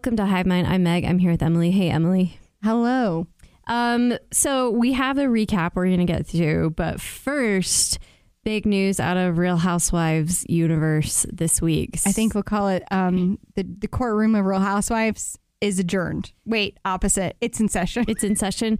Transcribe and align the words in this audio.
welcome 0.00 0.16
to 0.16 0.24
Hive 0.24 0.46
Mind. 0.46 0.66
I'm 0.66 0.82
Meg. 0.82 1.04
I'm 1.04 1.18
here 1.18 1.30
with 1.30 1.42
Emily. 1.42 1.70
Hey, 1.72 1.90
Emily. 1.90 2.40
Hello. 2.64 3.26
Um, 3.66 4.16
so 4.32 4.70
we 4.70 4.94
have 4.94 5.18
a 5.18 5.24
recap 5.24 5.72
we're 5.74 5.88
going 5.88 5.98
to 5.98 6.06
get 6.06 6.26
through, 6.26 6.70
but 6.70 7.02
first, 7.02 7.98
big 8.42 8.64
news 8.64 8.98
out 8.98 9.18
of 9.18 9.36
Real 9.36 9.58
Housewives 9.58 10.46
universe 10.48 11.26
this 11.30 11.60
week. 11.60 12.00
I 12.06 12.12
think 12.12 12.32
we'll 12.32 12.42
call 12.42 12.68
it 12.68 12.82
um, 12.90 13.38
the 13.56 13.62
the 13.62 13.88
courtroom 13.88 14.34
of 14.34 14.46
Real 14.46 14.60
Housewives 14.60 15.38
is 15.60 15.78
adjourned. 15.78 16.32
Wait, 16.46 16.78
opposite. 16.86 17.36
It's 17.42 17.60
in 17.60 17.68
session. 17.68 18.06
it's 18.08 18.24
in 18.24 18.36
session. 18.36 18.78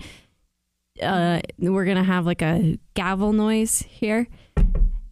Uh, 1.02 1.41
we're 1.59 1.84
going 1.84 1.98
to 1.98 2.02
have 2.02 2.25
like 2.25 2.41
a 2.41 2.79
gavel 2.95 3.34
noise 3.34 3.82
here. 3.82 4.27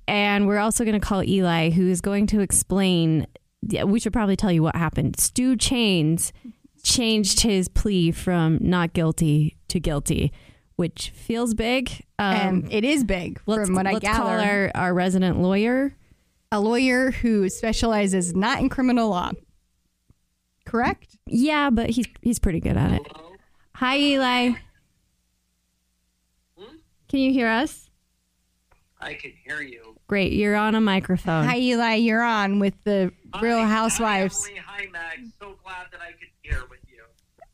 And 0.07 0.47
we're 0.47 0.57
also 0.57 0.87
going 0.87 0.99
to 0.99 1.07
call 1.07 1.23
Eli, 1.23 1.69
who 1.69 1.87
is 1.87 2.01
going 2.01 2.29
to 2.29 2.41
explain. 2.41 3.27
Yeah, 3.63 3.85
we 3.85 4.01
should 4.01 4.13
probably 4.13 4.37
tell 4.37 4.53
you 4.53 4.63
what 4.63 4.77
happened. 4.77 5.19
Stu 5.19 5.57
Chains 5.57 6.33
changed 6.83 7.41
his 7.41 7.69
plea 7.69 8.13
from 8.13 8.59
not 8.61 8.93
guilty 8.93 9.57
to 9.69 9.81
guilty, 9.81 10.33
which 10.77 11.11
feels 11.11 11.55
big. 11.55 11.91
Um, 12.19 12.35
and 12.37 12.73
it 12.73 12.85
is 12.85 13.05
big 13.05 13.41
from 13.45 13.75
what 13.75 13.87
I 13.87 13.93
let's 13.95 14.03
gather. 14.05 14.19
call 14.19 14.29
our, 14.29 14.71
our 14.75 14.95
resident 14.95 15.41
lawyer. 15.41 15.97
a 16.53 16.61
lawyer 16.61 17.11
who 17.11 17.49
specializes 17.49 18.35
not 18.35 18.61
in 18.61 18.69
criminal 18.69 19.11
law. 19.11 19.33
Correct? 20.65 21.17
Yeah, 21.27 21.71
but 21.71 21.91
he's 21.91 22.07
he's 22.23 22.39
pretty 22.39 22.61
good 22.61 22.77
at 22.77 22.93
it. 22.93 23.03
Hi, 23.77 23.99
Eli. 23.99 24.53
Can 27.09 27.21
you 27.21 27.33
hear 27.33 27.49
us? 27.49 27.89
I 29.01 29.15
can 29.15 29.33
hear 29.45 29.63
you. 29.63 29.97
Great, 30.09 30.33
you're 30.33 30.57
on 30.57 30.75
a 30.75 30.81
microphone. 30.81 31.45
Hi, 31.47 31.59
Eli. 31.59 31.95
You're 31.95 32.23
on 32.23 32.59
with 32.59 32.75
the 32.85 33.13
Real 33.41 33.59
Hi, 33.59 33.67
Housewives. 33.69 34.47
Hi, 34.67 34.79
Emily. 34.83 34.91
Meg. 34.93 35.31
So 35.41 35.55
glad 35.65 35.87
that 35.93 36.01
I 36.01 36.13
could 36.13 36.29
hear 36.43 36.63
with 36.71 36.81
you. 36.89 37.03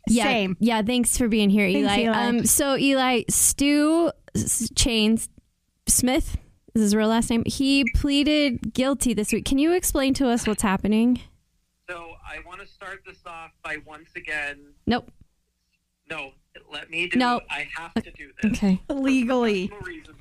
Yeah, 0.08 0.24
Same. 0.24 0.56
Yeah, 0.60 0.82
thanks 0.82 1.16
for 1.16 1.28
being 1.28 1.50
here, 1.50 1.66
Eli. 1.66 1.86
Thanks, 1.88 1.98
Eli. 2.02 2.12
Eli. 2.16 2.28
Um, 2.28 2.44
so 2.46 2.76
Eli 2.76 3.22
Stu 3.28 4.10
S- 4.34 4.70
Chains 4.76 5.28
Smith 5.86 6.36
is 6.74 6.82
his 6.82 6.94
real 6.94 7.08
last 7.08 7.30
name. 7.30 7.42
He 7.46 7.84
pleaded 7.94 8.74
guilty 8.74 9.14
this 9.14 9.32
week. 9.32 9.44
Can 9.44 9.58
you 9.58 9.72
explain 9.72 10.12
to 10.14 10.28
us 10.28 10.46
what's 10.46 10.62
happening? 10.62 11.20
So 11.88 12.12
I 12.26 12.38
want 12.46 12.60
to 12.60 12.66
start 12.66 13.02
this 13.06 13.18
off 13.26 13.50
by 13.62 13.78
once 13.86 14.10
again. 14.16 14.58
Nope. 14.86 15.10
No, 16.10 16.32
let 16.70 16.90
me 16.90 17.08
do. 17.08 17.18
No. 17.18 17.40
I 17.50 17.66
have 17.76 17.94
to 17.94 18.10
do 18.10 18.30
this. 18.42 18.52
Okay. 18.52 18.80
Legally. 18.90 19.68
For 19.68 19.80
reasons. 19.80 20.13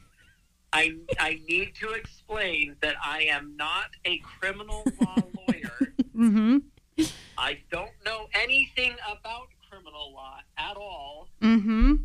I 0.74 0.96
I 1.20 1.40
need 1.48 1.76
to 1.76 1.90
explain 1.92 2.76
that 2.82 2.96
I 3.04 3.24
am 3.24 3.56
not 3.56 3.86
a 4.06 4.18
criminal 4.20 4.84
law 5.02 5.16
lawyer. 5.48 5.94
Mm-hmm. 6.16 6.58
I 7.40 7.58
don't 7.72 7.90
know 8.06 8.28
anything 8.36 8.94
about 9.12 9.48
criminal 9.68 10.14
law 10.14 10.38
at 10.60 10.78
all, 10.78 11.28
Mm-hmm. 11.42 11.96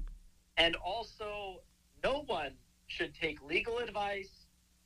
and 0.56 0.76
also 0.76 1.60
no 2.02 2.24
one 2.26 2.52
should 2.86 3.14
take 3.14 3.42
legal 3.42 3.78
advice 3.78 4.30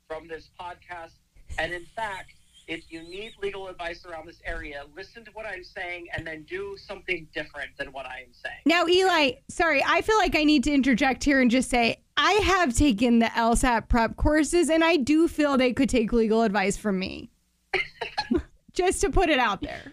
from 0.08 0.26
this 0.26 0.50
podcast. 0.60 1.12
And 1.58 1.72
in 1.72 1.86
fact, 1.94 2.32
if 2.66 2.90
you 2.90 3.02
need 3.02 3.32
legal 3.40 3.68
advice 3.68 4.04
around 4.04 4.26
this 4.26 4.40
area, 4.44 4.84
listen 4.96 5.24
to 5.24 5.30
what 5.32 5.46
I'm 5.46 5.62
saying 5.64 6.08
and 6.16 6.26
then 6.26 6.42
do 6.48 6.76
something 6.76 7.28
different 7.32 7.70
than 7.78 7.92
what 7.92 8.04
I 8.06 8.20
am 8.26 8.32
saying. 8.32 8.58
Now, 8.66 8.86
Eli, 8.88 9.32
sorry, 9.48 9.84
I 9.86 10.02
feel 10.02 10.18
like 10.18 10.34
I 10.36 10.42
need 10.44 10.64
to 10.64 10.72
interject 10.72 11.22
here 11.22 11.40
and 11.40 11.50
just 11.50 11.70
say 11.70 12.01
I 12.16 12.32
have 12.32 12.74
taken 12.74 13.18
the 13.18 13.26
LSAT 13.26 13.88
prep 13.88 14.16
courses 14.16 14.68
and 14.68 14.84
I 14.84 14.96
do 14.96 15.28
feel 15.28 15.56
they 15.56 15.72
could 15.72 15.88
take 15.88 16.12
legal 16.12 16.42
advice 16.42 16.76
from 16.76 16.98
me. 16.98 17.30
just 18.72 19.00
to 19.02 19.10
put 19.10 19.28
it 19.28 19.38
out 19.38 19.62
there. 19.62 19.92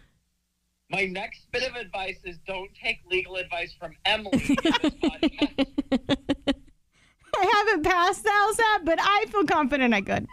My 0.92 1.06
next 1.06 1.52
bit 1.52 1.64
of 1.64 1.76
advice 1.76 2.18
is 2.24 2.38
don't 2.48 2.70
take 2.74 3.00
legal 3.10 3.36
advice 3.36 3.74
from 3.80 3.94
Emily 4.06 4.32
in 4.34 4.56
this 4.64 4.94
podcast. 4.94 5.76
I 7.36 7.54
haven't 7.56 7.84
passed 7.84 8.24
the 8.24 8.30
LSAT, 8.30 8.86
but 8.86 9.00
I 9.00 9.26
feel 9.30 9.46
confident 9.46 9.94
I 9.94 10.02
could. 10.02 10.28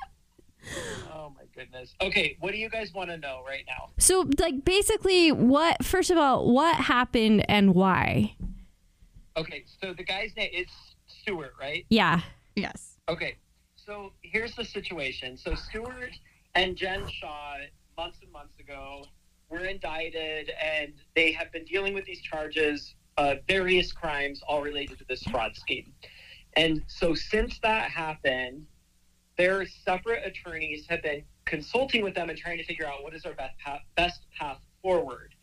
Oh 1.12 1.32
my 1.36 1.42
goodness. 1.54 1.94
Okay, 2.00 2.36
what 2.40 2.52
do 2.52 2.58
you 2.58 2.70
guys 2.70 2.92
want 2.94 3.10
to 3.10 3.18
know 3.18 3.42
right 3.46 3.64
now? 3.66 3.90
So, 3.98 4.28
like, 4.38 4.64
basically, 4.64 5.30
what? 5.30 5.84
First 5.84 6.10
of 6.10 6.16
all, 6.16 6.50
what 6.50 6.74
happened 6.76 7.44
and 7.48 7.74
why? 7.74 8.34
Okay, 9.36 9.64
so 9.80 9.92
the 9.92 10.02
guy's 10.02 10.34
name 10.36 10.50
is 10.52 10.68
Stuart, 11.26 11.54
right? 11.60 11.84
Yeah. 11.90 12.20
Yes. 12.54 12.98
Okay, 13.08 13.34
so 13.74 14.12
here's 14.22 14.54
the 14.54 14.64
situation. 14.64 15.36
So 15.36 15.56
Stuart 15.56 16.12
and 16.54 16.76
Jen 16.76 17.02
Shah, 17.08 17.56
months 17.96 18.18
and 18.22 18.30
months 18.30 18.58
ago, 18.60 19.04
were 19.48 19.64
indicted, 19.64 20.52
and 20.62 20.92
they 21.16 21.32
have 21.32 21.50
been 21.50 21.64
dealing 21.64 21.94
with 21.94 22.04
these 22.04 22.20
charges, 22.20 22.94
uh, 23.18 23.34
various 23.48 23.90
crimes, 23.90 24.40
all 24.46 24.62
related 24.62 24.98
to 24.98 25.04
this 25.08 25.24
fraud 25.24 25.56
scheme. 25.56 25.92
And 26.56 26.82
so 26.86 27.14
since 27.14 27.58
that 27.60 27.90
happened, 27.90 28.64
their 29.36 29.66
separate 29.66 30.24
attorneys 30.24 30.86
have 30.88 31.02
been 31.02 31.24
consulting 31.44 32.04
with 32.04 32.14
them 32.14 32.30
and 32.30 32.38
trying 32.38 32.58
to 32.58 32.64
figure 32.64 32.86
out 32.86 33.02
what 33.02 33.14
is 33.14 33.24
our 33.24 33.34
best 33.34 33.58
path, 33.58 33.80
best 33.96 34.20
path 34.38 34.58
forward. 34.80 35.34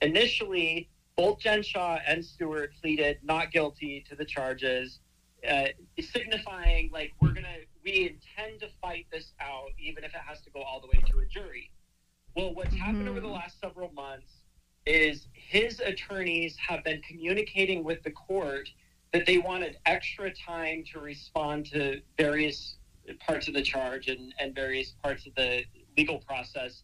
Initially, 0.00 0.88
both 1.16 1.40
Jen 1.40 1.62
Shah 1.62 1.98
and 2.06 2.24
Stuart 2.24 2.72
pleaded 2.80 3.18
not 3.22 3.52
guilty 3.52 4.04
to 4.08 4.14
the 4.14 4.24
charges, 4.24 5.00
uh, 5.48 5.66
signifying 6.00 6.90
like 6.92 7.12
we're 7.20 7.32
gonna 7.32 7.48
we 7.84 8.16
intend 8.38 8.60
to 8.60 8.68
fight 8.80 9.06
this 9.12 9.32
out, 9.40 9.70
even 9.78 10.04
if 10.04 10.14
it 10.14 10.20
has 10.24 10.40
to 10.42 10.50
go 10.50 10.62
all 10.62 10.80
the 10.80 10.86
way 10.86 11.02
to 11.10 11.18
a 11.18 11.26
jury. 11.26 11.70
Well, 12.36 12.54
what's 12.54 12.74
happened 12.74 13.08
over 13.08 13.20
the 13.20 13.28
last 13.28 13.60
several 13.60 13.92
months 13.92 14.32
is 14.86 15.28
his 15.34 15.80
attorneys 15.80 16.56
have 16.56 16.82
been 16.84 17.00
communicating 17.02 17.84
with 17.84 18.02
the 18.02 18.10
court 18.10 18.68
that 19.12 19.26
they 19.26 19.38
wanted 19.38 19.76
extra 19.84 20.32
time 20.34 20.84
to 20.92 21.00
respond 21.00 21.66
to 21.66 22.00
various 22.16 22.76
parts 23.26 23.48
of 23.48 23.54
the 23.54 23.62
charge 23.62 24.08
and, 24.08 24.32
and 24.38 24.54
various 24.54 24.94
parts 25.02 25.26
of 25.26 25.34
the 25.34 25.64
legal 25.96 26.18
process, 26.18 26.82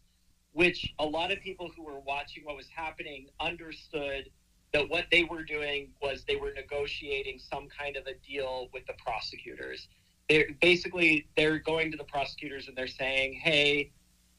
which 0.51 0.93
a 0.99 1.05
lot 1.05 1.31
of 1.31 1.39
people 1.39 1.71
who 1.75 1.83
were 1.83 1.99
watching 1.99 2.43
what 2.45 2.55
was 2.55 2.67
happening 2.73 3.27
understood 3.39 4.29
that 4.73 4.89
what 4.89 5.05
they 5.11 5.23
were 5.23 5.43
doing 5.43 5.89
was 6.01 6.23
they 6.27 6.35
were 6.35 6.51
negotiating 6.53 7.39
some 7.39 7.67
kind 7.67 7.95
of 7.95 8.05
a 8.05 8.13
deal 8.27 8.69
with 8.73 8.85
the 8.85 8.93
prosecutors. 9.03 9.87
They're 10.29 10.47
basically 10.61 11.27
they're 11.35 11.59
going 11.59 11.91
to 11.91 11.97
the 11.97 12.03
prosecutors 12.03 12.67
and 12.67 12.77
they're 12.77 12.87
saying, 12.87 13.33
"Hey, 13.33 13.91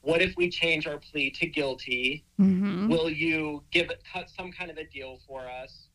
what 0.02 0.22
if 0.22 0.36
we 0.36 0.48
change 0.48 0.86
our 0.86 0.98
plea 0.98 1.30
to 1.32 1.46
guilty? 1.46 2.24
Mm-hmm. 2.40 2.88
Will 2.88 3.10
you 3.10 3.64
give 3.72 3.90
it 3.90 4.02
cut 4.12 4.30
some 4.30 4.52
kind 4.52 4.70
of 4.70 4.76
a 4.76 4.84
deal 4.84 5.18
for 5.26 5.48
us?" 5.48 5.88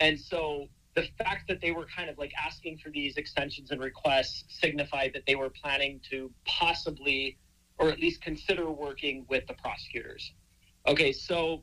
And 0.00 0.18
so 0.18 0.68
the 0.94 1.06
fact 1.18 1.46
that 1.48 1.60
they 1.60 1.70
were 1.70 1.86
kind 1.86 2.10
of 2.10 2.18
like 2.18 2.32
asking 2.42 2.78
for 2.78 2.90
these 2.90 3.16
extensions 3.16 3.70
and 3.70 3.80
requests 3.80 4.44
signified 4.48 5.12
that 5.14 5.24
they 5.26 5.36
were 5.36 5.50
planning 5.50 6.00
to 6.10 6.32
possibly 6.44 7.38
or 7.78 7.90
at 7.90 8.00
least 8.00 8.22
consider 8.22 8.70
working 8.70 9.26
with 9.28 9.46
the 9.46 9.54
prosecutors. 9.54 10.32
Okay, 10.86 11.12
so 11.12 11.62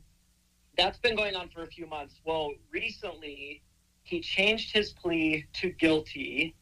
that's 0.76 0.98
been 0.98 1.16
going 1.16 1.36
on 1.36 1.48
for 1.48 1.62
a 1.62 1.66
few 1.66 1.86
months. 1.86 2.20
Well, 2.24 2.52
recently 2.70 3.62
he 4.02 4.20
changed 4.20 4.72
his 4.72 4.92
plea 4.92 5.46
to 5.54 5.70
guilty. 5.70 6.54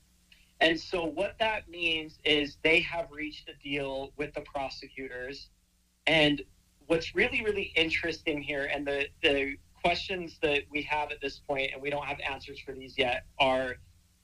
And 0.61 0.79
so 0.79 1.05
what 1.05 1.37
that 1.41 1.69
means 1.69 2.19
is 2.25 2.57
they 2.63 2.81
have 2.81 3.11
reached 3.11 3.49
a 3.49 3.55
deal 3.63 4.13
with 4.17 4.33
the 4.35 4.43
prosecutors. 4.43 5.49
And 6.07 6.43
what's 6.87 7.15
really, 7.15 7.43
really 7.43 7.73
interesting 7.75 8.41
here, 8.41 8.71
and 8.73 8.87
the, 8.87 9.07
the 9.23 9.57
questions 9.83 10.39
that 10.43 10.63
we 10.71 10.83
have 10.83 11.11
at 11.11 11.21
this 11.21 11.41
point, 11.41 11.73
and 11.73 11.83
we 11.83 11.91
don't 11.91 12.05
have 12.05 12.21
answers 12.21 12.61
for 12.61 12.73
these 12.73 12.97
yet, 12.97 13.25
are 13.39 13.77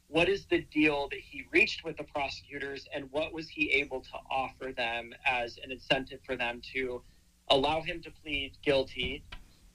what 0.06 0.28
is 0.28 0.46
the 0.46 0.60
deal 0.72 1.08
that 1.10 1.18
he 1.18 1.44
reached 1.52 1.84
with 1.84 1.96
the 1.96 2.04
prosecutors, 2.04 2.86
and 2.94 3.10
what 3.10 3.32
was 3.32 3.48
he 3.48 3.70
able 3.72 4.00
to 4.00 4.14
offer 4.30 4.72
them 4.72 5.12
as 5.26 5.58
an 5.62 5.70
incentive 5.70 6.20
for 6.24 6.36
them 6.36 6.62
to 6.72 7.02
allow 7.48 7.82
him 7.82 8.00
to 8.02 8.10
plead 8.22 8.52
guilty? 8.62 9.22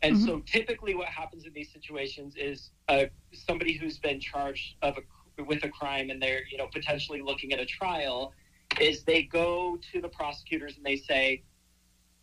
And 0.03 0.19
so, 0.19 0.39
typically, 0.45 0.95
what 0.95 1.07
happens 1.07 1.45
in 1.45 1.53
these 1.53 1.71
situations 1.71 2.35
is 2.35 2.71
uh, 2.89 3.05
somebody 3.31 3.73
who's 3.73 3.97
been 3.97 4.19
charged 4.19 4.75
of 4.81 4.97
a, 4.97 5.43
with 5.43 5.63
a 5.63 5.69
crime, 5.69 6.09
and 6.09 6.21
they're 6.21 6.41
you 6.51 6.57
know 6.57 6.67
potentially 6.67 7.21
looking 7.21 7.53
at 7.53 7.59
a 7.59 7.65
trial, 7.65 8.33
is 8.81 9.03
they 9.03 9.23
go 9.23 9.77
to 9.93 10.01
the 10.01 10.09
prosecutors 10.09 10.75
and 10.75 10.85
they 10.85 10.97
say, 10.97 11.43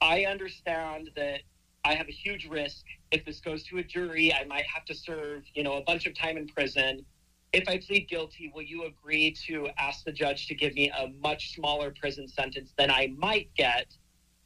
"I 0.03 0.27
understand 0.27 1.11
that 1.17 1.41
I 1.85 1.94
have 1.94 2.09
a 2.09 2.12
huge 2.12 2.47
risk 2.47 2.85
if 3.11 3.25
this 3.25 3.41
goes 3.41 3.62
to 3.65 3.79
a 3.79 3.82
jury. 3.82 4.32
I 4.32 4.44
might 4.44 4.67
have 4.67 4.85
to 4.85 4.94
serve, 4.94 5.44
you 5.55 5.62
know, 5.62 5.75
a 5.75 5.82
bunch 5.82 6.06
of 6.06 6.15
time 6.15 6.37
in 6.37 6.47
prison. 6.49 7.05
If 7.53 7.69
I 7.69 7.79
plead 7.79 8.09
guilty, 8.09 8.53
will 8.55 8.62
you 8.62 8.85
agree 8.85 9.32
to 9.47 9.69
ask 9.79 10.05
the 10.05 10.12
judge 10.12 10.47
to 10.49 10.55
give 10.55 10.75
me 10.75 10.91
a 10.91 11.09
much 11.21 11.55
smaller 11.55 11.93
prison 11.99 12.29
sentence 12.29 12.73
than 12.77 12.91
I 12.91 13.12
might 13.17 13.49
get 13.56 13.87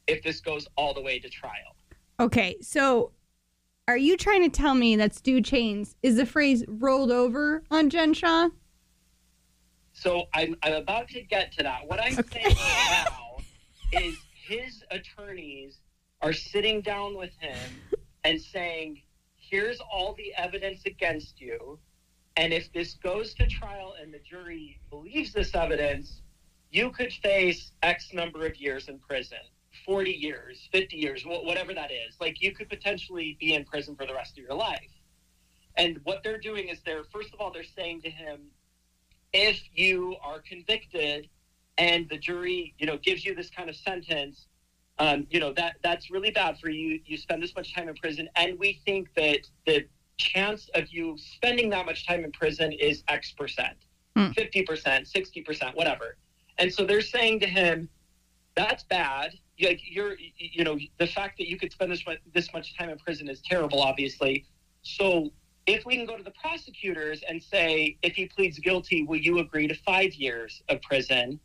if 0.07 0.23
this 0.23 0.39
goes 0.39 0.67
all 0.77 0.93
the 0.93 1.01
way 1.01 1.19
to 1.19 1.29
trial? 1.29 1.75
Okay, 2.19 2.55
so 2.61 3.11
are 3.87 3.97
you 3.97 4.17
trying 4.17 4.41
to 4.43 4.49
tell 4.49 4.73
me 4.73 4.95
that 4.95 5.13
Stu 5.13 5.41
Chains 5.41 5.95
is 6.01 6.15
the 6.15 6.25
phrase 6.25 6.63
rolled 6.67 7.11
over 7.11 7.63
on 7.69 7.89
Jen 7.89 8.13
Shah? 8.13 8.49
So 9.93 10.23
I'm, 10.33 10.55
I'm 10.63 10.73
about 10.73 11.07
to 11.09 11.21
get 11.21 11.51
to 11.53 11.63
that. 11.63 11.87
What 11.87 11.99
I'm 11.99 12.13
saying 12.13 12.55
now 12.57 13.37
is 13.93 14.17
his 14.33 14.83
attorneys 14.91 15.79
are 16.21 16.33
sitting 16.33 16.81
down 16.81 17.15
with 17.15 17.31
him 17.39 17.57
and 18.23 18.41
saying, 18.41 19.01
here's 19.35 19.79
all 19.79 20.15
the 20.15 20.33
evidence 20.35 20.81
against 20.85 21.39
you. 21.39 21.79
And 22.37 22.51
if 22.51 22.73
this 22.73 22.95
goes 22.95 23.33
to 23.35 23.47
trial 23.47 23.95
and 24.01 24.13
the 24.13 24.19
jury 24.19 24.81
believes 24.89 25.31
this 25.31 25.55
evidence, 25.55 26.21
you 26.71 26.89
could 26.89 27.13
face 27.13 27.71
X 27.83 28.11
number 28.13 28.45
of 28.45 28.57
years 28.57 28.89
in 28.89 28.99
prison 28.99 29.37
40 29.85 30.11
years, 30.11 30.69
50 30.71 30.95
years, 30.97 31.23
wh- 31.23 31.43
whatever 31.43 31.73
that 31.73 31.91
is. 31.91 32.15
Like 32.19 32.41
you 32.41 32.53
could 32.53 32.69
potentially 32.69 33.37
be 33.39 33.53
in 33.53 33.65
prison 33.65 33.95
for 33.95 34.05
the 34.05 34.13
rest 34.13 34.37
of 34.37 34.43
your 34.43 34.53
life. 34.55 34.91
And 35.77 35.99
what 36.03 36.23
they're 36.23 36.39
doing 36.39 36.69
is 36.69 36.79
they're, 36.85 37.03
first 37.11 37.33
of 37.33 37.41
all, 37.41 37.51
they're 37.51 37.63
saying 37.63 38.01
to 38.03 38.09
him, 38.09 38.41
if 39.33 39.61
you 39.73 40.15
are 40.23 40.39
convicted 40.39 41.27
and 41.77 42.07
the 42.09 42.17
jury, 42.17 42.73
you 42.77 42.85
know, 42.85 42.97
gives 42.97 43.25
you 43.25 43.35
this 43.35 43.49
kind 43.49 43.69
of 43.69 43.75
sentence, 43.75 44.47
um, 44.99 45.27
you 45.29 45.41
know, 45.41 45.51
that 45.53 45.75
that's 45.83 46.09
really 46.09 46.31
bad 46.31 46.57
for 46.59 46.69
you. 46.69 47.01
You 47.05 47.17
spend 47.17 47.43
this 47.43 47.53
much 47.55 47.73
time 47.75 47.89
in 47.89 47.95
prison. 47.95 48.29
And 48.37 48.57
we 48.57 48.79
think 48.85 49.09
that 49.15 49.41
the 49.65 49.85
chance 50.17 50.69
of 50.73 50.87
you 50.89 51.17
spending 51.17 51.69
that 51.71 51.85
much 51.85 52.07
time 52.07 52.23
in 52.23 52.31
prison 52.31 52.71
is 52.71 53.03
X 53.09 53.33
percent, 53.33 53.75
Hmm. 54.15 54.27
50%, 54.31 55.11
60%, 55.11 55.75
whatever. 55.75 56.15
And 56.57 56.73
so 56.73 56.85
they're 56.85 57.01
saying 57.01 57.41
to 57.41 57.47
him, 57.47 57.89
that's 58.55 58.85
bad. 58.85 59.37
Like 59.61 59.79
you're, 59.83 60.15
you 60.37 60.63
know, 60.63 60.77
the 60.97 61.07
fact 61.07 61.37
that 61.37 61.47
you 61.47 61.57
could 61.57 61.71
spend 61.71 61.91
this 61.91 62.05
much, 62.05 62.19
this 62.33 62.51
much 62.53 62.77
time 62.77 62.89
in 62.89 62.97
prison 62.97 63.29
is 63.29 63.41
terrible, 63.41 63.81
obviously. 63.81 64.45
So 64.81 65.31
if 65.65 65.85
we 65.85 65.95
can 65.95 66.05
go 66.05 66.17
to 66.17 66.23
the 66.23 66.33
prosecutors 66.39 67.23
and 67.27 67.41
say, 67.41 67.97
if 68.01 68.15
he 68.15 68.25
pleads 68.27 68.59
guilty, 68.59 69.03
will 69.03 69.17
you 69.17 69.39
agree 69.39 69.67
to 69.67 69.75
five 69.75 70.13
years 70.13 70.61
of 70.69 70.81
prison? 70.81 71.39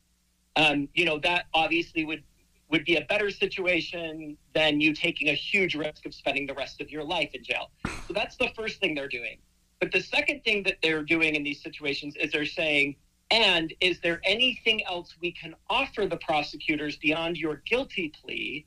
Um, 0.56 0.88
you 0.94 1.04
know, 1.04 1.18
that 1.20 1.46
obviously 1.54 2.04
would 2.04 2.24
would 2.70 2.84
be 2.84 2.96
a 2.96 3.04
better 3.06 3.30
situation 3.30 4.36
than 4.54 4.80
you 4.80 4.94
taking 4.94 5.28
a 5.28 5.34
huge 5.34 5.74
risk 5.74 6.06
of 6.06 6.14
spending 6.14 6.46
the 6.46 6.54
rest 6.54 6.80
of 6.80 6.88
your 6.88 7.02
life 7.02 7.30
in 7.34 7.42
jail. 7.42 7.70
So 8.06 8.14
that's 8.14 8.36
the 8.36 8.48
first 8.56 8.78
thing 8.78 8.94
they're 8.94 9.08
doing. 9.08 9.38
But 9.80 9.90
the 9.90 10.00
second 10.00 10.44
thing 10.44 10.62
that 10.64 10.76
they're 10.82 11.02
doing 11.02 11.34
in 11.34 11.42
these 11.42 11.60
situations 11.60 12.14
is 12.14 12.30
they're 12.30 12.46
saying, 12.46 12.94
and 13.30 13.72
is 13.80 14.00
there 14.00 14.20
anything 14.24 14.84
else 14.86 15.16
we 15.20 15.32
can 15.32 15.54
offer 15.68 16.06
the 16.06 16.16
prosecutors 16.16 16.96
beyond 16.96 17.36
your 17.36 17.62
guilty 17.66 18.08
plea? 18.08 18.66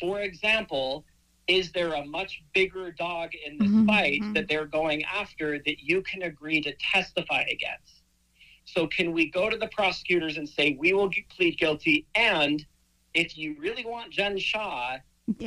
For 0.00 0.20
example, 0.20 1.04
is 1.48 1.72
there 1.72 1.92
a 1.94 2.04
much 2.04 2.42
bigger 2.54 2.92
dog 2.92 3.30
in 3.34 3.58
this 3.58 3.70
Mhm, 3.70 3.86
fight 3.86 4.22
mhm. 4.22 4.34
that 4.34 4.48
they're 4.48 4.66
going 4.66 5.04
after 5.04 5.58
that 5.58 5.80
you 5.80 6.02
can 6.02 6.22
agree 6.22 6.60
to 6.60 6.72
testify 6.76 7.42
against? 7.42 8.02
So, 8.64 8.86
can 8.86 9.12
we 9.12 9.28
go 9.28 9.50
to 9.50 9.56
the 9.56 9.68
prosecutors 9.68 10.36
and 10.36 10.48
say, 10.48 10.76
we 10.78 10.92
will 10.92 11.10
plead 11.30 11.58
guilty, 11.58 12.06
and 12.14 12.64
if 13.14 13.36
you 13.36 13.56
really 13.58 13.84
want 13.84 14.12
Jen 14.12 14.38
Shah, 14.38 14.98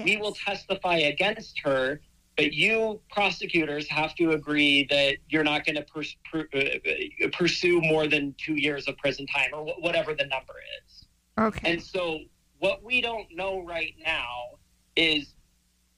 we 0.03 0.17
will 0.17 0.33
testify 0.33 0.97
against 0.97 1.59
her, 1.61 2.01
but 2.37 2.53
you 2.53 2.99
prosecutors 3.09 3.87
have 3.89 4.13
to 4.15 4.31
agree 4.31 4.85
that 4.89 5.17
you're 5.29 5.43
not 5.43 5.65
going 5.65 5.75
to 5.75 5.83
pers- 5.83 6.17
per- 6.29 6.47
uh, 6.53 7.27
pursue 7.31 7.81
more 7.81 8.07
than 8.07 8.35
two 8.37 8.55
years 8.55 8.87
of 8.87 8.97
prison 8.97 9.25
time 9.27 9.49
or 9.53 9.65
wh- 9.65 9.81
whatever 9.81 10.13
the 10.13 10.25
number 10.25 10.53
is. 10.85 11.07
Okay. 11.39 11.73
And 11.73 11.81
so, 11.81 12.19
what 12.59 12.83
we 12.83 13.01
don't 13.01 13.27
know 13.33 13.63
right 13.65 13.93
now 14.03 14.57
is 14.95 15.35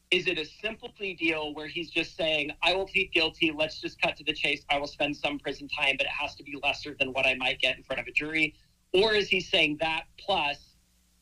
is 0.10 0.28
it 0.28 0.38
a 0.38 0.46
simple 0.46 0.90
plea 0.90 1.14
deal 1.14 1.54
where 1.54 1.68
he's 1.68 1.90
just 1.90 2.16
saying, 2.16 2.52
I 2.64 2.74
will 2.74 2.88
plead 2.88 3.12
guilty, 3.12 3.52
let's 3.54 3.82
just 3.82 4.02
cut 4.02 4.16
to 4.18 4.24
the 4.24 4.32
chase, 4.32 4.64
I 4.70 4.78
will 4.78 4.88
spend 4.88 5.18
some 5.18 5.38
prison 5.38 5.68
time, 5.68 5.96
but 5.98 6.06
it 6.06 6.14
has 6.18 6.34
to 6.36 6.44
be 6.44 6.58
lesser 6.64 6.96
than 6.98 7.12
what 7.12 7.26
I 7.26 7.36
might 7.36 7.60
get 7.60 7.76
in 7.76 7.84
front 7.84 8.00
of 8.00 8.08
a 8.08 8.12
jury? 8.12 8.56
Or 8.94 9.14
is 9.14 9.28
he 9.28 9.42
saying 9.42 9.78
that 9.82 10.04
plus 10.18 10.76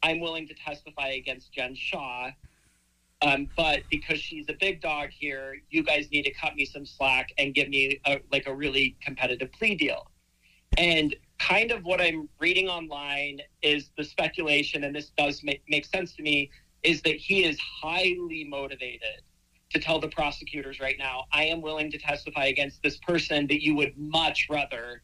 I'm 0.03 0.19
willing 0.19 0.47
to 0.47 0.53
testify 0.53 1.09
against 1.09 1.51
Jen 1.51 1.73
Shah? 1.73 2.29
Um, 3.21 3.47
but 3.56 3.83
because 3.89 4.19
she's 4.19 4.45
a 4.50 4.56
big 4.59 4.81
dog 4.81 5.09
here, 5.09 5.56
you 5.69 5.83
guys 5.83 6.09
need 6.12 6.23
to 6.23 6.33
cut 6.33 6.56
me 6.56 6.65
some 6.65 6.85
slack 6.85 7.29
and 7.38 7.53
give 7.53 7.69
me 7.69 8.00
a, 8.06 8.19
like 8.31 8.47
a 8.47 8.53
really 8.53 8.97
competitive 9.01 9.51
plea 9.53 9.75
deal. 9.75 10.12
And 10.77 11.15
kind 11.39 11.71
of 11.71 11.83
what 11.83 12.01
I'm 12.01 12.27
reading 12.39 12.67
online 12.67 13.39
is 13.62 13.89
the 13.97 14.03
speculation, 14.03 14.83
and 14.83 14.95
this 14.95 15.12
does 15.17 15.44
make, 15.44 15.63
make 15.69 15.85
sense 15.85 16.13
to 16.15 16.21
me, 16.21 16.51
is 16.83 17.01
that 17.03 17.15
he 17.15 17.45
is 17.45 17.57
highly 17.59 18.45
motivated 18.47 19.21
to 19.71 19.79
tell 19.79 20.00
the 20.00 20.07
prosecutors 20.07 20.79
right 20.79 20.97
now, 20.97 21.25
I 21.33 21.45
am 21.45 21.61
willing 21.61 21.91
to 21.91 21.97
testify 21.97 22.45
against 22.45 22.81
this 22.83 22.97
person 22.97 23.47
that 23.47 23.63
you 23.63 23.75
would 23.75 23.97
much 23.97 24.47
rather 24.50 25.01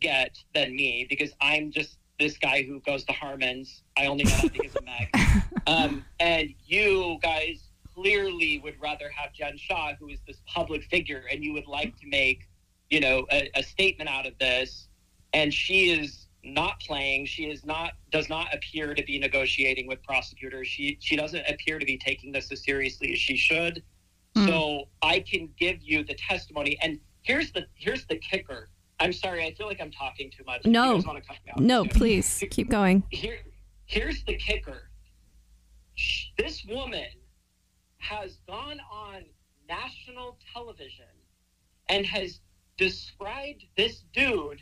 get 0.00 0.38
than 0.54 0.74
me 0.74 1.06
because 1.08 1.32
I'm 1.40 1.70
just 1.70 1.98
this 2.18 2.38
guy 2.38 2.62
who 2.62 2.80
goes 2.80 3.04
to 3.04 3.12
Harmon's. 3.12 3.82
I 3.96 4.06
only 4.06 4.24
know 4.24 4.36
that 4.42 4.52
because 4.52 4.76
of 4.76 4.84
Meg. 4.84 5.42
Um, 5.66 6.04
and 6.20 6.52
you 6.66 7.18
guys 7.22 7.68
clearly 7.94 8.60
would 8.62 8.74
rather 8.80 9.08
have 9.08 9.32
Jen 9.32 9.56
Shah, 9.56 9.94
who 9.98 10.08
is 10.08 10.18
this 10.26 10.36
public 10.46 10.84
figure, 10.84 11.24
and 11.30 11.42
you 11.42 11.52
would 11.52 11.66
like 11.66 11.98
to 12.00 12.06
make, 12.06 12.48
you 12.90 13.00
know, 13.00 13.26
a, 13.32 13.50
a 13.54 13.62
statement 13.62 14.10
out 14.10 14.26
of 14.26 14.38
this. 14.38 14.88
And 15.32 15.52
she 15.52 15.90
is 15.90 16.26
not 16.44 16.78
playing. 16.80 17.26
She 17.26 17.44
is 17.44 17.64
not 17.64 17.92
does 18.10 18.28
not 18.28 18.54
appear 18.54 18.94
to 18.94 19.02
be 19.02 19.18
negotiating 19.18 19.86
with 19.86 20.02
prosecutors. 20.02 20.68
She 20.68 20.98
she 21.00 21.16
doesn't 21.16 21.48
appear 21.48 21.78
to 21.78 21.86
be 21.86 21.96
taking 21.96 22.32
this 22.32 22.52
as 22.52 22.62
seriously 22.62 23.12
as 23.12 23.18
she 23.18 23.36
should. 23.36 23.82
Hmm. 24.36 24.46
So 24.46 24.88
I 25.02 25.20
can 25.20 25.48
give 25.58 25.82
you 25.82 26.04
the 26.04 26.14
testimony. 26.14 26.78
And 26.82 27.00
here's 27.22 27.52
the 27.52 27.66
here's 27.74 28.04
the 28.06 28.16
kicker. 28.16 28.68
I'm 29.00 29.12
sorry, 29.12 29.44
I 29.44 29.52
feel 29.54 29.66
like 29.66 29.80
I'm 29.80 29.90
talking 29.90 30.30
too 30.30 30.44
much. 30.44 30.64
No. 30.64 31.02
Wanna 31.04 31.20
cut 31.20 31.36
No, 31.58 31.84
too? 31.84 31.90
please 31.90 32.44
keep 32.50 32.70
going. 32.70 33.02
here 33.10 33.38
here's 33.86 34.24
the 34.24 34.34
kicker 34.36 34.88
this 36.38 36.64
woman 36.64 37.06
has 37.98 38.38
gone 38.48 38.80
on 38.90 39.22
national 39.68 40.38
television 40.52 41.04
and 41.88 42.04
has 42.06 42.40
described 42.78 43.64
this 43.76 44.04
dude 44.14 44.60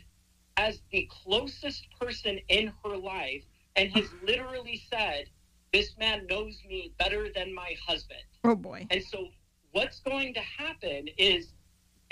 as 0.57 0.81
the 0.91 1.09
closest 1.09 1.87
person 1.99 2.39
in 2.49 2.71
her 2.83 2.95
life 2.97 3.43
and 3.75 3.89
has 3.91 4.05
literally 4.25 4.81
said 4.91 5.25
this 5.71 5.97
man 5.97 6.27
knows 6.29 6.61
me 6.67 6.93
better 6.99 7.29
than 7.33 7.53
my 7.53 7.73
husband 7.87 8.19
oh 8.43 8.55
boy. 8.55 8.85
and 8.91 9.01
so, 9.03 9.29
what's 9.71 9.99
going 10.01 10.33
to 10.33 10.41
happen 10.41 11.07
is 11.17 11.53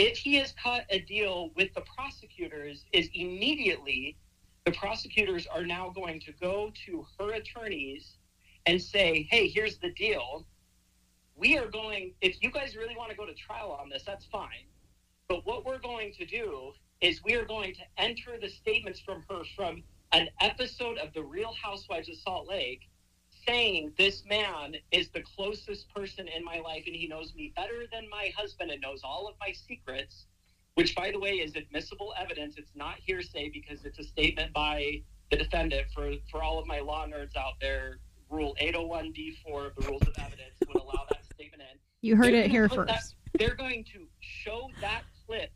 if 0.01 0.17
he 0.17 0.33
has 0.33 0.51
cut 0.53 0.83
a 0.89 0.99
deal 0.99 1.51
with 1.55 1.71
the 1.75 1.81
prosecutors, 1.81 2.85
is 2.91 3.07
immediately 3.13 4.17
the 4.65 4.71
prosecutors 4.71 5.45
are 5.45 5.63
now 5.63 5.91
going 5.93 6.19
to 6.21 6.31
go 6.41 6.71
to 6.87 7.05
her 7.19 7.33
attorneys 7.33 8.17
and 8.65 8.81
say, 8.81 9.27
hey, 9.29 9.47
here's 9.47 9.77
the 9.77 9.91
deal. 9.91 10.47
We 11.35 11.55
are 11.59 11.67
going, 11.67 12.15
if 12.19 12.41
you 12.41 12.49
guys 12.49 12.75
really 12.75 12.95
want 12.95 13.11
to 13.11 13.15
go 13.15 13.27
to 13.27 13.33
trial 13.35 13.77
on 13.79 13.89
this, 13.89 14.01
that's 14.03 14.25
fine. 14.25 14.65
But 15.29 15.45
what 15.45 15.65
we're 15.65 15.77
going 15.77 16.13
to 16.13 16.25
do 16.25 16.71
is 16.99 17.23
we 17.23 17.35
are 17.35 17.45
going 17.45 17.75
to 17.75 17.81
enter 17.97 18.39
the 18.41 18.49
statements 18.49 18.99
from 18.99 19.23
her 19.29 19.43
from 19.55 19.83
an 20.13 20.29
episode 20.39 20.97
of 20.97 21.13
The 21.13 21.21
Real 21.21 21.53
Housewives 21.63 22.09
of 22.09 22.15
Salt 22.15 22.47
Lake 22.49 22.89
saying 23.47 23.93
this 23.97 24.23
man 24.25 24.75
is 24.91 25.09
the 25.09 25.21
closest 25.21 25.93
person 25.93 26.27
in 26.27 26.43
my 26.43 26.59
life 26.59 26.83
and 26.85 26.95
he 26.95 27.07
knows 27.07 27.33
me 27.35 27.53
better 27.55 27.85
than 27.91 28.09
my 28.09 28.31
husband 28.37 28.71
and 28.71 28.81
knows 28.81 29.01
all 29.03 29.27
of 29.27 29.35
my 29.39 29.51
secrets, 29.51 30.25
which, 30.75 30.95
by 30.95 31.11
the 31.11 31.19
way, 31.19 31.31
is 31.35 31.55
admissible 31.55 32.13
evidence. 32.19 32.55
It's 32.57 32.75
not 32.75 32.95
hearsay 32.99 33.49
because 33.49 33.83
it's 33.85 33.99
a 33.99 34.03
statement 34.03 34.53
by 34.53 35.01
the 35.29 35.37
defendant. 35.37 35.87
For, 35.93 36.13
for 36.29 36.43
all 36.43 36.59
of 36.59 36.67
my 36.67 36.79
law 36.79 37.05
nerds 37.07 37.35
out 37.35 37.53
there, 37.59 37.97
Rule 38.29 38.55
801D4 38.61 39.67
of 39.67 39.75
the 39.75 39.87
Rules 39.87 40.01
of 40.03 40.13
Evidence 40.17 40.55
would 40.67 40.77
allow 40.81 41.05
that 41.09 41.25
statement 41.33 41.61
in. 41.61 41.77
You 42.01 42.15
heard 42.15 42.33
They're 42.33 42.43
it 42.43 42.51
here 42.51 42.69
put 42.69 42.87
that- 42.87 42.95
first. 43.01 43.15
they're 43.37 43.55
going 43.55 43.83
to 43.93 44.07
show 44.19 44.69
that 44.81 45.03
clip 45.25 45.51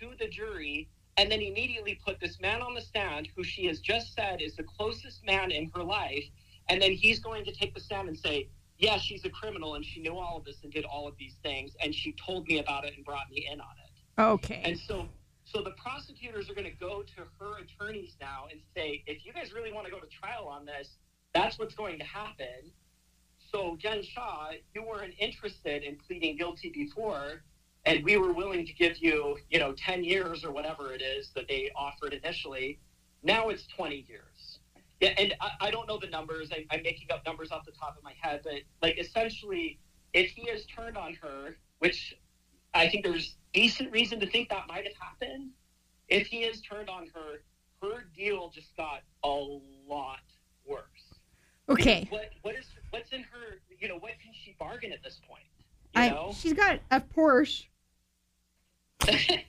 to 0.00 0.12
the 0.18 0.28
jury 0.28 0.88
and 1.18 1.30
then 1.30 1.40
immediately 1.42 1.98
put 2.04 2.18
this 2.20 2.40
man 2.40 2.62
on 2.62 2.74
the 2.74 2.80
stand 2.80 3.28
who 3.36 3.44
she 3.44 3.66
has 3.66 3.80
just 3.80 4.14
said 4.14 4.40
is 4.40 4.56
the 4.56 4.62
closest 4.62 5.24
man 5.26 5.50
in 5.50 5.70
her 5.74 5.82
life. 5.82 6.24
And 6.72 6.80
then 6.80 6.92
he's 6.92 7.18
going 7.18 7.44
to 7.44 7.52
take 7.52 7.74
the 7.74 7.80
stand 7.80 8.08
and 8.08 8.18
say, 8.18 8.48
Yeah, 8.78 8.96
she's 8.96 9.26
a 9.26 9.30
criminal 9.30 9.74
and 9.74 9.84
she 9.84 10.00
knew 10.00 10.16
all 10.16 10.38
of 10.38 10.44
this 10.46 10.56
and 10.62 10.72
did 10.72 10.86
all 10.86 11.06
of 11.06 11.14
these 11.18 11.34
things. 11.42 11.72
And 11.80 11.94
she 11.94 12.12
told 12.12 12.46
me 12.46 12.60
about 12.60 12.86
it 12.86 12.94
and 12.96 13.04
brought 13.04 13.30
me 13.30 13.46
in 13.52 13.60
on 13.60 13.74
it. 13.84 14.20
Okay. 14.20 14.62
And 14.64 14.78
so 14.78 15.06
so 15.44 15.60
the 15.60 15.72
prosecutors 15.72 16.48
are 16.48 16.54
going 16.54 16.70
to 16.70 16.78
go 16.78 17.02
to 17.02 17.22
her 17.38 17.58
attorneys 17.58 18.16
now 18.20 18.46
and 18.50 18.58
say, 18.74 19.02
if 19.06 19.26
you 19.26 19.34
guys 19.34 19.52
really 19.52 19.70
want 19.70 19.84
to 19.84 19.92
go 19.92 19.98
to 19.98 20.06
trial 20.06 20.46
on 20.48 20.64
this, 20.64 20.88
that's 21.34 21.58
what's 21.58 21.74
going 21.74 21.98
to 21.98 22.04
happen. 22.06 22.70
So 23.50 23.76
Jen 23.78 24.02
Shah, 24.02 24.52
you 24.74 24.82
weren't 24.82 25.12
interested 25.18 25.82
in 25.82 25.98
pleading 26.06 26.38
guilty 26.38 26.70
before, 26.70 27.42
and 27.84 28.02
we 28.02 28.16
were 28.16 28.32
willing 28.32 28.64
to 28.64 28.72
give 28.72 28.96
you, 28.96 29.36
you 29.50 29.58
know, 29.58 29.74
10 29.74 30.04
years 30.04 30.42
or 30.42 30.52
whatever 30.52 30.94
it 30.94 31.02
is 31.02 31.32
that 31.34 31.48
they 31.48 31.70
offered 31.76 32.14
initially. 32.14 32.78
Now 33.22 33.50
it's 33.50 33.66
20 33.76 34.06
years. 34.08 34.31
Yeah, 35.02 35.14
and 35.18 35.34
I, 35.40 35.66
I 35.66 35.70
don't 35.72 35.88
know 35.88 35.98
the 35.98 36.06
numbers. 36.06 36.50
I, 36.52 36.64
I'm 36.70 36.82
making 36.84 37.10
up 37.10 37.26
numbers 37.26 37.50
off 37.50 37.66
the 37.66 37.72
top 37.72 37.96
of 37.98 38.04
my 38.04 38.14
head, 38.20 38.42
but 38.44 38.54
like 38.82 39.00
essentially, 39.00 39.80
if 40.14 40.30
he 40.30 40.48
has 40.48 40.64
turned 40.64 40.96
on 40.96 41.14
her, 41.14 41.56
which 41.80 42.14
I 42.72 42.88
think 42.88 43.04
there's 43.04 43.34
decent 43.52 43.90
reason 43.90 44.20
to 44.20 44.26
think 44.26 44.48
that 44.50 44.68
might 44.68 44.84
have 44.84 44.94
happened. 44.96 45.50
If 46.08 46.28
he 46.28 46.42
has 46.42 46.60
turned 46.60 46.88
on 46.88 47.08
her, 47.14 47.42
her 47.82 48.04
deal 48.16 48.50
just 48.50 48.76
got 48.76 49.00
a 49.24 49.58
lot 49.88 50.20
worse. 50.64 50.86
okay. 51.68 52.06
What 52.08 52.30
what 52.42 52.54
is 52.54 52.66
what's 52.90 53.10
in 53.10 53.22
her? 53.22 53.58
You 53.80 53.88
know, 53.88 53.96
what 53.96 54.12
can 54.22 54.32
she 54.32 54.54
bargain 54.56 54.92
at 54.92 55.02
this 55.02 55.20
point? 55.28 55.42
I, 55.96 56.10
know? 56.10 56.32
she's 56.32 56.52
got 56.52 56.78
a 56.92 57.00
Porsche. 57.00 57.64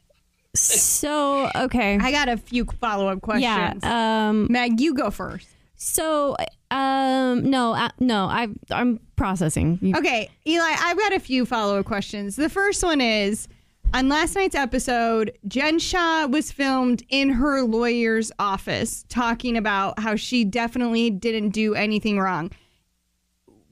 So 0.56 1.50
okay, 1.56 1.98
I 2.00 2.12
got 2.12 2.30
a 2.30 2.38
few 2.38 2.66
follow 2.66 3.08
up 3.08 3.20
yeah. 3.38 3.72
questions. 3.72 3.84
Um. 3.84 4.48
Meg, 4.50 4.80
you 4.80 4.94
go 4.94 5.10
first. 5.10 5.48
So 5.76 6.36
um. 6.70 7.50
No. 7.50 7.74
Uh, 7.74 7.90
no. 8.00 8.26
I 8.26 8.50
I'm 8.72 9.00
processing. 9.16 9.80
You- 9.82 9.96
Okay, 9.98 10.30
Eli, 10.46 10.76
I've 10.80 10.98
got 10.98 11.14
a 11.14 11.20
few 11.20 11.46
follow 11.46 11.80
up 11.80 11.86
questions. 11.86 12.36
The 12.36 12.50
first 12.50 12.84
one 12.84 13.02
is 13.02 13.48
on 13.96 14.10
last 14.10 14.36
night's 14.36 14.56
episode, 14.56 15.38
Jen 15.48 15.78
Shah 15.78 16.26
was 16.26 16.52
filmed 16.52 17.04
in 17.10 17.30
her 17.30 17.62
lawyer's 17.62 18.32
office 18.40 19.06
talking 19.08 19.56
about 19.56 20.00
how 20.00 20.16
she 20.16 20.44
definitely 20.44 21.12
didn't 21.12 21.50
do 21.50 21.76
anything 21.76 22.20
wrong. 22.20 22.52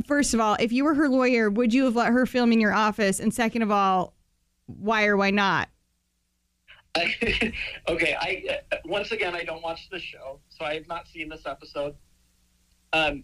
First 0.05 0.33
of 0.33 0.39
all, 0.39 0.57
if 0.59 0.71
you 0.71 0.83
were 0.83 0.93
her 0.93 1.09
lawyer, 1.09 1.49
would 1.49 1.73
you 1.73 1.85
have 1.85 1.95
let 1.95 2.11
her 2.11 2.25
film 2.25 2.51
in 2.51 2.59
your 2.59 2.73
office? 2.73 3.19
And 3.19 3.33
second 3.33 3.61
of 3.63 3.71
all, 3.71 4.13
why 4.65 5.05
or 5.05 5.17
why 5.17 5.31
not? 5.31 5.69
okay, 7.87 8.15
I 8.19 8.43
uh, 8.71 8.75
once 8.85 9.11
again 9.11 9.35
I 9.35 9.43
don't 9.43 9.61
watch 9.63 9.89
the 9.89 9.99
show, 9.99 10.39
so 10.49 10.65
I 10.65 10.73
have 10.75 10.87
not 10.87 11.07
seen 11.07 11.29
this 11.29 11.45
episode. 11.45 11.95
Um, 12.93 13.23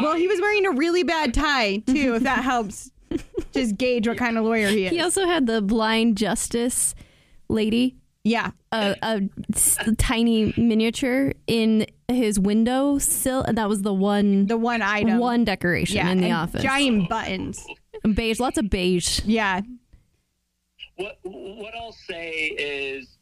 Well, 0.00 0.14
he 0.14 0.26
was 0.28 0.40
wearing 0.40 0.66
a 0.66 0.70
really 0.72 1.02
bad 1.02 1.34
tie, 1.34 1.78
too, 1.86 2.14
if 2.16 2.22
that 2.22 2.42
helps 2.42 2.90
just 3.52 3.76
gauge 3.76 4.08
what 4.08 4.16
kind 4.18 4.38
of 4.38 4.44
lawyer 4.44 4.68
he 4.68 4.86
is. 4.86 4.90
He 4.92 5.00
also 5.00 5.26
had 5.26 5.46
the 5.46 5.60
blind 5.62 6.16
justice 6.16 6.94
lady, 7.48 7.96
yeah. 8.24 8.50
a, 8.72 8.96
a 9.02 9.20
s- 9.54 9.78
tiny 9.98 10.54
miniature 10.56 11.32
in 11.46 11.86
his 12.08 12.38
window 12.40 12.98
sill, 12.98 13.42
and 13.42 13.58
that 13.58 13.68
was 13.68 13.82
the 13.82 13.92
one 13.94 14.46
The 14.46 14.56
one 14.56 14.80
item. 14.82 15.18
one 15.18 15.44
decoration 15.44 15.96
yeah, 15.96 16.10
in 16.10 16.20
the 16.20 16.32
office. 16.32 16.62
Giant 16.62 17.08
buttons. 17.10 17.64
beige, 18.14 18.40
lots 18.40 18.56
of 18.58 18.70
beige. 18.70 19.20
Yeah. 19.24 19.60
What 20.96 21.18
what 21.22 21.74
I'll 21.74 21.92
say 21.92 22.54
is 22.58 23.18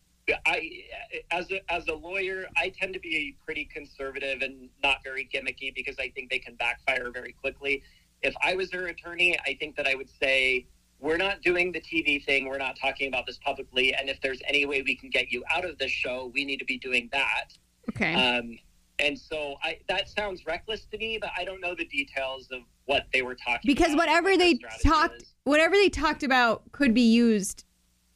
I 0.47 0.85
as 1.31 1.50
a 1.50 1.73
as 1.73 1.87
a 1.88 1.95
lawyer 1.95 2.47
I 2.57 2.71
tend 2.71 2.95
to 2.95 3.00
be 3.00 3.37
pretty 3.45 3.66
conservative 3.66 4.43
and 4.43 4.69
not 4.83 4.99
very 5.04 5.28
gimmicky 5.33 5.75
because 5.75 5.97
I 5.99 6.11
think 6.11 6.31
they 6.31 6.38
can 6.38 6.54
backfire 6.54 7.11
very 7.12 7.33
quickly. 7.33 7.83
If 8.23 8.35
I 8.43 8.54
was 8.54 8.71
their 8.71 8.87
attorney, 8.87 9.38
I 9.47 9.54
think 9.54 9.76
that 9.76 9.87
I 9.87 9.95
would 9.95 10.09
say 10.21 10.66
we're 11.00 11.19
not 11.19 11.43
doing 11.43 11.73
the 11.73 11.81
TV 11.81 12.25
thing. 12.25 12.49
We're 12.49 12.57
not 12.57 12.78
talking 12.81 13.09
about 13.09 13.26
this 13.26 13.38
publicly. 13.45 13.95
And 13.95 14.09
if 14.09 14.21
there's 14.23 14.40
any 14.49 14.64
way 14.64 14.81
we 14.81 14.97
can 14.97 15.11
get 15.11 15.31
you 15.31 15.45
out 15.54 15.64
of 15.66 15.76
this 15.76 15.90
show, 15.90 16.31
we 16.33 16.47
need 16.47 16.59
to 16.59 16.64
be 16.64 16.78
doing 16.78 17.11
that. 17.12 17.52
Okay. 17.90 18.14
Um, 18.14 18.59
and 18.99 19.19
so 19.19 19.57
I, 19.62 19.78
that 19.88 20.09
sounds 20.09 20.47
reckless 20.47 20.87
to 20.93 20.97
me, 20.97 21.19
but 21.21 21.31
I 21.37 21.45
don't 21.45 21.61
know 21.61 21.75
the 21.75 21.85
details 21.85 22.49
of 22.50 22.61
what 22.87 23.07
they 23.12 23.23
were 23.23 23.35
talking 23.35 23.61
because 23.64 23.88
about. 23.95 23.99
whatever 24.07 24.31
what 24.31 24.38
they 24.38 24.59
talked 24.85 25.23
is. 25.23 25.35
whatever 25.45 25.75
they 25.75 25.88
talked 25.88 26.23
about 26.23 26.71
could 26.73 26.93
be 26.95 27.12
used 27.12 27.64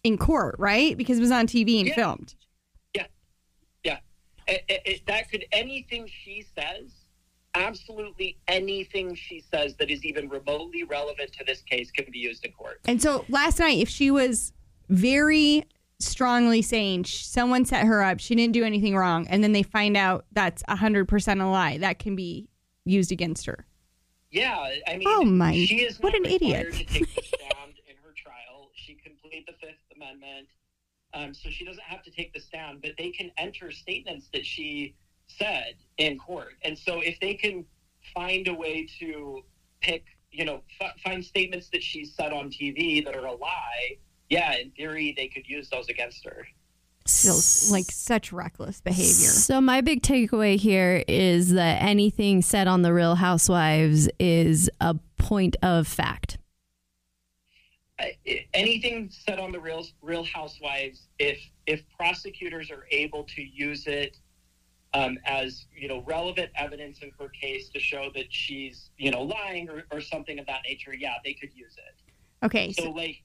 in 0.04 0.16
court 0.18 0.54
right 0.58 0.96
because 0.96 1.18
it 1.18 1.22
was 1.22 1.30
on 1.30 1.46
tv 1.46 1.78
and 1.80 1.88
Yeah. 1.88 1.94
filmed 1.94 2.34
It, 4.50 4.64
it, 4.66 4.82
it- 4.86 5.06
that 5.06 5.30
could 5.30 5.44
anything 5.52 6.08
she 6.24 6.42
says, 6.58 6.90
absolutely 7.54 8.38
anything 8.48 9.14
she 9.14 9.40
says 9.50 9.74
that 9.76 9.90
is 9.90 10.02
even 10.06 10.26
remotely 10.30 10.84
relevant 10.84 11.34
to 11.34 11.44
this 11.44 11.60
case 11.60 11.90
can 11.90 12.06
be 12.10 12.18
used 12.18 12.46
in 12.46 12.52
court. 12.52 12.80
and 12.86 13.02
so 13.02 13.26
last 13.28 13.58
night 13.58 13.78
if 13.78 13.90
she 13.90 14.10
was 14.10 14.54
very 14.88 15.64
strongly 15.98 16.62
saying 16.62 17.02
sh- 17.02 17.24
someone 17.26 17.66
set 17.66 17.84
her 17.86 18.02
up 18.02 18.20
she 18.20 18.34
didn't 18.34 18.54
do 18.54 18.64
anything 18.64 18.96
wrong 18.96 19.26
and 19.28 19.44
then 19.44 19.52
they 19.52 19.62
find 19.62 19.98
out 19.98 20.24
that's 20.32 20.62
100% 20.62 21.42
a 21.42 21.44
lie 21.50 21.76
that 21.76 21.98
can 21.98 22.16
be 22.16 22.48
used 22.86 23.12
against 23.12 23.44
her 23.44 23.66
Yeah, 24.30 24.74
I 24.86 24.96
mean, 24.96 25.08
Oh 25.08 25.24
my- 25.24 25.52
she 25.54 25.82
is 25.82 25.98
what 26.00 26.14
an 26.14 26.26
idiot. 26.26 26.72
to 26.74 26.84
take 26.84 27.14
the 27.14 27.22
stand 27.36 27.74
in 27.88 27.96
her 28.04 28.12
trial. 28.16 28.70
She 28.74 28.94
can 28.94 29.12
plead 29.22 29.44
the 29.46 29.54
Fifth 29.54 29.78
Amendment, 29.96 30.48
um, 31.14 31.32
so 31.34 31.48
she 31.50 31.64
doesn't 31.64 31.82
have 31.82 32.02
to 32.02 32.10
take 32.10 32.32
the 32.34 32.40
stand. 32.40 32.82
But 32.82 32.92
they 32.98 33.10
can 33.10 33.30
enter 33.38 33.70
statements 33.72 34.28
that 34.34 34.44
she 34.44 34.94
said 35.26 35.76
in 35.96 36.18
court, 36.18 36.54
and 36.62 36.78
so 36.78 37.00
if 37.00 37.18
they 37.20 37.34
can 37.34 37.64
find 38.14 38.48
a 38.48 38.54
way 38.54 38.86
to 39.00 39.42
pick, 39.80 40.04
you 40.30 40.44
know, 40.44 40.62
f- 40.80 40.98
find 41.02 41.24
statements 41.24 41.68
that 41.70 41.82
she 41.82 42.04
said 42.04 42.32
on 42.32 42.50
TV 42.50 43.02
that 43.04 43.14
are 43.16 43.26
a 43.26 43.32
lie, 43.34 43.96
yeah, 44.28 44.56
in 44.56 44.70
theory 44.72 45.14
they 45.16 45.28
could 45.28 45.46
use 45.46 45.68
those 45.70 45.88
against 45.88 46.24
her. 46.24 46.46
Still, 47.08 47.72
like 47.74 47.86
such 47.90 48.32
reckless 48.32 48.82
behavior 48.82 49.06
So 49.06 49.60
my 49.62 49.80
big 49.80 50.02
takeaway 50.02 50.56
here 50.56 51.04
is 51.08 51.52
that 51.54 51.82
anything 51.82 52.42
said 52.42 52.68
on 52.68 52.82
the 52.82 52.92
Real 52.92 53.14
Housewives 53.14 54.08
is 54.18 54.70
a 54.80 54.94
point 55.16 55.56
of 55.62 55.88
fact. 55.88 56.38
Anything 58.52 59.10
said 59.10 59.40
on 59.40 59.50
the 59.50 59.58
real 59.58 59.84
real 60.02 60.22
housewives 60.22 61.08
if 61.18 61.40
if 61.66 61.82
prosecutors 61.96 62.70
are 62.70 62.86
able 62.92 63.24
to 63.24 63.42
use 63.42 63.88
it 63.88 64.18
um, 64.94 65.18
as 65.24 65.66
you 65.76 65.88
know 65.88 66.02
relevant 66.06 66.50
evidence 66.56 67.00
in 67.00 67.10
her 67.18 67.28
case 67.28 67.68
to 67.70 67.80
show 67.80 68.10
that 68.14 68.26
she's 68.30 68.90
you 68.98 69.10
know 69.10 69.22
lying 69.22 69.68
or, 69.68 69.84
or 69.90 70.00
something 70.00 70.38
of 70.38 70.46
that 70.46 70.60
nature 70.64 70.94
yeah 70.94 71.14
they 71.24 71.34
could 71.34 71.50
use 71.54 71.74
it 71.76 72.46
okay 72.46 72.72
so 72.72 72.84
so, 72.84 72.90
like 72.90 73.22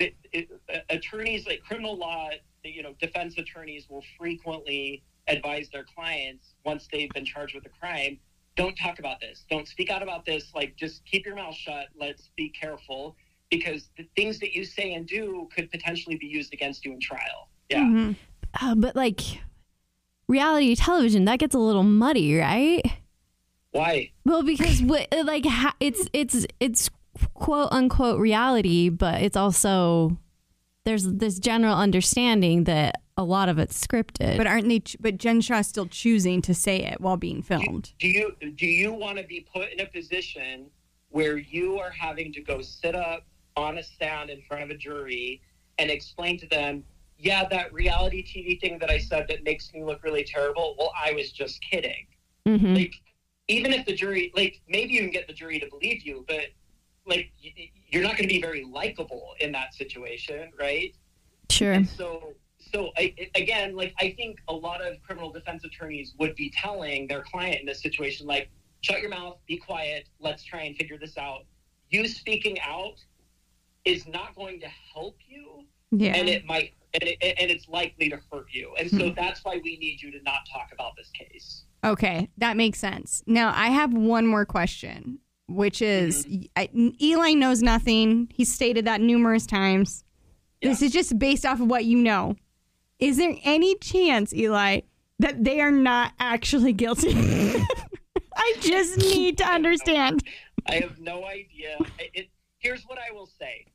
it, 0.00 0.16
it, 0.32 0.48
uh, 0.74 0.78
attorneys 0.90 1.46
like 1.46 1.62
criminal 1.62 1.96
law 1.96 2.30
you 2.70 2.82
know 2.82 2.94
defense 3.00 3.36
attorneys 3.38 3.88
will 3.88 4.04
frequently 4.18 5.02
advise 5.28 5.68
their 5.70 5.84
clients 5.84 6.54
once 6.64 6.88
they've 6.92 7.10
been 7.10 7.24
charged 7.24 7.54
with 7.54 7.64
a 7.66 7.70
crime 7.80 8.18
don't 8.56 8.76
talk 8.76 8.98
about 8.98 9.20
this. 9.20 9.44
Don't 9.50 9.66
speak 9.66 9.90
out 9.90 10.02
about 10.02 10.24
this. 10.24 10.52
Like 10.54 10.76
just 10.76 11.04
keep 11.04 11.26
your 11.26 11.34
mouth 11.34 11.54
shut. 11.54 11.88
Let's 11.98 12.30
be 12.36 12.48
careful. 12.48 13.16
Because 13.50 13.88
the 13.96 14.06
things 14.16 14.38
that 14.40 14.54
you 14.54 14.64
say 14.64 14.94
and 14.94 15.06
do 15.06 15.48
could 15.54 15.70
potentially 15.70 16.16
be 16.16 16.26
used 16.26 16.52
against 16.52 16.84
you 16.84 16.92
in 16.92 17.00
trial. 17.00 17.48
Yeah. 17.68 17.80
Mhm. 17.80 18.16
Uh, 18.60 18.74
but 18.74 18.96
like 18.96 19.20
reality 20.28 20.74
television, 20.74 21.24
that 21.26 21.38
gets 21.38 21.54
a 21.54 21.58
little 21.58 21.82
muddy, 21.82 22.36
right? 22.36 22.82
why? 23.72 24.12
Well, 24.24 24.44
because 24.44 24.80
what, 24.82 25.08
like 25.24 25.44
ha- 25.44 25.74
it's 25.80 26.08
it's 26.12 26.46
it's 26.60 26.90
quote 27.34 27.68
unquote 27.72 28.20
reality, 28.20 28.88
but 28.88 29.20
it's 29.20 29.36
also 29.36 30.16
there's 30.84 31.04
this 31.04 31.38
general 31.38 31.74
understanding 31.74 32.64
that 32.64 33.00
a 33.16 33.24
lot 33.24 33.48
of 33.48 33.58
it's 33.58 33.84
scripted. 33.84 34.36
but 34.36 34.46
aren't 34.46 34.68
they 34.68 34.80
ch- 34.80 34.96
but 35.00 35.18
jen 35.18 35.40
shah's 35.40 35.66
still 35.66 35.86
choosing 35.86 36.42
to 36.42 36.54
say 36.54 36.78
it 36.82 37.00
while 37.00 37.16
being 37.16 37.42
filmed 37.42 37.92
do 37.98 38.08
you 38.08 38.32
do 38.56 38.66
you 38.66 38.92
want 38.92 39.16
to 39.18 39.24
be 39.24 39.46
put 39.52 39.70
in 39.72 39.80
a 39.80 39.86
position 39.86 40.66
where 41.10 41.36
you 41.38 41.78
are 41.78 41.90
having 41.90 42.32
to 42.32 42.40
go 42.42 42.60
sit 42.60 42.94
up 42.94 43.24
on 43.56 43.78
a 43.78 43.82
stand 43.82 44.30
in 44.30 44.42
front 44.42 44.62
of 44.64 44.70
a 44.70 44.76
jury 44.76 45.40
and 45.78 45.90
explain 45.90 46.38
to 46.38 46.46
them 46.48 46.82
yeah 47.18 47.46
that 47.48 47.72
reality 47.72 48.22
tv 48.24 48.60
thing 48.60 48.78
that 48.78 48.90
i 48.90 48.98
said 48.98 49.26
that 49.28 49.44
makes 49.44 49.72
me 49.72 49.82
look 49.84 50.02
really 50.02 50.24
terrible 50.24 50.74
well 50.78 50.92
i 51.02 51.12
was 51.12 51.30
just 51.32 51.60
kidding 51.62 52.06
Mhm. 52.46 52.74
like 52.76 52.94
even 53.48 53.72
if 53.72 53.86
the 53.86 53.94
jury 53.94 54.32
like 54.34 54.60
maybe 54.68 54.92
you 54.94 55.00
can 55.00 55.10
get 55.10 55.26
the 55.28 55.32
jury 55.32 55.58
to 55.60 55.66
believe 55.70 56.02
you 56.02 56.24
but 56.28 56.46
like 57.06 57.30
you're 57.90 58.02
not 58.02 58.12
going 58.12 58.28
to 58.28 58.34
be 58.34 58.40
very 58.40 58.64
likable 58.64 59.34
in 59.40 59.52
that 59.52 59.74
situation 59.74 60.50
right 60.58 60.94
sure. 61.50 61.72
and 61.72 61.88
so, 61.88 62.34
so 62.72 62.90
I, 62.96 63.14
again, 63.34 63.76
like 63.76 63.94
I 64.00 64.14
think 64.16 64.38
a 64.48 64.52
lot 64.52 64.80
of 64.80 65.00
criminal 65.02 65.30
defense 65.30 65.64
attorneys 65.64 66.14
would 66.18 66.34
be 66.34 66.50
telling 66.50 67.06
their 67.06 67.22
client 67.22 67.60
in 67.60 67.66
this 67.66 67.80
situation, 67.82 68.26
like, 68.26 68.50
shut 68.80 69.00
your 69.00 69.10
mouth, 69.10 69.38
be 69.46 69.56
quiet, 69.56 70.08
let's 70.20 70.44
try 70.44 70.62
and 70.62 70.76
figure 70.76 70.98
this 70.98 71.16
out. 71.16 71.44
You 71.90 72.06
speaking 72.08 72.58
out 72.60 72.96
is 73.84 74.06
not 74.06 74.34
going 74.34 74.60
to 74.60 74.68
help 74.92 75.18
you, 75.26 75.64
yeah 75.90 76.14
and 76.14 76.28
it 76.28 76.44
might, 76.46 76.72
and, 76.94 77.04
it, 77.04 77.18
and 77.20 77.50
it's 77.50 77.68
likely 77.68 78.08
to 78.08 78.18
hurt 78.32 78.46
you. 78.50 78.74
And 78.78 78.90
so 78.90 79.08
hmm. 79.08 79.14
that's 79.14 79.44
why 79.44 79.60
we 79.62 79.76
need 79.78 80.02
you 80.02 80.10
to 80.10 80.22
not 80.22 80.40
talk 80.52 80.70
about 80.72 80.96
this 80.96 81.10
case. 81.10 81.64
Okay, 81.84 82.30
that 82.38 82.56
makes 82.56 82.78
sense. 82.78 83.22
Now 83.26 83.52
I 83.54 83.68
have 83.68 83.92
one 83.92 84.26
more 84.26 84.46
question, 84.46 85.18
which 85.48 85.82
is 85.82 86.26
I, 86.56 86.68
Eli 87.00 87.32
knows 87.34 87.62
nothing. 87.62 88.28
He's 88.32 88.52
stated 88.52 88.84
that 88.86 89.00
numerous 89.00 89.46
times. 89.46 90.04
This 90.62 90.80
is 90.80 90.92
just 90.92 91.18
based 91.18 91.44
off 91.44 91.60
of 91.60 91.68
what 91.68 91.84
you 91.84 91.98
know. 91.98 92.36
Is 92.98 93.18
there 93.18 93.34
any 93.44 93.74
chance, 93.76 94.32
Eli, 94.32 94.80
that 95.18 95.44
they 95.44 95.60
are 95.60 95.70
not 95.70 96.12
actually 96.18 96.72
guilty? 96.72 97.12
I 98.36 98.54
just 98.60 98.96
need 98.98 99.36
to 99.38 99.44
understand. 99.44 100.22
I 100.66 100.76
have 100.76 100.98
no 100.98 101.24
idea. 101.26 101.76
I- 101.98 102.10
It, 102.14 102.28
here's 102.58 102.82
what 102.84 102.98
I 102.98 103.12
will 103.12 103.26
say. 103.26 103.66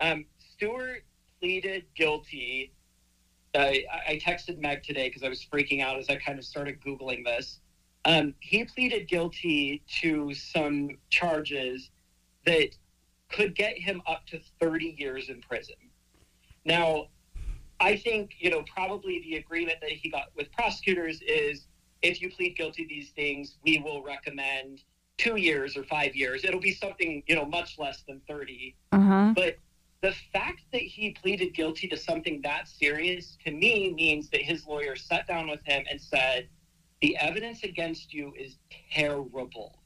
Um, 0.00 0.26
Stuart 0.38 1.04
pleaded 1.40 1.84
guilty. 1.94 2.72
Uh, 3.54 3.58
I, 3.60 3.84
I 4.08 4.20
texted 4.22 4.58
Meg 4.58 4.82
today 4.82 5.08
because 5.08 5.22
I 5.22 5.30
was 5.30 5.42
freaking 5.50 5.82
out 5.82 5.98
as 5.98 6.10
I 6.10 6.16
kind 6.16 6.38
of 6.38 6.44
started 6.44 6.78
Googling 6.82 7.24
this. 7.24 7.60
Um, 8.06 8.34
he 8.38 8.64
pleaded 8.64 9.08
guilty 9.08 9.82
to 10.00 10.32
some 10.32 10.90
charges 11.10 11.90
that 12.46 12.68
could 13.30 13.56
get 13.56 13.76
him 13.76 14.00
up 14.06 14.24
to 14.26 14.40
30 14.60 14.94
years 14.96 15.28
in 15.28 15.42
prison. 15.42 15.74
Now, 16.64 17.08
I 17.80 17.96
think, 17.96 18.36
you 18.38 18.48
know, 18.48 18.64
probably 18.72 19.20
the 19.22 19.36
agreement 19.36 19.78
that 19.82 19.90
he 19.90 20.08
got 20.08 20.26
with 20.36 20.50
prosecutors 20.52 21.20
is 21.26 21.66
if 22.00 22.22
you 22.22 22.30
plead 22.30 22.56
guilty 22.56 22.84
to 22.84 22.88
these 22.88 23.10
things, 23.10 23.56
we 23.64 23.78
will 23.78 24.04
recommend 24.04 24.84
two 25.18 25.34
years 25.34 25.76
or 25.76 25.82
five 25.82 26.14
years. 26.14 26.44
It'll 26.44 26.60
be 26.60 26.72
something, 26.72 27.24
you 27.26 27.34
know, 27.34 27.44
much 27.44 27.76
less 27.76 28.02
than 28.06 28.20
30. 28.28 28.76
Uh 28.92 29.00
huh. 29.00 29.32
But 29.34 29.58
the 30.02 30.14
fact 30.32 30.60
that 30.72 30.82
he 30.82 31.10
pleaded 31.10 31.54
guilty 31.54 31.88
to 31.88 31.96
something 31.96 32.40
that 32.42 32.68
serious 32.68 33.36
to 33.44 33.50
me 33.50 33.92
means 33.94 34.28
that 34.30 34.42
his 34.42 34.64
lawyer 34.64 34.94
sat 34.94 35.26
down 35.26 35.48
with 35.48 35.64
him 35.64 35.84
and 35.90 36.00
said, 36.00 36.48
the 37.02 37.16
evidence 37.18 37.62
against 37.62 38.12
you 38.12 38.32
is 38.38 38.56
terrible. 38.92 39.78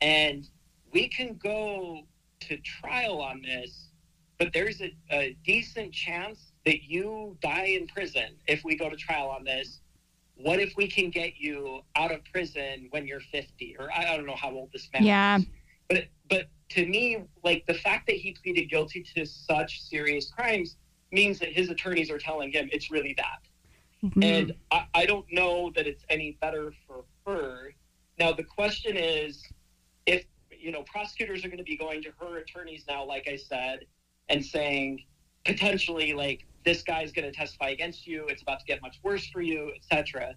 And 0.00 0.48
we 0.92 1.08
can 1.08 1.34
go 1.42 2.02
to 2.40 2.56
trial 2.58 3.20
on 3.20 3.42
this, 3.42 3.88
but 4.38 4.52
there's 4.52 4.80
a, 4.82 4.94
a 5.10 5.36
decent 5.44 5.92
chance 5.92 6.52
that 6.66 6.82
you 6.84 7.36
die 7.40 7.76
in 7.80 7.86
prison 7.86 8.36
if 8.46 8.64
we 8.64 8.76
go 8.76 8.90
to 8.90 8.96
trial 8.96 9.28
on 9.30 9.44
this. 9.44 9.80
What 10.36 10.60
if 10.60 10.74
we 10.76 10.86
can 10.86 11.08
get 11.10 11.38
you 11.38 11.80
out 11.96 12.12
of 12.12 12.20
prison 12.30 12.88
when 12.90 13.06
you're 13.06 13.20
50? 13.20 13.76
Or 13.78 13.90
I 13.90 14.12
I 14.12 14.16
don't 14.16 14.26
know 14.26 14.36
how 14.36 14.50
old 14.50 14.70
this 14.72 14.88
man 14.92 15.04
Yeah. 15.04 15.38
is. 15.38 15.46
But 15.88 16.04
but 16.28 16.48
to 16.70 16.86
me, 16.86 17.24
like 17.42 17.64
the 17.66 17.74
fact 17.74 18.06
that 18.08 18.16
he 18.16 18.32
pleaded 18.32 18.68
guilty 18.68 19.02
to 19.14 19.24
such 19.24 19.80
serious 19.82 20.30
crimes 20.30 20.76
means 21.10 21.38
that 21.38 21.52
his 21.52 21.70
attorneys 21.70 22.10
are 22.10 22.18
telling 22.18 22.52
him 22.52 22.68
it's 22.72 22.90
really 22.90 23.14
bad. 23.14 23.38
Mm-hmm. 24.06 24.22
And 24.22 24.54
I, 24.70 24.86
I 24.94 25.06
don't 25.06 25.26
know 25.32 25.72
that 25.74 25.86
it's 25.86 26.04
any 26.08 26.38
better 26.40 26.72
for 26.86 27.04
her. 27.26 27.74
Now 28.18 28.32
the 28.32 28.44
question 28.44 28.96
is 28.96 29.42
if 30.06 30.24
you 30.50 30.70
know 30.70 30.82
prosecutors 30.82 31.44
are 31.44 31.48
going 31.48 31.58
to 31.58 31.64
be 31.64 31.76
going 31.76 32.02
to 32.02 32.12
her 32.20 32.38
attorneys 32.38 32.84
now, 32.88 33.04
like 33.04 33.28
I 33.28 33.36
said, 33.36 33.86
and 34.28 34.44
saying 34.44 35.04
potentially 35.44 36.12
like 36.14 36.46
this 36.64 36.82
guy's 36.82 37.12
going 37.12 37.30
to 37.30 37.36
testify 37.36 37.70
against 37.70 38.06
you, 38.06 38.26
it's 38.28 38.42
about 38.42 38.60
to 38.60 38.66
get 38.66 38.80
much 38.82 38.98
worse 39.02 39.26
for 39.26 39.40
you, 39.40 39.72
etc. 39.74 40.34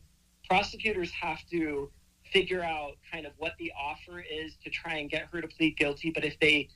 Prosecutors 0.47 1.11
have 1.11 1.39
to 1.51 1.91
figure 2.31 2.63
out 2.63 2.93
kind 3.11 3.25
of 3.25 3.33
what 3.37 3.53
the 3.59 3.71
offer 3.79 4.19
is 4.19 4.55
to 4.63 4.69
try 4.69 4.97
and 4.97 5.09
get 5.09 5.27
her 5.31 5.41
to 5.41 5.47
plead 5.47 5.77
guilty. 5.77 6.11
But 6.11 6.23
if 6.23 6.39
they 6.39 6.69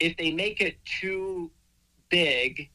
if 0.00 0.16
they 0.16 0.30
make 0.30 0.60
it 0.60 0.78
too 0.84 1.50
big, 2.08 2.70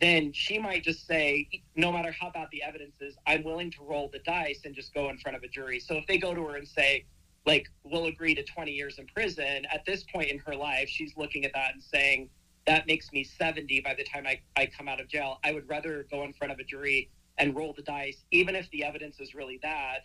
then 0.00 0.32
she 0.32 0.58
might 0.58 0.82
just 0.82 1.06
say, 1.06 1.48
no 1.76 1.92
matter 1.92 2.14
how 2.18 2.30
bad 2.30 2.48
the 2.52 2.62
evidence 2.62 2.94
is, 3.00 3.16
I'm 3.26 3.44
willing 3.44 3.70
to 3.72 3.82
roll 3.82 4.08
the 4.12 4.20
dice 4.20 4.60
and 4.64 4.74
just 4.74 4.94
go 4.94 5.10
in 5.10 5.18
front 5.18 5.36
of 5.36 5.42
a 5.42 5.48
jury. 5.48 5.78
So 5.78 5.94
if 5.96 6.06
they 6.06 6.16
go 6.16 6.34
to 6.34 6.46
her 6.46 6.56
and 6.56 6.66
say, 6.66 7.04
like, 7.46 7.68
we'll 7.84 8.06
agree 8.06 8.34
to 8.34 8.42
20 8.42 8.70
years 8.70 8.98
in 8.98 9.06
prison, 9.06 9.66
at 9.72 9.84
this 9.84 10.04
point 10.04 10.30
in 10.30 10.38
her 10.38 10.54
life, 10.54 10.88
she's 10.88 11.16
looking 11.16 11.44
at 11.44 11.52
that 11.54 11.74
and 11.74 11.82
saying, 11.82 12.30
that 12.66 12.86
makes 12.86 13.12
me 13.12 13.24
70 13.24 13.80
by 13.80 13.94
the 13.94 14.04
time 14.04 14.26
I, 14.26 14.40
I 14.56 14.66
come 14.66 14.88
out 14.88 15.00
of 15.00 15.08
jail. 15.08 15.38
I 15.44 15.52
would 15.52 15.68
rather 15.68 16.06
go 16.10 16.24
in 16.24 16.32
front 16.32 16.52
of 16.52 16.58
a 16.58 16.64
jury 16.64 17.10
and 17.38 17.56
roll 17.56 17.72
the 17.72 17.82
dice, 17.82 18.24
even 18.30 18.54
if 18.54 18.70
the 18.70 18.84
evidence 18.84 19.20
is 19.20 19.34
really 19.34 19.58
bad. 19.58 20.02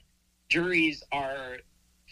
Juries 0.49 1.03
are 1.11 1.57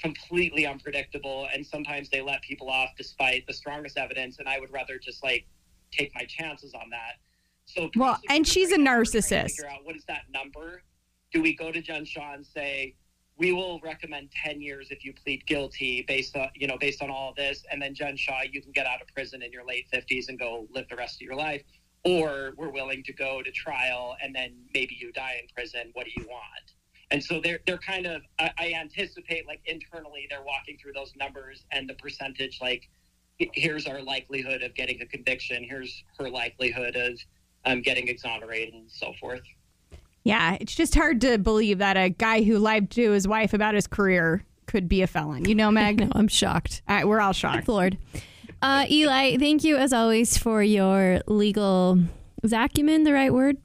completely 0.02 0.66
unpredictable 0.66 1.48
and 1.54 1.66
sometimes 1.66 2.10
they 2.10 2.22
let 2.22 2.42
people 2.42 2.70
off 2.70 2.90
despite 2.98 3.46
the 3.48 3.54
strongest 3.54 3.98
evidence. 3.98 4.40
And 4.40 4.48
I 4.48 4.60
would 4.60 4.72
rather 4.72 4.98
just 4.98 5.24
like 5.24 5.46
take 5.92 6.14
my 6.16 6.26
chances 6.26 6.74
on 6.74 6.90
that. 6.90 7.20
So 7.66 7.90
Well, 7.96 8.20
and 8.30 8.48
she's 8.48 8.70
a 8.70 8.74
right 8.74 8.82
now 8.82 8.92
are 8.92 8.96
trying 8.96 9.12
to 9.12 9.20
narcissist. 9.20 9.56
Figure 9.56 9.70
out 9.70 9.86
what 9.86 9.96
is 9.96 10.06
that 10.06 10.24
number? 10.34 10.84
Do 11.32 11.42
we 11.42 11.56
go 11.56 11.72
to 11.72 11.82
Jen 11.82 12.06
Shah 12.06 12.34
and 12.34 12.46
say 12.46 12.96
we 13.38 13.52
will 13.52 13.80
recommend 13.84 14.30
ten 14.44 14.62
years 14.62 14.90
if 14.92 15.04
you 15.04 15.14
plead 15.14 15.46
guilty 15.48 16.04
based 16.08 16.36
on 16.36 16.50
you 16.56 16.68
know 16.68 16.78
based 16.78 17.02
on 17.02 17.10
all 17.10 17.30
of 17.30 17.36
this, 17.36 17.64
and 17.72 17.82
then 17.82 17.96
Jen 17.96 18.16
Shah, 18.16 18.42
you 18.52 18.62
can 18.62 18.72
get 18.72 18.86
out 18.86 19.02
of 19.02 19.08
prison 19.08 19.42
in 19.42 19.52
your 19.52 19.66
late 19.66 19.88
fifties 19.92 20.30
and 20.30 20.38
go 20.38 20.68
live 20.72 20.88
the 20.90 20.96
rest 20.96 21.16
of 21.16 21.22
your 21.22 21.36
life, 21.36 21.64
or 22.04 22.54
we're 22.58 22.70
willing 22.70 23.04
to 23.04 23.14
go 23.14 23.42
to 23.42 23.52
trial 23.52 24.16
and 24.22 24.36
then 24.36 24.54
maybe 24.74 24.96
you 25.00 25.12
die 25.12 25.38
in 25.42 25.48
prison. 25.54 25.90
What 25.94 26.06
do 26.06 26.12
you 26.16 26.28
want? 26.28 26.74
And 27.12 27.24
so 27.24 27.40
they're 27.42 27.60
they're 27.66 27.78
kind 27.78 28.06
of 28.06 28.22
I, 28.40 28.52
I 28.58 28.74
anticipate 28.74 29.48
like 29.48 29.62
internally 29.66 30.28
they're 30.30 30.44
walking 30.44 30.78
through 30.78 30.94
those 30.94 31.14
numbers 31.16 31.66
and 31.72 31.90
the 31.90 31.96
percentage 31.96 32.60
like 32.62 32.90
here's 33.40 33.88
our 33.88 34.02
likelihood 34.02 34.62
of 34.62 34.76
getting 34.76 35.02
a 35.02 35.06
conviction, 35.08 35.64
here's 35.64 36.04
her 36.20 36.30
likelihood 36.30 36.96
of 36.96 37.20
um, 37.66 37.82
getting 37.82 38.08
exonerated 38.08 38.74
and 38.74 38.90
so 38.90 39.14
forth. 39.20 39.42
Yeah, 40.24 40.58
it's 40.60 40.74
just 40.74 40.96
hard 40.96 41.20
to 41.22 41.38
believe 41.38 41.80
that 41.80 41.98
a 41.98 42.10
guy 42.10 42.44
who 42.44 42.58
lied 42.58 42.90
to 42.92 43.12
his 43.12 43.28
wife 43.28 43.54
about 43.54 43.76
his 43.76 43.88
career 43.88 44.46
could 44.68 44.88
be 44.88 45.02
a 45.02 45.08
felon. 45.08 45.46
You 45.46 45.56
know, 45.56 45.72
Meg? 45.72 46.00
No, 46.00 46.10
I'm 46.14 46.28
shocked. 46.28 46.82
All 46.88 46.96
right, 46.96 47.08
we're 47.08 47.20
all 47.20 47.34
shocked. 47.34 47.68
Lord. 47.68 47.98
Uh, 48.62 48.86
Eli, 48.90 49.38
thank 49.38 49.66
you 49.66 49.76
as 49.76 49.92
always 49.92 50.38
for 50.38 50.64
your 50.64 51.22
legal. 51.28 52.00
Is 52.42 52.54
acumen 52.54 53.04
the 53.04 53.12
right 53.12 53.34
word? 53.34 53.58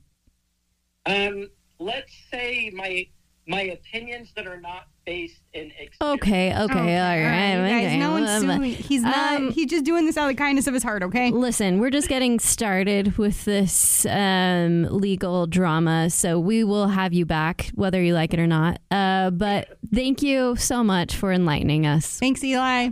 Um, 1.06 1.48
let's 1.78 2.12
say 2.32 2.70
my 2.74 3.06
my 3.48 3.62
opinions 3.62 4.30
that 4.36 4.46
are 4.46 4.60
not 4.60 4.88
based 5.06 5.40
in 5.54 5.72
experience. 5.78 6.22
Okay, 6.22 6.48
okay, 6.50 6.54
all 6.54 6.64
right. 6.66 7.52
you 7.52 7.68
guys, 7.68 7.86
okay, 7.86 7.98
no 7.98 8.12
one's 8.12 8.40
suing. 8.40 8.62
He's 8.62 9.02
not. 9.02 9.36
um, 9.36 9.50
he's 9.52 9.70
just 9.70 9.84
doing 9.84 10.04
this 10.04 10.18
out 10.18 10.30
of 10.30 10.36
the 10.36 10.40
kindness 10.40 10.66
of 10.66 10.74
his 10.74 10.82
heart. 10.82 11.02
Okay. 11.02 11.30
Listen, 11.30 11.80
we're 11.80 11.90
just 11.90 12.08
getting 12.08 12.38
started 12.38 13.16
with 13.16 13.46
this 13.46 14.04
um, 14.06 14.82
legal 14.90 15.46
drama, 15.46 16.10
so 16.10 16.38
we 16.38 16.62
will 16.62 16.88
have 16.88 17.14
you 17.14 17.24
back, 17.24 17.70
whether 17.74 18.02
you 18.02 18.12
like 18.12 18.34
it 18.34 18.38
or 18.38 18.46
not. 18.46 18.80
Uh, 18.90 19.30
but 19.30 19.78
thank 19.94 20.22
you 20.22 20.54
so 20.56 20.84
much 20.84 21.16
for 21.16 21.32
enlightening 21.32 21.86
us. 21.86 22.18
Thanks, 22.18 22.44
Eli. 22.44 22.90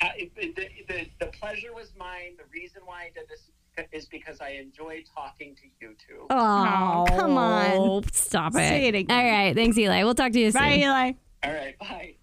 The, 0.00 0.52
the, 0.88 1.06
the 1.20 1.26
pleasure 1.26 1.72
was 1.72 1.92
mine. 1.96 2.32
The 2.36 2.44
reason 2.52 2.82
why 2.84 3.04
I 3.04 3.10
did 3.14 3.28
this 3.28 3.48
is 3.92 4.06
because 4.06 4.40
I 4.40 4.50
enjoy 4.50 5.02
talking 5.14 5.54
to 5.56 5.62
you 5.80 5.94
two. 6.06 6.26
Oh, 6.30 7.04
come 7.08 7.36
on. 7.36 8.02
Stop 8.12 8.52
it. 8.54 8.58
Say 8.58 8.86
it 8.88 8.94
again. 8.94 9.16
All 9.18 9.30
right. 9.30 9.54
Thanks, 9.54 9.76
Eli. 9.78 10.02
We'll 10.04 10.14
talk 10.14 10.32
to 10.32 10.40
you 10.40 10.50
soon. 10.50 10.60
Bye. 10.62 10.76
Eli. 10.78 11.12
All 11.44 11.52
right, 11.52 11.78
bye. 11.78 12.14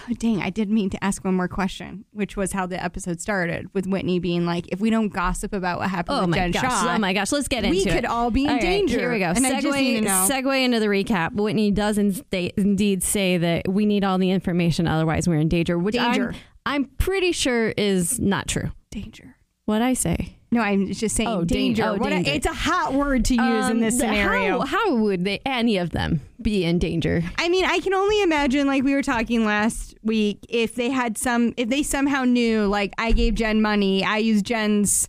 Oh, 0.00 0.14
dang, 0.18 0.40
I 0.42 0.48
did 0.50 0.70
mean 0.70 0.88
to 0.90 1.04
ask 1.04 1.22
one 1.22 1.34
more 1.34 1.46
question, 1.48 2.06
which 2.12 2.34
was 2.36 2.52
how 2.52 2.66
the 2.66 2.82
episode 2.82 3.20
started 3.20 3.68
with 3.74 3.86
Whitney 3.86 4.18
being 4.18 4.46
like, 4.46 4.66
if 4.72 4.80
we 4.80 4.88
don't 4.88 5.10
gossip 5.10 5.52
about 5.52 5.78
what 5.78 5.90
happened 5.90 6.16
Oh 6.18 6.20
with 6.22 6.30
my 6.30 6.36
Jen 6.38 6.50
gosh! 6.50 6.62
Shaw, 6.62 6.94
Oh 6.94 6.98
my 6.98 7.12
gosh! 7.12 7.30
Let's 7.30 7.46
get 7.46 7.62
into 7.62 7.76
we 7.76 7.82
it. 7.86 7.92
could 7.94 8.06
all 8.06 8.30
be 8.30 8.44
in 8.44 8.48
All 8.48 8.54
right, 8.56 8.62
danger. 8.62 8.98
Here 8.98 9.12
we 9.12 9.18
go. 9.18 9.26
And 9.26 9.46
I 9.46 9.60
just 9.60 9.76
need 9.78 10.02
segue, 10.02 10.04
know. 10.06 10.26
segue 10.28 10.64
into 10.64 10.80
the 10.80 10.86
recap. 10.86 11.34
Whitney 11.34 11.70
does 11.70 11.98
insta- 11.98 12.52
indeed 12.56 13.02
say 13.02 13.36
that 13.36 13.68
we 13.68 13.84
need 13.84 14.02
all 14.02 14.16
the 14.18 14.30
information, 14.30 14.88
otherwise 14.88 15.28
we're 15.28 15.36
in 15.36 15.48
danger. 15.48 15.78
Which 15.78 15.94
Danger. 15.94 16.30
I'm, 16.64 16.84
I'm 16.84 16.84
pretty 16.96 17.30
sure 17.32 17.68
is 17.76 18.18
not 18.18 18.48
true. 18.48 18.72
danger. 18.90 19.36
What 19.66 19.80
I 19.82 19.94
say? 19.94 20.36
No, 20.50 20.60
I'm 20.60 20.92
just 20.92 21.16
saying 21.16 21.28
Oh, 21.28 21.38
dan- 21.44 21.46
danger. 21.46 21.84
oh, 21.86 21.94
What 21.94 22.12
a- 22.12 22.34
it's 22.34 22.46
a 22.46 22.52
hot 22.52 22.92
word 22.92 23.24
to 23.26 23.34
use 23.34 23.66
in 23.70 23.76
Um, 23.76 23.80
this 23.80 23.98
scenario. 23.98 24.60
How, 24.60 24.66
how 24.66 24.94
would 24.96 25.24
they 25.24 25.40
any 25.46 25.78
of 25.78 25.90
them 25.90 26.20
be 26.42 26.64
in 26.64 26.78
danger? 26.78 27.22
I 27.38 27.48
mean, 27.48 27.64
I 27.64 27.78
can 27.78 27.94
only 27.94 28.20
imagine, 28.22 28.66
like 28.66 28.82
we 28.82 28.94
were 28.94 29.02
talking 29.02 29.46
last 29.46 29.94
week, 30.02 30.44
if 30.50 30.74
they 30.74 30.90
had 30.90 31.16
some, 31.16 31.54
if 31.56 31.68
they 31.70 31.82
somehow 31.82 32.24
knew, 32.24 32.66
like 32.66 32.92
I 32.98 33.12
gave 33.12 33.34
Jen 33.34 33.62
money, 33.62 34.04
I 34.04 34.18
used 34.18 34.44
Jen's 34.44 35.08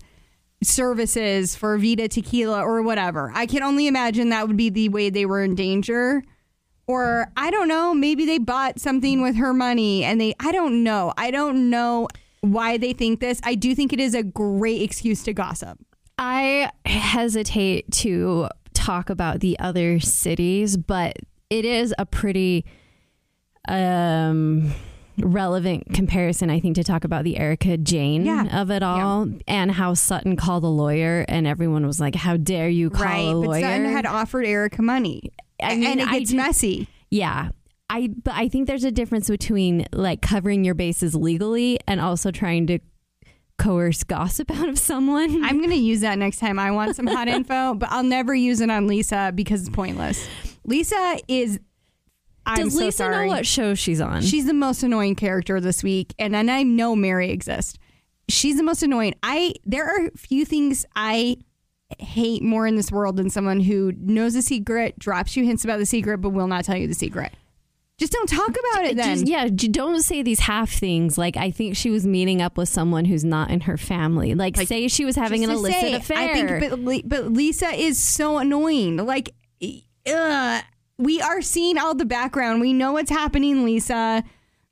services 0.64 1.56
for 1.58 1.78
Vida 1.78 2.08
Tequila 2.08 2.62
or 2.64 2.82
whatever. 2.82 3.32
I 3.36 3.46
can 3.46 3.64
only 3.64 3.88
imagine 3.88 4.30
that 4.30 4.48
would 4.48 4.56
be 4.56 4.70
the 4.70 4.88
way 4.90 5.10
they 5.10 5.26
were 5.26 5.44
in 5.44 5.56
danger. 5.56 6.24
Or 6.88 7.32
I 7.36 7.50
don't 7.52 7.68
know, 7.68 7.94
maybe 7.94 8.26
they 8.26 8.38
bought 8.38 8.80
something 8.80 9.22
with 9.22 9.36
her 9.36 9.54
money 9.54 10.04
and 10.06 10.22
they, 10.22 10.36
I 10.40 10.52
don't 10.54 10.84
know. 10.84 11.14
I 11.18 11.32
don't 11.32 11.70
know 11.70 12.08
why 12.44 12.78
they 12.78 12.94
think 12.94 13.20
this. 13.22 13.40
I 13.44 13.56
do 13.56 13.74
think 13.74 13.94
it 13.94 14.00
is 14.00 14.14
a 14.14 14.22
great 14.24 14.82
excuse 14.82 15.24
to 15.24 15.34
gossip. 15.34 15.80
I 16.18 16.70
hesitate 16.86 17.90
to 17.94 18.50
talk 18.74 19.10
about 19.10 19.40
the 19.40 19.58
other 19.60 20.00
cities, 20.00 20.78
but 20.78 21.16
it 21.50 21.64
is 21.66 21.94
a 21.98 22.06
pretty 22.06 22.66
um, 23.68 24.74
relevant 25.18 25.94
comparison, 25.94 26.50
I 26.50 26.60
think, 26.60 26.76
to 26.76 26.84
talk 26.84 27.04
about 27.04 27.24
the 27.24 27.38
Erika 27.38 27.78
Jayne 27.78 28.26
Yeah. 28.26 28.62
of 28.62 28.70
it 28.72 28.84
all 28.84 29.30
and 29.48 29.72
how 29.72 29.94
Sutton 29.94 30.36
called 30.36 30.64
a 30.64 30.68
lawyer, 30.68 31.26
and 31.28 31.48
everyone 31.48 31.86
was 31.86 32.00
like, 32.00 32.16
"How 32.16 32.36
dare 32.38 32.70
you 32.70 32.90
call 32.90 33.06
right. 33.06 33.20
a 33.20 33.34
But? 33.36 33.62
Sutton 33.62 33.86
had 33.86 34.06
offered 34.06 34.46
Erica 34.46 34.82
money. 34.82 35.32
I 35.62 35.76
mean, 35.76 35.86
and 35.86 36.00
it 36.02 36.08
I 36.08 36.20
gets 36.20 36.34
messy. 36.34 36.88
Yeah. 37.10 37.50
I 37.90 38.08
but 38.08 38.34
I 38.34 38.48
think 38.50 38.68
there's 38.68 38.84
a 38.84 38.92
difference 38.92 39.30
between 39.30 39.86
like 39.92 40.22
covering 40.22 40.64
your 40.64 40.74
bases 40.76 41.16
legally 41.16 41.80
and 41.88 42.00
also 42.02 42.32
trying 42.32 42.68
to 42.68 42.80
coerce 43.58 44.04
gossip 44.04 44.50
out 44.58 44.70
of 44.70 44.80
someone. 44.80 45.44
I'm 45.44 45.58
going 45.58 45.70
to 45.70 45.76
use 45.76 46.02
that 46.02 46.18
next 46.18 46.40
time 46.40 46.60
I 46.60 46.72
want 46.72 46.96
some 46.96 47.08
hot 47.08 47.28
info, 47.30 47.76
but 47.76 47.90
I'll 47.92 48.04
never 48.04 48.34
use 48.34 48.62
it 48.62 48.70
on 48.70 48.88
Lisa 48.88 49.32
because 49.34 49.62
it's 49.62 49.70
pointless. 49.70 50.28
Lisa 50.66 51.20
is. 51.28 51.60
I'm 52.46 52.66
Does 52.66 52.74
so 52.74 52.80
Lisa 52.80 52.98
sorry. 52.98 53.28
know 53.28 53.34
what 53.34 53.46
show 53.46 53.74
she's 53.74 54.02
on? 54.02 54.22
She's 54.22 54.46
the 54.46 54.54
most 54.54 54.84
annoying 54.84 55.16
character 55.16 55.62
this 55.62 55.82
week, 55.82 56.14
and 56.20 56.34
then 56.34 56.50
I 56.50 56.64
know 56.64 56.94
Mary 56.94 57.30
exists. 57.30 57.78
She's 58.28 58.58
the 58.58 58.64
most 58.64 58.84
annoying. 58.84 59.14
I 59.24 59.54
there 59.66 59.86
are 59.86 60.10
few 60.18 60.44
things 60.44 60.86
I 60.96 61.38
hate 62.00 62.42
more 62.44 62.68
in 62.68 62.76
this 62.76 62.92
world 62.92 63.16
than 63.18 63.30
someone 63.30 63.62
who 63.62 63.94
knows 63.98 64.36
a 64.36 64.42
secret, 64.42 64.98
drops 65.00 65.38
you 65.38 65.46
hints 65.46 65.64
about 65.64 65.80
the 65.80 65.86
secret, 65.86 66.18
but 66.18 66.30
will 66.30 66.48
not 66.48 66.66
tell 66.66 66.76
you 66.76 66.88
the 66.88 66.94
secret. 66.94 67.34
Just 68.04 68.12
don't 68.12 68.28
talk 68.28 68.50
about 68.50 68.84
it 68.84 68.98
then. 68.98 69.20
Just- 69.20 69.28
yeah, 69.28 69.48
don't 69.48 70.02
say 70.02 70.24
these 70.24 70.42
half 70.42 70.70
things. 70.70 71.18
Like 71.18 71.38
I 71.38 71.52
think 71.52 71.78
she 71.78 71.90
was 71.90 72.06
meeting 72.06 72.42
up 72.42 72.58
with 72.58 72.68
someone 72.68 73.06
who's 73.06 73.24
not 73.24 73.50
in 73.50 73.62
her 73.62 73.78
family. 73.78 74.36
Like, 74.36 74.58
say 74.58 74.90
she 74.90 75.06
was 75.06 75.16
having 75.16 75.46
an 75.46 75.50
illicit 75.50 75.80
say, 75.80 75.94
affair. 75.94 76.18
I 76.18 76.60
think, 76.60 76.86
but, 76.86 77.08
but 77.08 77.32
Lisa 77.32 77.70
is 77.70 77.98
so 78.04 78.40
annoying. 78.40 78.98
Like, 78.98 79.34
uh, 80.06 80.62
we 80.98 81.22
are 81.22 81.42
seeing 81.42 81.78
all 81.78 81.96
the 81.96 82.04
background. 82.04 82.60
We 82.60 82.74
know 82.74 82.92
what's 82.92 83.10
happening, 83.10 83.64
Lisa. 83.64 84.22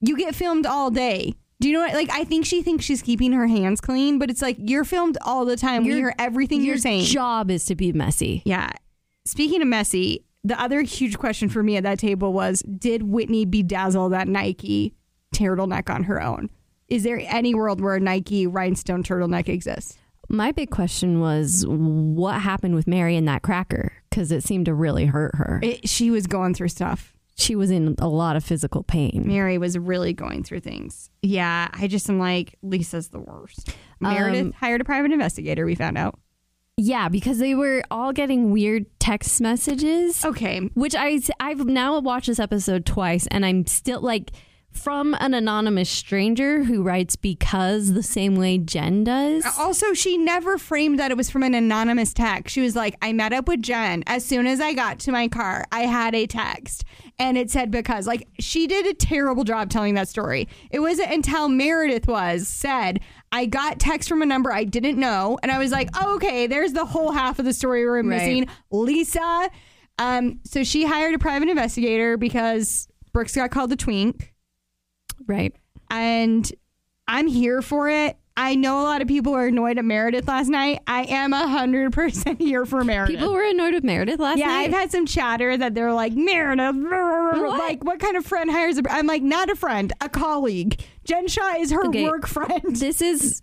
You 0.02 0.18
get 0.18 0.36
filmed 0.36 0.66
all 0.66 0.92
day. 0.92 1.34
Do 1.62 1.70
you 1.70 1.74
know 1.74 1.86
what? 1.86 1.94
Like, 1.94 2.10
I 2.12 2.26
think 2.26 2.46
she 2.46 2.62
thinks 2.62 2.84
she's 2.84 3.02
keeping 3.02 3.32
her 3.32 3.48
hands 3.48 3.80
clean, 3.80 4.20
but 4.20 4.30
it's 4.30 4.42
like 4.42 4.58
you're 4.60 4.84
filmed 4.84 5.18
all 5.22 5.46
the 5.46 5.56
time. 5.56 5.86
we 5.86 5.94
hear 5.94 6.14
everything 6.20 6.60
Your 6.60 6.74
you're 6.74 6.78
saying. 6.80 7.06
job 7.06 7.50
is 7.50 7.64
to 7.66 7.76
be 7.76 7.94
messy. 7.94 8.42
Yeah. 8.44 8.72
Speaking 9.26 9.62
of 9.62 9.70
messy, 9.70 10.26
the 10.44 10.60
other 10.60 10.82
huge 10.82 11.18
question 11.18 11.50
for 11.50 11.62
me 11.64 11.78
at 11.78 11.84
that 11.84 12.00
table 12.00 12.34
was 12.34 12.62
Did 12.62 13.04
Whitney 13.04 13.46
bedazzle 13.46 14.12
that 14.12 14.28
Nike 14.28 14.94
turtleneck 15.36 15.94
on 15.94 16.04
her 16.04 16.22
own? 16.22 16.50
Is 16.88 17.04
there 17.04 17.22
any 17.28 17.56
world 17.56 17.80
where 17.80 17.96
a 17.96 18.00
Nike 18.00 18.48
rhinestone 18.48 19.04
turtleneck 19.04 19.48
exists? 19.48 19.98
My 20.30 20.52
big 20.52 20.70
question 20.70 21.20
was 21.20 21.66
what 21.68 22.42
happened 22.42 22.76
with 22.76 22.88
Mary 22.88 23.16
and 23.16 23.28
that 23.28 23.42
cracker 23.42 23.92
because 24.10 24.32
it 24.32 24.44
seemed 24.44 24.66
to 24.66 24.74
really 24.74 25.06
hurt 25.06 25.36
her. 25.36 25.60
It, 25.62 25.88
she 25.90 26.10
was 26.10 26.26
going 26.28 26.54
through 26.54 26.70
stuff. 26.70 27.14
she 27.38 27.56
was 27.56 27.70
in 27.72 27.96
a 27.98 28.08
lot 28.08 28.36
of 28.36 28.44
physical 28.44 28.84
pain. 28.84 29.24
Mary 29.26 29.58
was 29.58 29.78
really 29.78 30.14
going 30.14 30.44
through 30.44 30.60
things. 30.62 31.10
Yeah, 31.22 31.70
I 31.74 31.88
just 31.88 32.10
am 32.10 32.20
like, 32.20 32.58
Lisa's 32.62 33.10
the 33.10 33.20
worst. 33.20 33.70
Um, 34.04 34.14
Meredith 34.14 34.54
hired 34.56 34.80
a 34.82 34.86
private 34.86 35.12
investigator, 35.12 35.66
we 35.66 35.76
found 35.76 35.98
out. 35.98 36.20
Yeah, 36.84 37.10
because 37.10 37.38
they 37.38 37.54
were 37.54 37.84
all 37.92 38.12
getting 38.12 38.52
weird 38.52 38.86
text 39.00 39.40
messages, 39.40 40.26
Okay. 40.26 40.60
which 40.74 40.96
I 40.96 41.20
I've 41.40 41.66
now 41.66 42.00
watched 42.00 42.26
this 42.28 42.40
episode 42.40 42.86
twice, 42.88 43.28
and 43.30 43.46
I'm 43.46 43.68
still 43.68 44.02
like 44.02 44.32
from 44.72 45.14
an 45.20 45.34
anonymous 45.34 45.90
stranger 45.90 46.64
who 46.64 46.82
writes 46.82 47.16
because 47.18 47.92
the 47.94 48.02
same 48.02 48.36
way 48.36 48.58
Jen 48.58 49.04
does. 49.04 49.46
Uh, 49.46 49.52
also, 49.60 49.94
she 49.94 50.18
never 50.18 50.58
framed 50.58 50.98
that 50.98 51.12
it 51.12 51.18
was 51.18 51.30
from 51.30 51.44
an 51.44 51.54
anonymous 51.54 52.14
text. 52.14 52.54
She 52.56 52.62
was 52.62 52.74
like, 52.76 52.96
I 53.02 53.12
met 53.12 53.34
up 53.34 53.48
with 53.50 53.62
Jen. 53.62 54.02
As 54.08 54.26
soon 54.26 54.48
as 54.48 54.62
I 54.62 54.74
got 54.74 54.98
to 55.00 55.12
my 55.12 55.28
car, 55.28 55.66
I 55.74 55.82
had 55.82 56.16
a 56.16 56.26
text. 56.26 56.86
And 57.20 57.38
it 57.38 57.52
said 57.52 57.70
because. 57.72 58.08
Like, 58.08 58.28
she 58.40 58.66
did 58.68 58.86
a 58.88 58.94
terrible 58.94 59.44
job 59.44 59.70
telling 59.70 59.94
that 59.96 60.08
story. 60.08 60.48
It 60.72 60.80
wasn't 60.80 61.12
until 61.12 61.50
Meredith 61.50 62.08
was 62.08 62.48
said, 62.48 63.00
I 63.32 63.46
got 63.46 63.80
text 63.80 64.10
from 64.10 64.22
a 64.22 64.26
number 64.26 64.52
I 64.52 64.64
didn't 64.64 64.98
know. 64.98 65.38
And 65.44 65.52
I 65.52 65.60
was 65.60 65.72
like, 65.72 65.90
oh, 65.96 66.16
okay, 66.16 66.48
there's 66.48 66.74
the 66.74 66.86
whole 66.86 67.12
half 67.12 67.38
of 67.40 67.46
the 67.46 67.54
story 67.54 67.86
we're 67.86 68.02
missing. 68.04 68.48
Lisa. 68.72 69.50
Um, 70.00 70.40
so 70.46 70.64
she 70.64 70.84
hired 70.86 71.14
a 71.14 71.20
private 71.20 71.48
investigator 71.50 72.18
because 72.18 72.88
Brooks 73.14 73.36
got 73.36 73.52
called 73.52 73.72
a 73.72 73.76
twink 73.76 74.34
Right. 75.28 75.54
and 75.92 76.52
I'm 77.08 77.28
here 77.28 77.62
for 77.62 77.88
it. 77.90 78.18
I 78.38 78.56
know 78.56 78.80
a 78.82 78.84
lot 78.84 79.02
of 79.02 79.08
people 79.08 79.34
are 79.36 79.48
annoyed 79.48 79.78
at 79.78 79.86
Meredith 79.86 80.28
last 80.28 80.48
night. 80.48 80.80
I 80.88 81.04
am 81.04 81.32
hundred 81.34 81.92
percent 81.94 82.40
here 82.40 82.66
for 82.66 82.84
Meredith. 82.84 83.18
People 83.20 83.34
were 83.34 83.44
annoyed 83.44 83.74
with 83.74 83.84
Meredith 83.84 84.20
last 84.20 84.38
yeah, 84.40 84.48
night. 84.48 84.62
Yeah, 84.62 84.68
I've 84.68 84.74
had 84.74 84.92
some 84.92 85.06
chatter 85.06 85.56
that 85.58 85.74
they're 85.76 85.94
like 85.94 86.14
Meredith, 86.14 86.76
like 86.82 87.84
what 87.84 88.00
kind 88.00 88.16
of 88.16 88.26
friend 88.26 88.50
hires 88.50 88.78
a? 88.78 88.84
I'm 88.90 89.06
like 89.08 89.22
not 89.22 89.50
a 89.50 89.56
friend, 89.56 89.92
a 90.02 90.10
colleague. 90.10 90.82
Jen 91.04 91.28
Shah 91.28 91.56
is 91.58 91.72
her 91.72 91.86
Okay. 91.88 92.04
work 92.06 92.28
friend. 92.28 92.76
this 92.76 93.02
is 93.02 93.42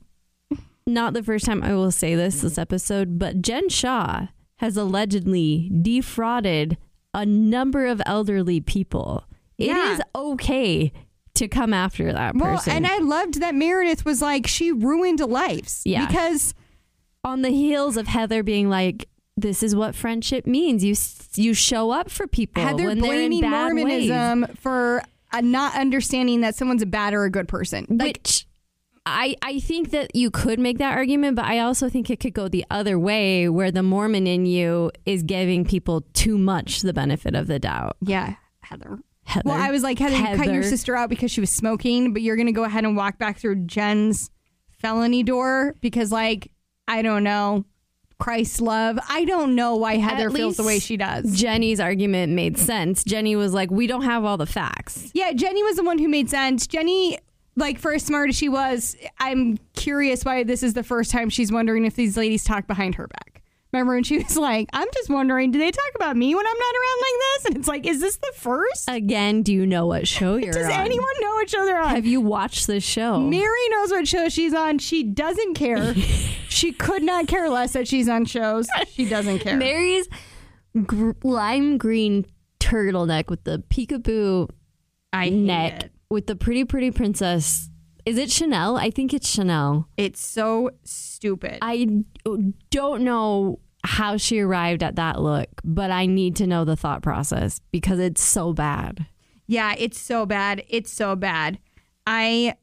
not 0.86 1.12
the 1.12 1.22
first 1.22 1.44
time 1.44 1.62
I 1.62 1.74
will 1.74 1.90
say 1.90 2.14
this 2.14 2.40
this 2.40 2.56
episode, 2.58 3.18
but 3.18 3.42
Jen 3.42 3.68
Shah 3.68 4.28
has 4.56 4.76
allegedly 4.76 5.70
defrauded 5.82 6.78
a 7.14 7.26
number 7.26 7.86
of 7.86 8.00
elderly 8.06 8.60
people. 8.60 9.24
It 9.58 9.70
is 9.70 9.98
Yeah. 9.98 10.04
okay 10.14 10.92
to 11.38 11.48
come 11.48 11.72
after 11.74 12.12
that 12.12 12.34
Well, 12.36 12.56
person. 12.56 12.72
and 12.74 12.86
I 12.86 12.98
loved 12.98 13.40
that 13.40 13.54
Meredith 13.54 14.04
was 14.04 14.20
like 14.22 14.46
she 14.46 14.70
ruined 14.72 15.20
lives. 15.20 15.82
Yeah. 15.84 16.06
because 16.06 16.54
on 17.24 17.42
the 17.42 17.50
heels 17.50 17.96
of 17.96 18.06
Heather 18.06 18.42
being 18.42 18.68
like, 18.68 19.08
"This 19.36 19.62
is 19.62 19.74
what 19.74 19.94
friendship 19.94 20.46
means. 20.46 20.84
You 20.84 20.94
you 21.34 21.54
show 21.54 21.90
up 21.90 22.10
for 22.10 22.26
people 22.26 22.62
Heather 22.62 22.86
when 22.86 23.00
they're 23.00 23.12
in 23.20 23.30
blaming 23.30 23.40
bad 23.42 23.74
ways." 23.74 24.08
Mormonism 24.10 24.56
for 24.56 25.02
uh, 25.32 25.40
not 25.40 25.74
understanding 25.74 26.40
that 26.42 26.54
someone's 26.54 26.82
a 26.82 26.86
bad 26.86 27.12
or 27.14 27.24
a 27.24 27.30
good 27.30 27.48
person. 27.48 27.86
Like 27.90 28.18
Which 28.24 28.46
I 29.04 29.36
I 29.42 29.58
think 29.60 29.90
that 29.90 30.14
you 30.14 30.30
could 30.30 30.58
make 30.58 30.78
that 30.78 30.94
argument, 30.96 31.36
but 31.36 31.44
I 31.46 31.58
also 31.60 31.88
think 31.88 32.08
it 32.10 32.20
could 32.20 32.34
go 32.34 32.48
the 32.48 32.64
other 32.70 32.98
way, 32.98 33.48
where 33.48 33.70
the 33.70 33.82
Mormon 33.82 34.26
in 34.26 34.46
you 34.46 34.90
is 35.06 35.22
giving 35.22 35.64
people 35.64 36.02
too 36.14 36.38
much 36.38 36.80
the 36.82 36.92
benefit 36.92 37.34
of 37.34 37.46
the 37.46 37.58
doubt. 37.58 37.96
yeah, 38.00 38.34
Heather. 38.60 39.00
Heather. 39.28 39.50
Well, 39.50 39.60
I 39.60 39.70
was 39.70 39.82
like, 39.82 39.98
Heather, 39.98 40.16
you 40.16 40.36
cut 40.36 40.52
your 40.52 40.62
sister 40.62 40.96
out 40.96 41.10
because 41.10 41.30
she 41.30 41.40
was 41.40 41.50
smoking, 41.50 42.12
but 42.12 42.22
you're 42.22 42.36
going 42.36 42.46
to 42.46 42.52
go 42.52 42.64
ahead 42.64 42.84
and 42.84 42.96
walk 42.96 43.18
back 43.18 43.38
through 43.38 43.66
Jen's 43.66 44.30
felony 44.70 45.22
door 45.22 45.74
because, 45.80 46.10
like, 46.10 46.50
I 46.86 47.02
don't 47.02 47.22
know, 47.24 47.64
Christ's 48.18 48.60
love. 48.60 48.98
I 49.08 49.24
don't 49.26 49.54
know 49.54 49.76
why 49.76 49.96
Heather 49.96 50.30
feels 50.30 50.56
the 50.56 50.64
way 50.64 50.78
she 50.78 50.96
does. 50.96 51.38
Jenny's 51.38 51.78
argument 51.78 52.32
made 52.32 52.58
sense. 52.58 53.04
Jenny 53.04 53.36
was 53.36 53.52
like, 53.52 53.70
"We 53.70 53.86
don't 53.86 54.02
have 54.02 54.24
all 54.24 54.36
the 54.36 54.46
facts." 54.46 55.10
Yeah, 55.14 55.32
Jenny 55.32 55.62
was 55.62 55.76
the 55.76 55.84
one 55.84 55.98
who 55.98 56.08
made 56.08 56.28
sense. 56.30 56.66
Jenny, 56.66 57.18
like, 57.54 57.78
for 57.78 57.92
as 57.92 58.02
smart 58.02 58.30
as 58.30 58.36
she 58.36 58.48
was, 58.48 58.96
I'm 59.20 59.58
curious 59.74 60.24
why 60.24 60.42
this 60.42 60.62
is 60.62 60.74
the 60.74 60.82
first 60.82 61.10
time 61.10 61.28
she's 61.28 61.52
wondering 61.52 61.84
if 61.84 61.94
these 61.94 62.16
ladies 62.16 62.42
talk 62.44 62.66
behind 62.66 62.94
her 62.96 63.06
back. 63.06 63.37
Remember 63.72 63.94
when 63.94 64.02
she 64.04 64.18
was 64.18 64.36
like, 64.36 64.68
I'm 64.72 64.88
just 64.94 65.10
wondering, 65.10 65.50
do 65.50 65.58
they 65.58 65.70
talk 65.70 65.90
about 65.94 66.16
me 66.16 66.34
when 66.34 66.46
I'm 66.46 66.58
not 66.58 66.74
around 66.74 67.00
like 67.00 67.20
this? 67.20 67.44
And 67.46 67.56
it's 67.58 67.68
like, 67.68 67.86
is 67.86 68.00
this 68.00 68.16
the 68.16 68.32
first? 68.34 68.88
Again, 68.88 69.42
do 69.42 69.52
you 69.52 69.66
know 69.66 69.86
what 69.86 70.08
show 70.08 70.36
you're 70.42 70.52
Does 70.52 70.64
on? 70.64 70.70
Does 70.70 70.78
anyone 70.78 71.12
know 71.20 71.30
what 71.34 71.50
show 71.50 71.64
they're 71.66 71.80
on? 71.80 71.94
Have 71.94 72.06
you 72.06 72.20
watched 72.22 72.66
this 72.66 72.82
show? 72.84 73.20
Mary 73.20 73.68
knows 73.70 73.90
what 73.90 74.08
show 74.08 74.28
she's 74.30 74.54
on. 74.54 74.78
She 74.78 75.02
doesn't 75.02 75.54
care. 75.54 75.94
she 76.48 76.72
could 76.72 77.02
not 77.02 77.26
care 77.28 77.50
less 77.50 77.72
that 77.74 77.86
she's 77.86 78.08
on 78.08 78.24
shows. 78.24 78.66
She 78.90 79.06
doesn't 79.08 79.40
care. 79.40 79.56
Mary's 79.58 80.08
gr- 80.86 81.10
lime 81.22 81.76
green 81.76 82.24
turtleneck 82.60 83.28
with 83.28 83.44
the 83.44 83.62
peekaboo 83.70 84.48
I 85.12 85.28
neck 85.28 85.84
it. 85.84 85.92
with 86.10 86.26
the 86.26 86.36
pretty 86.36 86.64
pretty 86.64 86.90
princess. 86.90 87.67
Is 88.08 88.16
it 88.16 88.30
Chanel? 88.30 88.78
I 88.78 88.90
think 88.90 89.12
it's 89.12 89.28
Chanel. 89.28 89.86
It's 89.98 90.24
so 90.24 90.70
stupid. 90.84 91.58
I 91.60 92.04
don't 92.70 93.02
know 93.02 93.58
how 93.84 94.16
she 94.16 94.40
arrived 94.40 94.82
at 94.82 94.96
that 94.96 95.20
look, 95.20 95.48
but 95.62 95.90
I 95.90 96.06
need 96.06 96.34
to 96.36 96.46
know 96.46 96.64
the 96.64 96.74
thought 96.74 97.02
process 97.02 97.60
because 97.70 97.98
it's 97.98 98.22
so 98.22 98.54
bad. 98.54 99.06
yeah, 99.46 99.74
it's 99.76 100.00
so 100.00 100.24
bad. 100.24 100.62
It's 100.68 100.90
so 100.90 101.16
bad. 101.16 101.58
I 102.06 102.54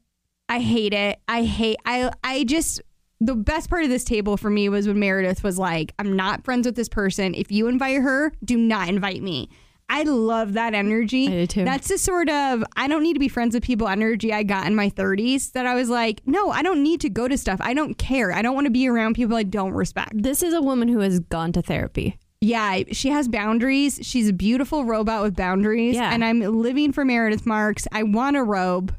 I 0.48 0.58
hate 0.58 0.92
it. 0.92 1.20
I 1.28 1.44
hate 1.44 1.76
I 1.86 2.10
I 2.24 2.42
just 2.42 2.82
the 3.20 3.36
best 3.36 3.70
part 3.70 3.84
of 3.84 3.88
this 3.88 4.02
table 4.02 4.36
for 4.36 4.50
me 4.50 4.68
was 4.68 4.88
when 4.88 4.98
Meredith 4.98 5.44
was 5.44 5.58
like, 5.60 5.92
I'm 6.00 6.16
not 6.16 6.44
friends 6.44 6.66
with 6.66 6.74
this 6.74 6.88
person. 6.88 7.34
If 7.34 7.52
you 7.52 7.68
invite 7.68 8.02
her, 8.02 8.32
do 8.44 8.58
not 8.58 8.88
invite 8.88 9.22
me. 9.22 9.48
I 9.88 10.02
love 10.02 10.54
that 10.54 10.74
energy. 10.74 11.28
I 11.28 11.30
do 11.30 11.46
too. 11.46 11.64
That's 11.64 11.88
the 11.88 11.98
sort 11.98 12.28
of 12.28 12.64
I 12.76 12.88
don't 12.88 13.02
need 13.02 13.14
to 13.14 13.20
be 13.20 13.28
friends 13.28 13.54
with 13.54 13.62
people 13.62 13.88
energy 13.88 14.32
I 14.32 14.42
got 14.42 14.66
in 14.66 14.74
my 14.74 14.90
30s 14.90 15.52
that 15.52 15.66
I 15.66 15.74
was 15.74 15.88
like, 15.88 16.22
no, 16.26 16.50
I 16.50 16.62
don't 16.62 16.82
need 16.82 17.00
to 17.02 17.08
go 17.08 17.28
to 17.28 17.38
stuff. 17.38 17.60
I 17.62 17.72
don't 17.72 17.96
care. 17.96 18.32
I 18.32 18.42
don't 18.42 18.54
want 18.54 18.66
to 18.66 18.70
be 18.70 18.88
around 18.88 19.14
people 19.14 19.36
I 19.36 19.44
don't 19.44 19.72
respect. 19.72 20.10
This 20.14 20.42
is 20.42 20.54
a 20.54 20.60
woman 20.60 20.88
who 20.88 20.98
has 21.00 21.20
gone 21.20 21.52
to 21.52 21.62
therapy. 21.62 22.18
Yeah, 22.40 22.82
she 22.92 23.08
has 23.10 23.28
boundaries. 23.28 23.98
She's 24.02 24.28
a 24.28 24.32
beautiful 24.32 24.84
robot 24.84 25.22
with 25.22 25.36
boundaries. 25.36 25.94
Yeah. 25.94 26.12
And 26.12 26.24
I'm 26.24 26.40
living 26.40 26.92
for 26.92 27.04
Meredith 27.04 27.46
Marks. 27.46 27.86
I 27.92 28.02
want 28.02 28.36
a 28.36 28.42
robe. 28.42 28.94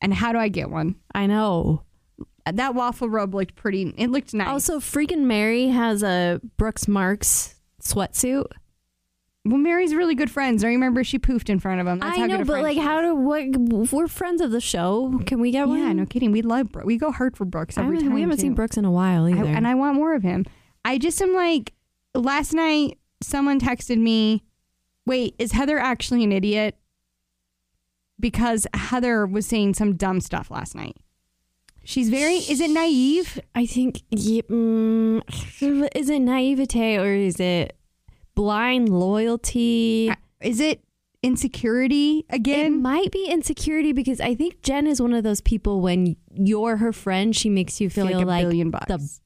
And 0.00 0.12
how 0.14 0.32
do 0.32 0.38
I 0.38 0.48
get 0.48 0.70
one? 0.70 0.96
I 1.14 1.26
know. 1.26 1.82
That 2.50 2.74
waffle 2.74 3.08
robe 3.08 3.34
looked 3.34 3.54
pretty. 3.56 3.94
It 3.96 4.10
looked 4.10 4.32
nice. 4.32 4.48
Also, 4.48 4.78
freaking 4.78 5.22
Mary 5.22 5.68
has 5.68 6.02
a 6.02 6.40
Brooks 6.56 6.86
Marks 6.86 7.56
sweatsuit. 7.82 8.46
Well, 9.48 9.58
Mary's 9.58 9.94
really 9.94 10.14
good 10.14 10.30
friends. 10.30 10.62
I 10.64 10.68
remember 10.68 11.02
she 11.04 11.18
poofed 11.18 11.48
in 11.48 11.58
front 11.60 11.80
of 11.80 11.86
him. 11.86 11.98
That's 12.00 12.16
I 12.16 12.20
how 12.20 12.26
know, 12.26 12.36
good 12.36 12.42
a 12.42 12.44
but 12.44 12.52
friend 12.52 12.62
like, 12.64 12.74
she 12.74 12.80
how 12.80 12.98
is. 13.00 13.04
do 13.04 13.14
what? 13.14 13.92
We're 13.92 14.08
friends 14.08 14.40
of 14.40 14.50
the 14.50 14.60
show. 14.60 15.20
Can 15.26 15.40
we 15.40 15.50
get 15.50 15.68
one? 15.68 15.78
Yeah, 15.78 15.92
no 15.92 16.06
kidding. 16.06 16.32
We 16.32 16.42
love 16.42 16.70
Brooks. 16.72 16.86
We 16.86 16.96
go 16.98 17.10
hard 17.10 17.36
for 17.36 17.44
Brooks 17.44 17.76
I 17.78 17.82
every 17.82 17.96
haven't- 17.96 18.08
time. 18.08 18.14
we 18.14 18.20
haven't 18.22 18.36
too. 18.36 18.42
seen 18.42 18.54
Brooks 18.54 18.76
in 18.76 18.84
a 18.84 18.90
while 18.90 19.24
I- 19.26 19.30
either. 19.30 19.44
and 19.44 19.66
I 19.66 19.74
want 19.74 19.96
more 19.96 20.14
of 20.14 20.22
him. 20.22 20.44
I 20.84 20.98
just 20.98 21.20
am 21.22 21.34
like, 21.34 21.72
last 22.14 22.52
night 22.52 22.98
someone 23.22 23.58
texted 23.60 23.98
me, 23.98 24.42
wait, 25.06 25.34
is 25.38 25.52
Heather 25.52 25.78
actually 25.78 26.24
an 26.24 26.32
idiot? 26.32 26.76
Because 28.20 28.66
Heather 28.74 29.26
was 29.26 29.46
saying 29.46 29.74
some 29.74 29.94
dumb 29.96 30.20
stuff 30.20 30.50
last 30.50 30.74
night. 30.74 30.96
She's 31.84 32.10
very, 32.10 32.34
is 32.34 32.60
it 32.60 32.70
naive? 32.70 33.40
I 33.54 33.64
think, 33.64 34.02
yeah, 34.10 34.42
mm, 34.42 35.22
is 35.96 36.10
it 36.10 36.18
naivete 36.20 36.98
or 36.98 37.12
is 37.14 37.40
it 37.40 37.77
blind 38.38 38.88
loyalty? 38.88 40.12
Is 40.40 40.60
it 40.60 40.80
insecurity 41.24 42.24
again? 42.30 42.66
It 42.66 42.70
might 42.70 43.10
be 43.10 43.26
insecurity 43.26 43.92
because 43.92 44.20
I 44.20 44.36
think 44.36 44.62
Jen 44.62 44.86
is 44.86 45.02
one 45.02 45.12
of 45.12 45.24
those 45.24 45.40
people 45.40 45.80
when 45.80 46.14
you're 46.32 46.76
her 46.76 46.92
friend, 46.92 47.34
she 47.34 47.50
makes 47.50 47.80
you 47.80 47.90
feel, 47.90 48.06
feel 48.06 48.20
like 48.22 48.44
a 48.44 48.46
billion 48.46 48.70
bucks. 48.70 48.86
the 48.86 49.20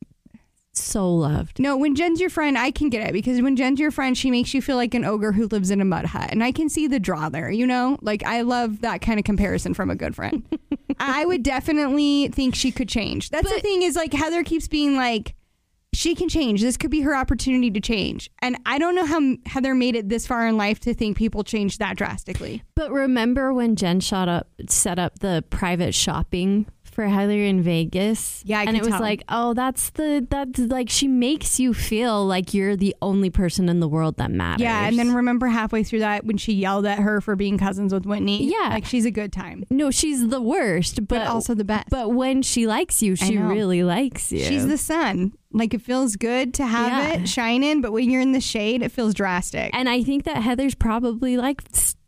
so 0.75 1.14
loved. 1.14 1.59
no, 1.59 1.77
when 1.77 1.94
Jen's 1.94 2.18
your 2.18 2.31
friend, 2.31 2.57
I 2.57 2.70
can 2.70 2.88
get 2.88 3.07
it 3.07 3.12
because 3.12 3.42
when 3.42 3.55
Jen's 3.55 3.79
your 3.79 3.90
friend, 3.90 4.16
she 4.16 4.31
makes 4.31 4.55
you 4.55 4.62
feel 4.62 4.77
like 4.77 4.94
an 4.94 5.05
ogre 5.05 5.33
who 5.33 5.46
lives 5.48 5.70
in 5.70 5.83
a 5.83 5.85
mud 5.85 6.07
hut. 6.07 6.31
And 6.31 6.42
I 6.42 6.51
can 6.51 6.70
see 6.70 6.87
the 6.87 6.98
draw 6.98 7.29
there, 7.29 7.51
you 7.51 7.66
know? 7.66 7.98
Like, 8.01 8.22
I 8.25 8.40
love 8.40 8.81
that 8.81 9.03
kind 9.03 9.18
of 9.18 9.27
comparison 9.27 9.75
from 9.75 9.90
a 9.90 9.94
good 9.94 10.16
friend. 10.16 10.42
I 10.98 11.27
would 11.27 11.42
definitely 11.42 12.29
think 12.29 12.55
she 12.55 12.72
could 12.72 12.88
change. 12.88 13.29
That's 13.29 13.53
the 13.53 13.61
thing 13.61 13.83
is, 13.83 13.94
like, 13.96 14.14
Heather 14.14 14.42
keeps 14.42 14.66
being 14.66 14.96
like, 14.96 15.35
she 15.94 16.14
can 16.14 16.28
change. 16.28 16.62
This 16.62 16.76
could 16.76 16.90
be 16.90 17.02
her 17.02 17.14
opportunity 17.14 17.70
to 17.70 17.81
change. 17.81 18.31
And 18.40 18.57
I 18.64 18.78
don't 18.78 18.94
know 18.94 19.07
how 19.07 19.20
Heather 19.46 19.74
made 19.74 19.94
it 19.94 20.09
this 20.09 20.26
far 20.26 20.46
in 20.46 20.57
life 20.57 20.81
to 20.81 20.94
think 20.94 21.16
people 21.16 21.44
change 21.44 21.78
that 21.78 21.96
drastically. 21.96 22.62
But 22.74 22.90
remember 22.90 23.52
when 23.52 23.76
Jen 23.76 24.00
shot 24.00 24.28
up 24.28 24.48
set 24.68 24.98
up 24.98 25.18
the 25.18 25.44
private 25.50 25.94
shopping 25.94 26.66
for 26.92 27.07
Heather 27.07 27.38
in 27.38 27.62
Vegas? 27.62 28.42
Yeah, 28.46 28.61
I 28.61 28.64
and 28.64 28.76
it 28.76 28.81
was 28.81 28.90
tell. 28.90 29.00
like, 29.00 29.22
oh, 29.28 29.55
that's 29.55 29.90
the 29.90 30.26
that's 30.28 30.59
like 30.59 30.88
she 30.90 31.09
makes 31.09 31.59
you 31.59 31.74
feel 31.74 32.24
like 32.26 32.52
you're 32.55 32.76
the 32.76 32.94
only 33.02 33.31
person 33.31 33.68
in 33.68 33.81
the 33.81 33.88
world 33.88 34.16
that 34.18 34.31
matters. 34.31 34.62
Yeah, 34.62 34.87
and 34.87 34.98
then 34.98 35.12
remember 35.14 35.46
halfway 35.46 35.83
through 35.83 36.00
that 36.00 36.24
when 36.24 36.37
she 36.37 36.52
yelled 36.52 36.87
at 36.87 36.98
her 36.98 37.20
for 37.20 37.35
being 37.37 37.59
cousins 37.59 37.92
with 37.92 38.05
Whitney? 38.07 38.44
Yeah. 38.44 38.68
Like 38.70 38.85
she's 38.85 39.05
a 39.05 39.11
good 39.11 39.33
time. 39.33 39.64
no, 39.70 39.90
she's 39.90 40.28
the 40.28 40.40
worst, 40.40 40.96
but, 40.96 41.09
But 41.20 41.26
also 41.26 41.55
the 41.55 41.64
best. 41.64 41.88
But 41.90 42.11
when 42.12 42.42
she 42.42 42.66
likes 42.66 43.02
you, 43.02 43.16
she 43.16 43.38
really 43.38 43.83
likes 43.83 44.31
you. 44.33 44.44
She's 44.44 44.66
the 44.66 44.78
sun. 44.78 45.33
Like 45.55 45.74
it 45.74 45.83
feels 45.83 46.16
good 46.16 46.55
to 46.55 46.66
have 46.66 46.88
Yeah. 47.16 47.20
it 47.22 47.28
shining, 47.28 47.81
but 47.83 47.92
when 47.92 48.09
you're 48.11 48.22
in 48.22 48.33
the 48.33 48.40
shade, 48.40 48.83
it 48.83 48.90
feels 48.90 49.12
drastic. 49.14 49.70
And 49.74 49.88
I 49.88 50.02
think 50.02 50.24
that 50.24 50.38
Heather's 50.38 50.74
probably 50.74 51.37
like 51.37 51.62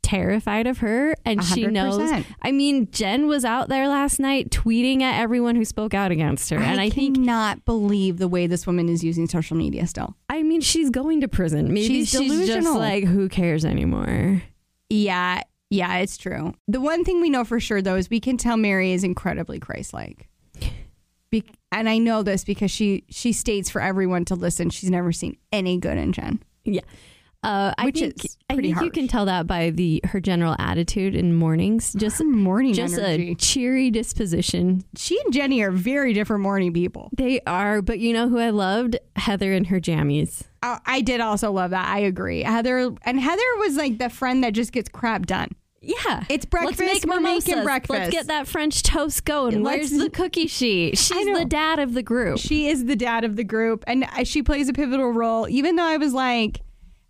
terrified 0.04 0.66
of 0.68 0.78
her 0.78 1.16
and 1.24 1.40
A 1.40 1.42
she 1.42 1.66
knows. 1.66 1.98
I 2.42 2.52
mean, 2.52 2.88
Jen 2.92 3.26
was 3.26 3.44
out 3.44 3.68
there 3.68 3.88
last 3.88 4.20
night 4.20 4.50
tweeting 4.50 5.00
at 5.02 5.20
everyone 5.20 5.56
who 5.56 5.64
spoke 5.64 5.94
out 5.94 6.12
against 6.12 6.50
her. 6.50 6.58
and 6.58 6.80
I 6.80 6.90
think 6.90 7.16
cannot 7.16 7.64
believe 7.64 8.18
the 8.18 8.28
way 8.28 8.46
this 8.46 8.66
woman 8.66 8.88
is 8.88 9.02
using 9.02 9.26
social 9.26 9.56
media 9.56 9.86
still. 9.86 10.14
I 10.28 10.42
mean, 10.42 10.60
she's 10.60 10.90
going 10.90 11.20
to 11.22 11.28
prison. 11.28 11.68
Maybe 11.68 11.86
She's 11.88 12.10
she's, 12.10 12.20
just 12.20 12.28
delusional. 12.28 12.78
like 12.78 13.04
who 13.04 13.28
cares 13.28 13.64
anymore. 13.64 14.42
Yeah, 14.90 15.42
yeah, 15.70 15.96
it's 15.98 16.16
true. 16.16 16.54
The 16.68 16.80
one 16.80 17.04
thing 17.04 17.20
we 17.20 17.30
know 17.30 17.44
for 17.44 17.58
sure 17.58 17.82
though 17.82 17.96
is 17.96 18.08
we 18.10 18.20
can 18.20 18.36
tell 18.36 18.56
Mary 18.56 18.92
is 18.92 19.02
incredibly 19.02 19.58
Christ-like. 19.58 20.28
Be- 21.30 21.44
and 21.72 21.88
I 21.88 21.98
know 21.98 22.22
this 22.22 22.44
because 22.44 22.70
she 22.70 23.04
she 23.08 23.32
states 23.32 23.68
for 23.70 23.80
everyone 23.80 24.24
to 24.26 24.34
listen. 24.36 24.70
She's 24.70 24.90
never 24.90 25.10
seen 25.10 25.36
any 25.52 25.78
good 25.78 25.98
in 25.98 26.12
Jen. 26.12 26.42
Yeah. 26.64 26.82
Uh, 27.44 27.74
I 27.76 27.84
Which 27.86 27.98
think, 28.00 28.24
is 28.24 28.38
I 28.48 28.56
think 28.56 28.80
you 28.80 28.90
can 28.90 29.06
tell 29.08 29.26
that 29.26 29.46
by 29.46 29.70
the 29.70 30.00
her 30.04 30.20
general 30.20 30.56
attitude 30.58 31.14
in 31.14 31.34
mornings. 31.34 31.92
Just 31.92 32.18
Her 32.18 32.24
morning 32.24 32.72
just 32.74 32.98
energy. 32.98 33.32
a 33.32 33.34
cheery 33.34 33.90
disposition. 33.90 34.84
she 34.96 35.20
and 35.24 35.32
Jenny 35.32 35.62
are 35.62 35.70
very 35.70 36.12
different 36.12 36.42
morning 36.42 36.72
people. 36.72 37.10
They 37.16 37.40
are, 37.46 37.82
but 37.82 37.98
you 37.98 38.12
know 38.12 38.28
who 38.28 38.38
I 38.38 38.50
loved? 38.50 38.96
Heather 39.16 39.52
and 39.52 39.66
her 39.66 39.80
jammies. 39.80 40.42
I, 40.62 40.80
I 40.86 41.00
did 41.02 41.20
also 41.20 41.52
love 41.52 41.70
that. 41.70 41.86
I 41.86 41.98
agree. 42.00 42.42
Heather 42.42 42.92
and 43.02 43.20
Heather 43.20 43.42
was 43.58 43.76
like 43.76 43.98
the 43.98 44.08
friend 44.08 44.42
that 44.44 44.52
just 44.54 44.72
gets 44.72 44.88
crap 44.88 45.26
done. 45.26 45.50
Yeah. 45.82 46.24
It's 46.30 46.46
breakfast. 46.46 46.80
Let's 46.80 47.04
make 47.04 47.14
We're 47.14 47.20
making 47.20 47.62
breakfast. 47.62 47.90
Let's 47.98 48.10
get 48.10 48.26
that 48.28 48.48
French 48.48 48.82
toast 48.82 49.26
going. 49.26 49.62
Let's- 49.62 49.90
Where's 49.90 50.02
the 50.02 50.08
cookie 50.08 50.46
sheet? 50.46 50.96
She's 50.96 51.26
the 51.36 51.44
dad 51.44 51.78
of 51.78 51.92
the 51.92 52.02
group. 52.02 52.38
She 52.38 52.68
is 52.68 52.86
the 52.86 52.96
dad 52.96 53.22
of 53.24 53.36
the 53.36 53.44
group, 53.44 53.84
and 53.86 54.04
uh, 54.04 54.24
she 54.24 54.42
plays 54.42 54.68
a 54.70 54.72
pivotal 54.72 55.10
role. 55.10 55.46
Even 55.48 55.76
though 55.76 55.84
I 55.84 55.98
was 55.98 56.14
like, 56.14 56.62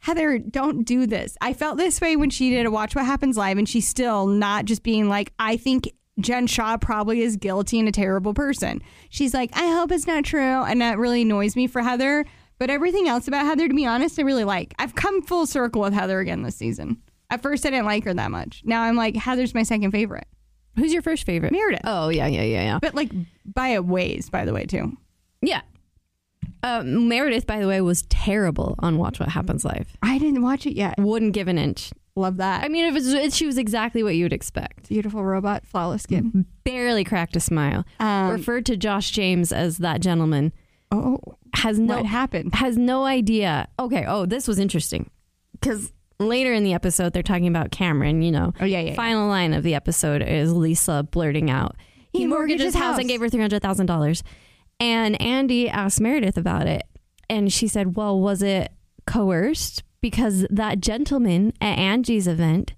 Heather, 0.05 0.39
don't 0.39 0.85
do 0.85 1.07
this. 1.07 1.35
I 1.41 1.55
felt 1.55 1.79
this 1.79 1.99
way 1.99 2.15
when 2.15 2.29
she 2.29 2.51
did 2.51 2.67
a 2.67 2.71
Watch 2.71 2.95
What 2.95 3.07
Happens 3.07 3.39
Live, 3.39 3.57
and 3.57 3.67
she's 3.67 3.89
still 3.89 4.27
not 4.27 4.67
just 4.67 4.83
being 4.83 5.09
like, 5.09 5.33
I 5.39 5.57
think 5.57 5.91
Jen 6.21 6.47
Shah 6.47 6.77
probably 6.77 7.23
is 7.23 7.39
guilty 7.39 7.79
and 7.79 7.89
a 7.89 7.93
terrible 7.93 8.35
person. 8.35 8.83
She's 9.09 9.33
like, 9.33 9.49
I 9.55 9.67
hope 9.73 9.91
it's 9.91 10.07
not 10.07 10.25
true. 10.25 10.63
And 10.63 10.83
that 10.83 10.99
really 10.99 11.23
annoys 11.23 11.57
me 11.57 11.67
for 11.67 11.81
Heather. 11.81 12.27
But 12.59 12.69
everything 12.69 13.09
else 13.09 13.29
about 13.29 13.47
Heather, 13.47 13.67
to 13.67 13.75
be 13.75 13.87
honest, 13.87 14.19
I 14.19 14.25
really 14.25 14.45
like. 14.45 14.75
I've 14.79 14.95
come 14.95 15.23
full 15.23 15.47
circle 15.47 15.81
with 15.81 15.95
Heather 15.95 16.21
again 16.21 16.43
this 16.43 16.57
season. 16.57 17.01
At 17.31 17.41
first, 17.41 17.65
I 17.65 17.71
didn't 17.71 17.87
like 17.87 18.05
her 18.05 18.13
that 18.13 18.31
much. 18.31 18.61
Now 18.67 18.83
I'm 18.83 18.97
like, 18.97 19.17
Heather's 19.17 19.55
my 19.55 19.63
second 19.63 19.93
favorite. 19.93 20.27
Who's 20.77 20.93
your 20.93 21.01
first 21.01 21.25
favorite? 21.25 21.51
Meredith. 21.51 21.81
Oh 21.85 22.11
yeah, 22.11 22.27
yeah, 22.27 22.43
yeah, 22.43 22.63
yeah. 22.63 22.79
But 22.79 22.95
like 22.95 23.11
by 23.47 23.69
a 23.69 23.81
ways, 23.81 24.29
by 24.29 24.45
the 24.45 24.53
way, 24.53 24.67
too. 24.67 24.99
Yeah. 25.41 25.63
Uh, 26.65 26.83
Meredith, 26.83 27.47
by 27.47 27.61
the 27.61 27.69
way, 27.69 27.81
was 27.81 28.03
terrible 28.09 28.75
on 28.79 28.97
Watch 28.99 29.21
What 29.21 29.29
Happens 29.29 29.65
Live. 29.65 29.97
I 30.03 30.19
didn't 30.19 30.43
watch 30.43 30.67
it 30.67 30.75
yet. 30.75 30.95
Wouldn't 30.99 31.33
give 31.35 31.47
an 31.47 31.59
inch. 31.59 31.93
Love 32.17 32.37
that. 32.39 32.65
I 32.65 32.69
mean, 32.69 32.85
it 32.85 32.93
was, 32.95 33.13
it, 33.13 33.33
she 33.33 33.45
was 33.45 33.59
exactly 33.59 34.03
what 34.03 34.15
you 34.15 34.25
would 34.25 34.33
expect. 34.33 34.89
beautiful 34.89 35.25
robot, 35.25 35.67
flawless 35.67 36.03
skin. 36.05 36.47
Barely 36.65 37.05
cracked 37.05 37.37
a 37.37 37.41
smile. 37.41 37.85
Um, 38.01 38.31
Referred 38.31 38.65
to 38.67 38.77
Josh 38.77 39.11
James 39.11 39.53
as 39.53 39.79
that 39.79 40.01
gentleman. 40.01 40.53
oh, 40.93 41.19
Has 41.57 41.79
no 41.79 41.97
what 41.97 42.07
happened? 42.07 42.55
has 42.55 42.79
no 42.79 43.05
idea. 43.05 43.69
Okay. 43.79 44.05
Oh, 44.07 44.27
this 44.27 44.47
was 44.49 44.59
interesting 44.61 45.11
because 45.61 45.93
later 46.21 46.53
in 46.53 46.63
the 46.65 46.73
episode 46.73 47.13
they're 47.13 47.23
talking 47.25 47.49
about 47.49 47.73
Cameron. 47.73 48.23
You 48.23 48.31
know, 48.33 48.53
Oh, 48.61 48.65
yeah, 48.65 48.79
yeah, 48.81 48.91
yeah. 48.91 48.95
Final 48.95 49.27
line 49.29 49.53
of 49.53 49.63
the 49.65 49.75
episode 49.75 50.23
is 50.23 50.53
Lisa 50.53 51.03
blurting 51.11 51.51
out, 51.51 51.75
"He, 52.13 52.27
mortgaged 52.27 52.63
his 52.63 52.75
house 52.77 52.97
and 52.99 53.09
gave 53.09 53.21
her 53.21 53.29
three 53.29 53.41
hundred 53.41 53.61
thousand 53.61 53.87
dollars." 53.87 54.23
And 54.81 55.21
Andy 55.21 55.69
asked 55.69 56.01
Meredith 56.01 56.37
about 56.37 56.67
it, 56.67 56.83
and 57.29 57.53
she 57.53 57.69
said, 57.69 57.97
"Well, 57.97 58.19
was 58.21 58.43
it 58.43 58.73
coerced? 59.07 59.83
Because 60.01 60.47
that 60.51 60.81
gentleman 60.81 61.53
at 61.61 61.79
Angie's 61.79 62.27
event 62.27 62.75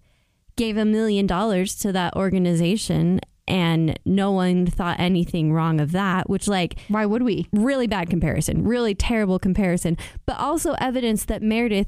gave 0.56 0.76
a 0.76 0.84
million 0.84 1.26
dollars 1.26 1.74
to 1.76 1.92
that 1.92 2.14
organization." 2.14 3.20
And 3.48 3.96
no 4.04 4.32
one 4.32 4.66
thought 4.66 4.98
anything 4.98 5.52
wrong 5.52 5.80
of 5.80 5.92
that, 5.92 6.28
which, 6.28 6.48
like, 6.48 6.80
Why 6.88 7.06
would 7.06 7.22
we? 7.22 7.46
really 7.52 7.86
bad 7.86 8.10
comparison, 8.10 8.64
really 8.64 8.92
terrible 8.92 9.38
comparison, 9.38 9.96
but 10.26 10.36
also 10.40 10.72
evidence 10.80 11.24
that 11.26 11.42
Meredith 11.42 11.86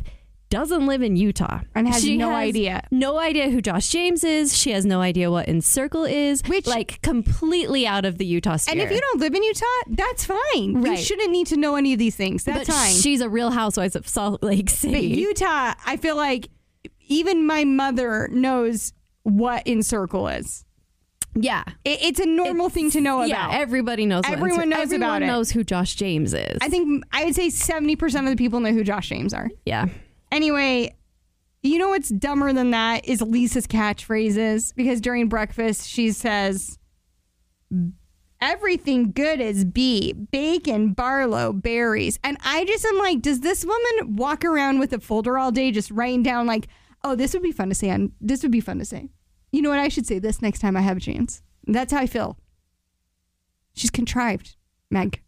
doesn't 0.50 0.86
live 0.86 1.02
in 1.02 1.14
Utah 1.16 1.60
And 1.74 1.86
has 1.88 2.02
She 2.02 2.16
no 2.16 2.30
has 2.30 2.36
idea. 2.48 2.82
No 2.90 3.18
idea 3.18 3.50
who 3.50 3.60
Josh 3.60 3.88
James 3.90 4.24
is. 4.24 4.56
She 4.56 4.70
has 4.70 4.86
no 4.86 5.00
idea 5.00 5.30
what 5.30 5.46
In 5.48 5.60
Circle 5.60 6.04
is. 6.04 6.42
Which- 6.48 6.66
like 6.66 7.02
completely 7.02 7.86
out 7.86 8.04
of 8.04 8.16
the 8.18 8.24
Utah 8.26 8.56
sphere. 8.56 8.72
And 8.72 8.80
if 8.80 8.90
you 8.90 8.98
don't 9.00 9.20
live 9.20 9.34
in 9.34 9.42
Utah, 9.42 9.64
that's 9.88 10.24
fine. 10.24 10.84
You 10.84 10.96
shouldn't 10.96 11.30
need 11.30 11.48
to 11.48 11.56
know 11.56 11.76
any 11.76 11.92
of 11.92 11.98
these 11.98 12.16
things. 12.16 12.44
That's 12.44 12.66
but 12.68 12.74
fine. 12.74 12.92
she's 12.94 13.20
a 13.20 13.28
Real 13.28 13.50
Housewives 13.50 13.94
of 13.96 14.08
Salt 14.08 14.42
Lake 14.42 14.70
City. 14.70 14.92
but 14.94 15.18
Utah, 15.18 15.74
I 15.84 15.96
feel 15.98 16.16
like 16.16 16.48
even 17.08 17.46
my 17.46 17.64
mother 17.64 18.28
knows 18.32 18.92
what 19.24 19.66
in 19.66 19.82
circle 19.82 20.28
is. 20.28 20.64
yeah, 21.34 21.64
It, 21.84 21.98
it's 22.02 22.20
a 22.20 22.26
normal 22.26 22.70
thing 22.70 22.90
to 22.92 23.00
know 23.02 23.22
yeah. 23.24 23.46
about. 23.48 23.60
Everybody 23.60 24.06
knows. 24.06 24.24
Everyone 24.26 24.70
knows 24.70 24.80
everyone 24.80 25.02
about 25.08 25.22
it. 25.22 25.26
knows 25.26 25.50
who 25.50 25.62
Josh 25.62 25.94
James 25.94 26.32
is. 26.32 26.58
I 26.62 26.68
think 26.70 27.04
I 27.12 27.26
would 27.26 27.34
say 27.34 27.50
seventy 27.50 27.96
percent 27.96 28.26
of 28.26 28.30
the 28.32 28.36
people 28.36 28.60
know 28.60 28.72
who 28.72 28.82
Josh 28.82 29.08
James 29.10 29.34
are. 29.34 29.50
yeah. 29.66 29.86
Anyway, 30.30 30.96
you 31.62 31.78
know 31.78 31.88
what's 31.88 32.08
dumber 32.08 32.52
than 32.52 32.70
that 32.70 33.06
is 33.06 33.20
Lisa's 33.20 33.66
catchphrases 33.66 34.74
because 34.74 35.00
during 35.00 35.28
breakfast 35.28 35.88
she 35.88 36.12
says, 36.12 36.78
"Everything 38.40 39.12
good 39.12 39.40
is 39.40 39.64
B: 39.64 40.12
bacon, 40.12 40.92
barlow, 40.92 41.52
berries." 41.52 42.18
And 42.22 42.36
I 42.44 42.64
just 42.64 42.84
am 42.84 42.98
like, 42.98 43.22
does 43.22 43.40
this 43.40 43.64
woman 43.64 44.16
walk 44.16 44.44
around 44.44 44.78
with 44.78 44.92
a 44.92 45.00
folder 45.00 45.38
all 45.38 45.50
day 45.50 45.70
just 45.72 45.90
writing 45.90 46.22
down 46.22 46.46
like, 46.46 46.68
"Oh, 47.02 47.14
this 47.14 47.32
would 47.32 47.42
be 47.42 47.52
fun 47.52 47.68
to 47.70 47.74
say," 47.74 47.88
and 47.88 48.12
this 48.20 48.42
would 48.42 48.52
be 48.52 48.60
fun 48.60 48.78
to 48.78 48.84
say. 48.84 49.08
You 49.50 49.62
know 49.62 49.70
what? 49.70 49.78
I 49.78 49.88
should 49.88 50.06
say 50.06 50.18
this 50.18 50.42
next 50.42 50.60
time 50.60 50.76
I 50.76 50.82
have 50.82 50.98
a 50.98 51.00
chance. 51.00 51.42
That's 51.66 51.92
how 51.92 51.98
I 52.00 52.06
feel. 52.06 52.38
She's 53.74 53.90
contrived, 53.90 54.56
Meg, 54.90 55.22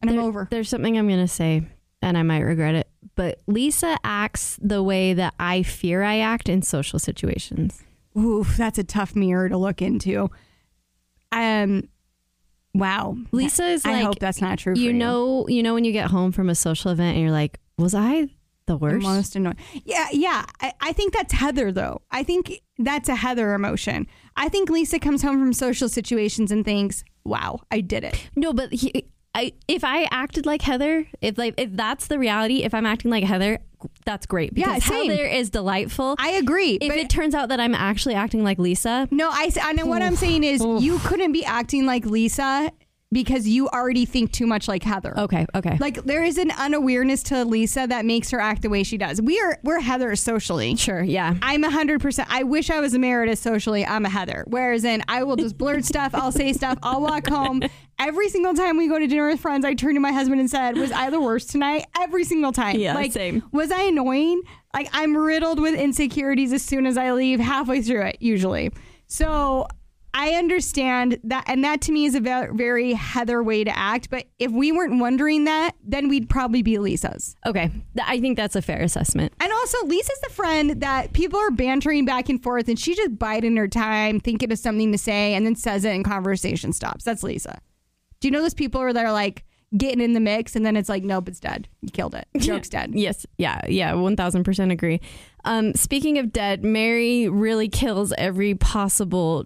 and 0.00 0.10
I'm 0.10 0.18
over. 0.18 0.48
There's 0.50 0.68
something 0.68 0.98
I'm 0.98 1.08
going 1.08 1.20
to 1.20 1.28
say, 1.28 1.66
and 2.02 2.16
I 2.16 2.22
might 2.22 2.40
regret 2.40 2.74
it. 2.74 2.89
But 3.20 3.42
Lisa 3.46 3.98
acts 4.02 4.58
the 4.62 4.82
way 4.82 5.12
that 5.12 5.34
I 5.38 5.62
fear 5.62 6.02
I 6.02 6.20
act 6.20 6.48
in 6.48 6.62
social 6.62 6.98
situations. 6.98 7.82
Oof, 8.18 8.56
that's 8.56 8.78
a 8.78 8.82
tough 8.82 9.14
mirror 9.14 9.50
to 9.50 9.58
look 9.58 9.82
into. 9.82 10.30
Um, 11.30 11.90
wow, 12.72 13.18
Lisa 13.30 13.66
is 13.66 13.84
I 13.84 13.92
like, 13.92 14.04
hope 14.06 14.18
that's 14.20 14.40
not 14.40 14.58
true. 14.58 14.74
For 14.74 14.80
you 14.80 14.94
know, 14.94 15.46
you 15.48 15.62
know 15.62 15.74
when 15.74 15.84
you 15.84 15.92
get 15.92 16.10
home 16.10 16.32
from 16.32 16.48
a 16.48 16.54
social 16.54 16.92
event 16.92 17.16
and 17.16 17.22
you're 17.22 17.30
like, 17.30 17.60
was 17.76 17.94
I 17.94 18.28
the 18.64 18.78
worst? 18.78 19.04
almost 19.04 19.36
annoyed. 19.36 19.58
Yeah, 19.84 20.06
yeah. 20.12 20.46
I, 20.62 20.72
I 20.80 20.92
think 20.94 21.12
that's 21.12 21.34
Heather 21.34 21.70
though. 21.72 22.00
I 22.10 22.22
think 22.22 22.62
that's 22.78 23.10
a 23.10 23.16
Heather 23.16 23.52
emotion. 23.52 24.06
I 24.36 24.48
think 24.48 24.70
Lisa 24.70 24.98
comes 24.98 25.20
home 25.20 25.38
from 25.40 25.52
social 25.52 25.90
situations 25.90 26.50
and 26.50 26.64
thinks, 26.64 27.04
"Wow, 27.26 27.60
I 27.70 27.82
did 27.82 28.02
it." 28.02 28.30
No, 28.34 28.54
but 28.54 28.72
he, 28.72 29.10
I, 29.34 29.52
if 29.68 29.84
I 29.84 30.08
acted 30.10 30.44
like 30.44 30.62
Heather, 30.62 31.06
if 31.20 31.38
like 31.38 31.54
if 31.56 31.70
that's 31.72 32.08
the 32.08 32.18
reality, 32.18 32.64
if 32.64 32.74
I'm 32.74 32.86
acting 32.86 33.10
like 33.10 33.24
Heather, 33.24 33.60
that's 34.04 34.26
great 34.26 34.52
Yeah, 34.56 34.74
because 34.74 34.84
same. 34.84 35.10
Heather 35.10 35.24
is 35.24 35.50
delightful. 35.50 36.16
I 36.18 36.30
agree. 36.30 36.78
if 36.80 36.92
it 36.92 37.08
turns 37.08 37.34
out 37.34 37.48
that 37.50 37.60
I'm 37.60 37.74
actually 37.74 38.14
acting 38.14 38.42
like 38.42 38.58
Lisa, 38.58 39.08
no, 39.10 39.30
I, 39.30 39.50
know 39.72 39.86
what 39.86 40.02
I'm 40.02 40.16
saying 40.16 40.44
is 40.44 40.60
you 40.60 40.98
couldn't 41.00 41.32
be 41.32 41.44
acting 41.44 41.86
like 41.86 42.04
Lisa 42.04 42.72
because 43.12 43.48
you 43.48 43.68
already 43.68 44.04
think 44.04 44.32
too 44.32 44.46
much 44.46 44.68
like 44.68 44.82
Heather. 44.82 45.18
okay, 45.18 45.46
okay, 45.54 45.76
Like 45.80 46.04
there 46.04 46.22
is 46.22 46.38
an 46.38 46.50
unawareness 46.52 47.22
to 47.24 47.44
Lisa 47.44 47.86
that 47.88 48.04
makes 48.04 48.30
her 48.30 48.40
act 48.40 48.62
the 48.62 48.68
way 48.68 48.82
she 48.82 48.96
does. 48.96 49.20
We 49.20 49.40
are 49.40 49.58
we're 49.62 49.80
Heather 49.80 50.14
socially. 50.16 50.76
sure, 50.76 51.02
yeah. 51.02 51.34
I'm 51.42 51.64
a 51.64 51.70
hundred 51.70 52.00
percent. 52.00 52.28
I 52.30 52.44
wish 52.44 52.70
I 52.70 52.80
was 52.80 52.94
a 52.94 52.98
Meredith 52.98 53.38
socially. 53.38 53.84
I'm 53.84 54.06
a 54.06 54.08
Heather. 54.10 54.44
Whereas 54.46 54.84
in, 54.84 55.02
I 55.08 55.24
will 55.24 55.36
just 55.36 55.58
blurt 55.58 55.84
stuff. 55.84 56.14
I'll 56.14 56.32
say 56.32 56.52
stuff. 56.52 56.78
I'll 56.82 57.00
walk 57.00 57.26
home. 57.26 57.62
Every 57.98 58.30
single 58.30 58.54
time 58.54 58.78
we 58.78 58.88
go 58.88 58.98
to 58.98 59.06
dinner 59.06 59.28
with 59.28 59.40
friends, 59.40 59.64
I 59.64 59.74
turn 59.74 59.92
to 59.94 60.00
my 60.00 60.12
husband 60.12 60.40
and 60.40 60.48
said, 60.48 60.78
"Was 60.78 60.90
I 60.92 61.10
the 61.10 61.20
worst 61.20 61.50
tonight?" 61.50 61.84
Every 62.00 62.24
single 62.24 62.52
time. 62.52 62.78
Yeah, 62.78 62.94
like, 62.94 63.12
same. 63.12 63.42
Was 63.52 63.70
I 63.70 63.82
annoying? 63.82 64.40
Like 64.72 64.88
I'm 64.92 65.16
riddled 65.16 65.60
with 65.60 65.74
insecurities 65.74 66.52
as 66.52 66.62
soon 66.62 66.86
as 66.86 66.96
I 66.96 67.12
leave. 67.12 67.40
Halfway 67.40 67.82
through 67.82 68.02
it, 68.06 68.16
usually. 68.20 68.70
So 69.06 69.66
I 70.12 70.30
understand 70.32 71.18
that, 71.24 71.44
and 71.46 71.62
that 71.64 71.80
to 71.82 71.92
me 71.92 72.04
is 72.04 72.14
a 72.14 72.20
very 72.20 72.92
Heather 72.92 73.42
way 73.42 73.64
to 73.64 73.78
act. 73.78 74.10
But 74.10 74.26
if 74.38 74.50
we 74.50 74.72
weren't 74.72 75.00
wondering 75.00 75.44
that, 75.44 75.72
then 75.84 76.08
we'd 76.08 76.28
probably 76.28 76.62
be 76.62 76.78
Lisa's. 76.78 77.36
Okay, 77.46 77.70
I 78.02 78.20
think 78.20 78.36
that's 78.36 78.56
a 78.56 78.62
fair 78.62 78.80
assessment. 78.80 79.32
And 79.40 79.52
also, 79.52 79.86
Lisa's 79.86 80.20
the 80.22 80.30
friend 80.30 80.80
that 80.82 81.12
people 81.12 81.38
are 81.38 81.50
bantering 81.50 82.04
back 82.04 82.28
and 82.28 82.42
forth, 82.42 82.68
and 82.68 82.78
she 82.78 82.94
just 82.94 83.18
biding 83.18 83.56
her 83.56 83.68
time, 83.68 84.20
thinking 84.20 84.50
of 84.50 84.58
something 84.58 84.90
to 84.92 84.98
say, 84.98 85.34
and 85.34 85.46
then 85.46 85.54
says 85.54 85.84
it, 85.84 85.94
and 85.94 86.04
conversation 86.04 86.72
stops. 86.72 87.04
That's 87.04 87.22
Lisa. 87.22 87.60
Do 88.20 88.28
you 88.28 88.32
know 88.32 88.42
those 88.42 88.54
people 88.54 88.92
that 88.92 89.06
are 89.06 89.12
like 89.12 89.44
getting 89.76 90.00
in 90.00 90.12
the 90.12 90.20
mix, 90.20 90.56
and 90.56 90.66
then 90.66 90.76
it's 90.76 90.88
like, 90.88 91.04
nope, 91.04 91.28
it's 91.28 91.40
dead. 91.40 91.68
You 91.82 91.90
killed 91.90 92.14
it. 92.14 92.26
Joke's 92.38 92.68
dead. 92.68 92.92
Yes, 92.94 93.26
yeah, 93.38 93.60
yeah, 93.68 93.94
one 93.94 94.16
thousand 94.16 94.44
percent 94.44 94.72
agree. 94.72 95.00
Um, 95.44 95.74
speaking 95.74 96.18
of 96.18 96.32
dead, 96.32 96.64
Mary 96.64 97.28
really 97.28 97.68
kills 97.68 98.12
every 98.18 98.54
possible 98.54 99.44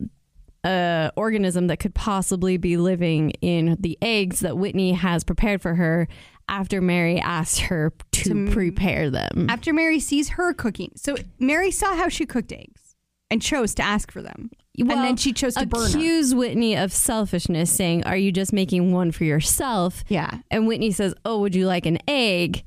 uh, 0.64 1.11
organism 1.16 1.66
that 1.68 1.79
could 1.79 1.94
possibly 1.94 2.57
be 2.57 2.77
living 2.77 3.31
in 3.42 3.77
the 3.79 3.98
eggs 4.00 4.40
that 4.40 4.57
Whitney 4.57 4.92
has 4.92 5.22
prepared 5.22 5.61
for 5.61 5.74
her 5.74 6.09
after 6.48 6.81
Mary 6.81 7.20
asked 7.20 7.61
her 7.61 7.92
to, 8.12 8.50
prepare 8.50 9.11
them. 9.11 9.46
After 9.48 9.72
Mary 9.72 10.00
sees 10.00 10.31
her 10.31 10.53
cooking, 10.53 10.92
so 10.96 11.16
Mary 11.38 11.70
saw 11.70 11.94
how 11.94 12.09
she 12.09 12.27
cooked 12.27 12.53
eggs 12.53 12.96
and 13.31 13.40
chose 13.40 13.74
to 13.77 13.83
ask 13.83 14.11
for 14.11 14.22
them, 14.22 14.50
and 14.79 14.90
then 14.90 15.16
she 15.16 15.33
chose 15.33 15.55
to 15.55 15.66
burn 15.66 15.81
her. 15.81 15.87
accuse 15.98 16.35
Whitney 16.35 16.77
of 16.77 16.92
selfishness, 16.92 17.70
saying, 17.70 18.05
"Are 18.05 18.16
you 18.16 18.33
just 18.33 18.53
making 18.53 18.92
one 18.92 19.11
for 19.11 19.24
yourself?" 19.24 20.05
Yeah, 20.09 20.38
And 20.50 20.66
Whitney 20.66 20.90
says, 20.92 21.14
"Oh, 21.24 21.40
would 21.40 21.55
you 21.55 21.66
like 21.66 21.87
an 21.87 21.98
egg?" 22.09 22.62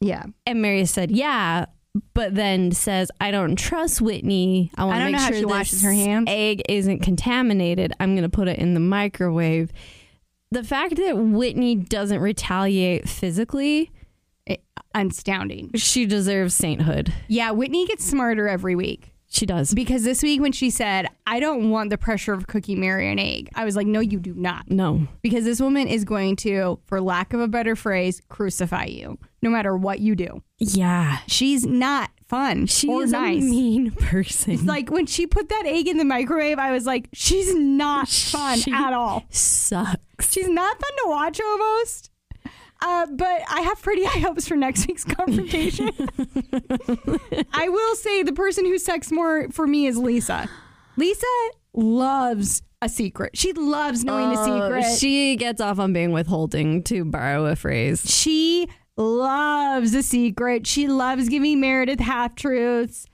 yeah. 0.00 0.24
And 0.46 0.60
Mary 0.62 0.84
said, 0.86 1.10
"Yeah." 1.10 1.66
But 2.14 2.34
then 2.34 2.72
says, 2.72 3.10
"I 3.20 3.30
don't 3.30 3.56
trust 3.56 4.00
Whitney. 4.00 4.70
I 4.76 4.84
want 4.84 5.04
to 5.04 5.10
make 5.12 5.20
sure 5.20 5.28
she 5.34 5.42
this 5.42 5.44
washes 5.44 5.82
her 5.82 5.92
hands." 5.92 6.24
egg 6.28 6.62
isn't 6.68 7.00
contaminated. 7.00 7.92
I'm 8.00 8.14
going 8.14 8.22
to 8.22 8.28
put 8.30 8.48
it 8.48 8.58
in 8.58 8.74
the 8.74 8.80
microwave." 8.80 9.70
The 10.50 10.62
fact 10.62 10.96
that 10.96 11.16
Whitney 11.16 11.74
doesn't 11.76 12.20
retaliate 12.20 13.08
physically, 13.08 13.90
It- 14.46 14.62
astounding. 14.94 15.70
she 15.74 16.04
deserves 16.06 16.54
sainthood. 16.54 17.12
Yeah, 17.28 17.50
Whitney 17.52 17.86
gets 17.86 18.04
smarter 18.04 18.48
every 18.48 18.74
week. 18.74 19.11
She 19.32 19.46
does. 19.46 19.72
Because 19.72 20.04
this 20.04 20.22
week 20.22 20.40
when 20.42 20.52
she 20.52 20.68
said, 20.68 21.08
I 21.26 21.40
don't 21.40 21.70
want 21.70 21.88
the 21.88 21.96
pressure 21.96 22.34
of 22.34 22.46
cooking 22.46 22.80
Mary 22.80 23.10
an 23.10 23.18
egg, 23.18 23.48
I 23.54 23.64
was 23.64 23.76
like, 23.76 23.86
no, 23.86 24.00
you 24.00 24.20
do 24.20 24.34
not. 24.34 24.70
No. 24.70 25.08
Because 25.22 25.44
this 25.46 25.58
woman 25.60 25.88
is 25.88 26.04
going 26.04 26.36
to, 26.36 26.78
for 26.86 27.00
lack 27.00 27.32
of 27.32 27.40
a 27.40 27.48
better 27.48 27.74
phrase, 27.74 28.20
crucify 28.28 28.84
you 28.84 29.18
no 29.40 29.48
matter 29.50 29.76
what 29.76 30.00
you 30.00 30.14
do. 30.14 30.42
Yeah. 30.58 31.18
She's 31.26 31.66
not 31.66 32.10
fun 32.28 32.66
She 32.66 32.88
or 32.88 33.02
is 33.04 33.10
nice. 33.12 33.42
a 33.42 33.46
mean 33.46 33.90
person. 33.90 34.52
It's 34.52 34.62
like 34.64 34.90
when 34.90 35.06
she 35.06 35.26
put 35.26 35.48
that 35.48 35.64
egg 35.66 35.88
in 35.88 35.96
the 35.96 36.04
microwave, 36.04 36.58
I 36.60 36.70
was 36.70 36.86
like, 36.86 37.08
she's 37.12 37.52
not 37.54 38.08
fun 38.10 38.58
She- 38.58 38.70
at 38.72 38.92
all. 38.92 39.24
Sucks. 39.30 40.30
She's 40.30 40.48
not 40.48 40.78
fun 40.80 40.90
to 41.04 41.08
watch 41.08 41.40
almost. 41.40 42.10
Uh, 42.84 43.06
but 43.12 43.42
I 43.48 43.60
have 43.62 43.80
pretty 43.80 44.04
high 44.06 44.18
hopes 44.18 44.48
for 44.48 44.56
next 44.56 44.86
week's 44.88 45.04
confrontation. 45.04 45.88
I 47.52 47.68
will 47.68 47.94
say 47.96 48.22
the 48.22 48.32
person 48.34 48.64
who 48.64 48.76
sucks 48.78 49.10
more 49.12 49.48
for 49.50 49.66
me 49.66 49.86
is 49.86 49.96
Lisa. 49.96 50.48
Lisa 50.96 51.26
loves 51.74 52.62
a 52.82 52.88
secret. 52.88 53.36
She 53.38 53.52
loves 53.52 54.04
knowing 54.04 54.36
a 54.36 54.40
Oh, 54.40 54.44
secret. 54.80 54.98
She 54.98 55.36
gets 55.36 55.60
off 55.60 55.78
on 55.78 55.92
being 55.92 56.12
withholding, 56.12 56.82
to 56.84 57.04
borrow 57.04 57.46
a 57.46 57.54
phrase. 57.56 58.02
She 58.10 58.66
loves 58.96 59.94
a 59.94 60.02
secret. 60.02 60.66
She 60.66 60.88
loves 60.88 61.28
giving 61.28 61.60
Meredith 61.60 62.00
half 62.00 62.34
truths. 62.34 63.06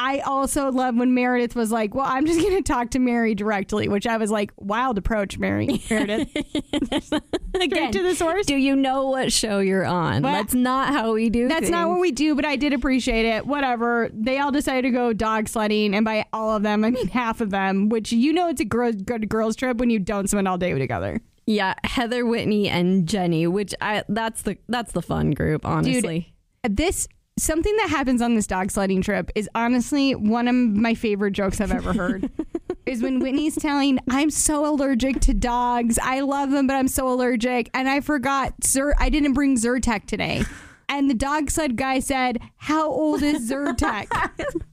I 0.00 0.20
also 0.20 0.70
love 0.70 0.94
when 0.94 1.12
Meredith 1.12 1.56
was 1.56 1.72
like, 1.72 1.94
"Well, 1.94 2.06
I'm 2.06 2.24
just 2.24 2.40
going 2.40 2.56
to 2.56 2.62
talk 2.62 2.90
to 2.90 2.98
Mary 2.98 3.34
directly," 3.34 3.88
which 3.88 4.06
I 4.06 4.16
was 4.16 4.30
like, 4.30 4.52
"Wild 4.56 4.96
approach, 4.96 5.38
Mary 5.38 5.82
Meredith." 5.90 6.34
Again, 7.54 7.90
to 7.92 8.02
the 8.02 8.14
source. 8.14 8.46
Do 8.46 8.56
you 8.56 8.76
know 8.76 9.08
what 9.08 9.32
show 9.32 9.58
you're 9.58 9.84
on? 9.84 10.22
That's 10.22 10.54
not 10.54 10.92
how 10.92 11.14
we 11.14 11.30
do. 11.30 11.48
That's 11.48 11.68
not 11.68 11.88
what 11.88 11.98
we 11.98 12.12
do, 12.12 12.36
but 12.36 12.44
I 12.44 12.54
did 12.56 12.72
appreciate 12.72 13.24
it. 13.24 13.46
Whatever. 13.46 14.10
They 14.12 14.38
all 14.38 14.52
decided 14.52 14.82
to 14.82 14.90
go 14.90 15.12
dog 15.12 15.48
sledding, 15.48 15.94
and 15.94 16.04
by 16.04 16.26
all 16.32 16.54
of 16.56 16.62
them, 16.62 16.84
I 16.84 16.90
mean 16.90 17.08
half 17.08 17.40
of 17.40 17.50
them. 17.50 17.88
Which 17.88 18.12
you 18.12 18.32
know, 18.32 18.48
it's 18.48 18.60
a 18.60 18.64
girl, 18.64 18.92
good 18.92 19.28
girls 19.28 19.56
trip 19.56 19.78
when 19.78 19.90
you 19.90 19.98
don't 19.98 20.28
spend 20.30 20.46
all 20.46 20.58
day 20.58 20.78
together. 20.78 21.20
Yeah, 21.46 21.74
Heather 21.82 22.26
Whitney 22.26 22.68
and 22.68 23.08
Jenny, 23.08 23.46
which 23.46 23.74
I 23.80 24.04
that's 24.08 24.42
the 24.42 24.58
that's 24.68 24.92
the 24.92 25.02
fun 25.02 25.30
group, 25.32 25.64
honestly. 25.64 26.34
This 26.62 27.08
something 27.38 27.74
that 27.76 27.88
happens 27.88 28.22
on 28.22 28.34
this 28.34 28.46
dog 28.46 28.70
sledding 28.70 29.02
trip 29.02 29.30
is 29.34 29.48
honestly 29.54 30.14
one 30.14 30.48
of 30.48 30.54
my 30.54 30.94
favorite 30.94 31.32
jokes 31.32 31.60
I've 31.60 31.72
ever 31.72 31.92
heard. 31.92 32.30
is 32.86 33.02
when 33.02 33.20
Whitney's 33.20 33.56
telling, 33.56 33.98
"I'm 34.10 34.30
so 34.30 34.66
allergic 34.66 35.20
to 35.20 35.34
dogs. 35.34 35.98
I 36.02 36.20
love 36.20 36.50
them, 36.50 36.66
but 36.66 36.74
I'm 36.74 36.88
so 36.88 37.08
allergic, 37.08 37.70
and 37.74 37.88
I 37.88 38.00
forgot 38.00 38.54
Zer. 38.64 38.94
I 38.98 39.08
didn't 39.08 39.34
bring 39.34 39.56
Zyrtec 39.56 40.06
today." 40.06 40.44
And 40.90 41.10
the 41.10 41.14
dog 41.14 41.50
sled 41.50 41.76
guy 41.76 42.00
said, 42.00 42.40
"How 42.56 42.88
old 42.88 43.22
is 43.22 43.50
Zyrtec?" 43.50 44.08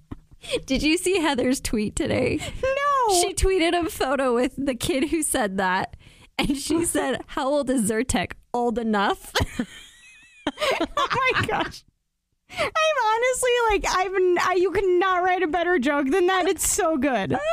Did 0.66 0.82
you 0.82 0.98
see 0.98 1.20
Heather's 1.20 1.60
tweet 1.60 1.96
today? 1.96 2.40
no. 2.64 3.22
She 3.22 3.34
tweeted 3.34 3.78
a 3.78 3.90
photo 3.90 4.34
with 4.34 4.54
the 4.58 4.76
kid 4.76 5.10
who 5.10 5.24
said 5.24 5.58
that. 5.58 5.98
And 6.38 6.58
she 6.58 6.86
said, 6.86 7.22
How 7.28 7.48
old 7.48 7.70
is 7.70 7.90
Zyrtec? 7.90 8.34
Old 8.54 8.78
enough? 8.78 9.34
oh 9.60 11.08
my 11.36 11.46
gosh. 11.48 11.84
I'm 12.50 12.98
honestly 13.06 13.52
like 13.70 13.86
I've 13.88 14.48
I, 14.50 14.56
you 14.58 14.72
cannot 14.72 15.24
write 15.24 15.44
a 15.44 15.48
better 15.48 15.80
joke 15.80 16.10
than 16.10 16.28
that. 16.28 16.48
It's 16.48 16.68
so 16.68 16.98
good. 16.98 17.38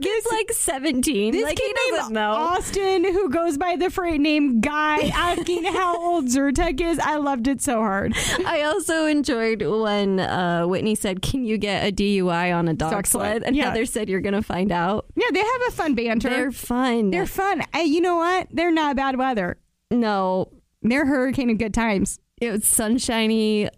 Kid's 0.00 0.26
like 0.30 0.52
17. 0.52 1.32
This 1.32 1.42
like, 1.42 1.56
kid 1.56 1.76
he 1.84 1.96
doesn't 1.96 2.12
know. 2.12 2.32
Austin, 2.32 3.04
who 3.04 3.28
goes 3.28 3.58
by 3.58 3.76
the 3.76 3.90
freight 3.90 4.20
name 4.20 4.60
Guy, 4.60 5.08
asking 5.14 5.64
how 5.64 5.98
old 5.98 6.26
Zyrtec 6.26 6.80
is. 6.80 6.98
I 6.98 7.16
loved 7.16 7.48
it 7.48 7.60
so 7.60 7.80
hard. 7.80 8.14
I 8.46 8.62
also 8.62 9.06
enjoyed 9.06 9.62
when 9.62 10.20
uh, 10.20 10.66
Whitney 10.66 10.94
said, 10.94 11.22
Can 11.22 11.44
you 11.44 11.58
get 11.58 11.86
a 11.86 11.92
DUI 11.92 12.54
on 12.54 12.68
a 12.68 12.74
dog, 12.74 12.92
Dog 12.92 13.06
sled. 13.06 13.42
And 13.42 13.56
Yeah. 13.56 13.66
Heather 13.66 13.84
said, 13.84 14.08
You're 14.08 14.20
going 14.20 14.34
to 14.34 14.42
find 14.42 14.72
out. 14.72 15.06
Yeah, 15.16 15.28
they 15.32 15.40
have 15.40 15.62
a 15.68 15.70
fun 15.72 15.94
banter. 15.94 16.30
They're 16.30 16.52
fun. 16.52 17.10
They're, 17.10 17.26
fun. 17.26 17.62
Hey, 17.74 17.84
you 17.84 18.00
know 18.00 18.16
what? 18.16 18.48
They're 18.50 18.72
not 18.72 18.96
bad 18.96 19.18
weather. 19.18 19.58
no, 19.90 20.48
They're 20.82 21.06
hurricane 21.06 21.50
of 21.50 21.58
good 21.58 21.74
times. 21.74 22.18
It 22.40 22.50
was 22.50 22.64
sunshiny. 22.66 23.68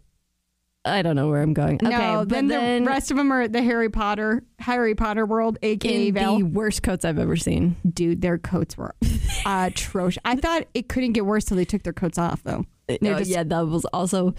I 0.84 1.02
don't 1.02 1.14
know 1.14 1.28
where 1.28 1.40
I'm 1.42 1.54
going. 1.54 1.76
Okay, 1.76 1.90
no, 1.96 2.18
but 2.20 2.28
then, 2.28 2.48
then, 2.48 2.84
the 2.84 2.90
rest 2.90 3.12
of 3.12 3.16
them 3.16 3.32
are 3.32 3.42
at 3.42 3.52
the 3.52 3.62
Harry 3.62 3.88
Potter, 3.88 4.42
Harry 4.58 4.96
Potter 4.96 5.24
world, 5.24 5.56
aka 5.62 6.08
in 6.08 6.14
Vail. 6.14 6.38
the 6.38 6.44
worst 6.44 6.82
coats 6.82 7.04
I've 7.04 7.20
ever 7.20 7.36
seen. 7.36 7.76
Dude, 7.88 8.20
their 8.20 8.36
coats 8.38 8.76
were 8.76 8.94
atrocious. 9.46 10.20
I 10.24 10.34
thought 10.36 10.64
it 10.74 10.88
couldn't 10.88 11.12
get 11.12 11.24
worse 11.24 11.44
till 11.44 11.56
they 11.56 11.64
took 11.64 11.84
their 11.84 11.92
coats 11.92 12.18
off, 12.18 12.42
though. 12.42 12.66
No, 13.00 13.16
just- 13.18 13.30
yeah, 13.30 13.44
that 13.44 13.68
was 13.68 13.84
also 13.86 14.34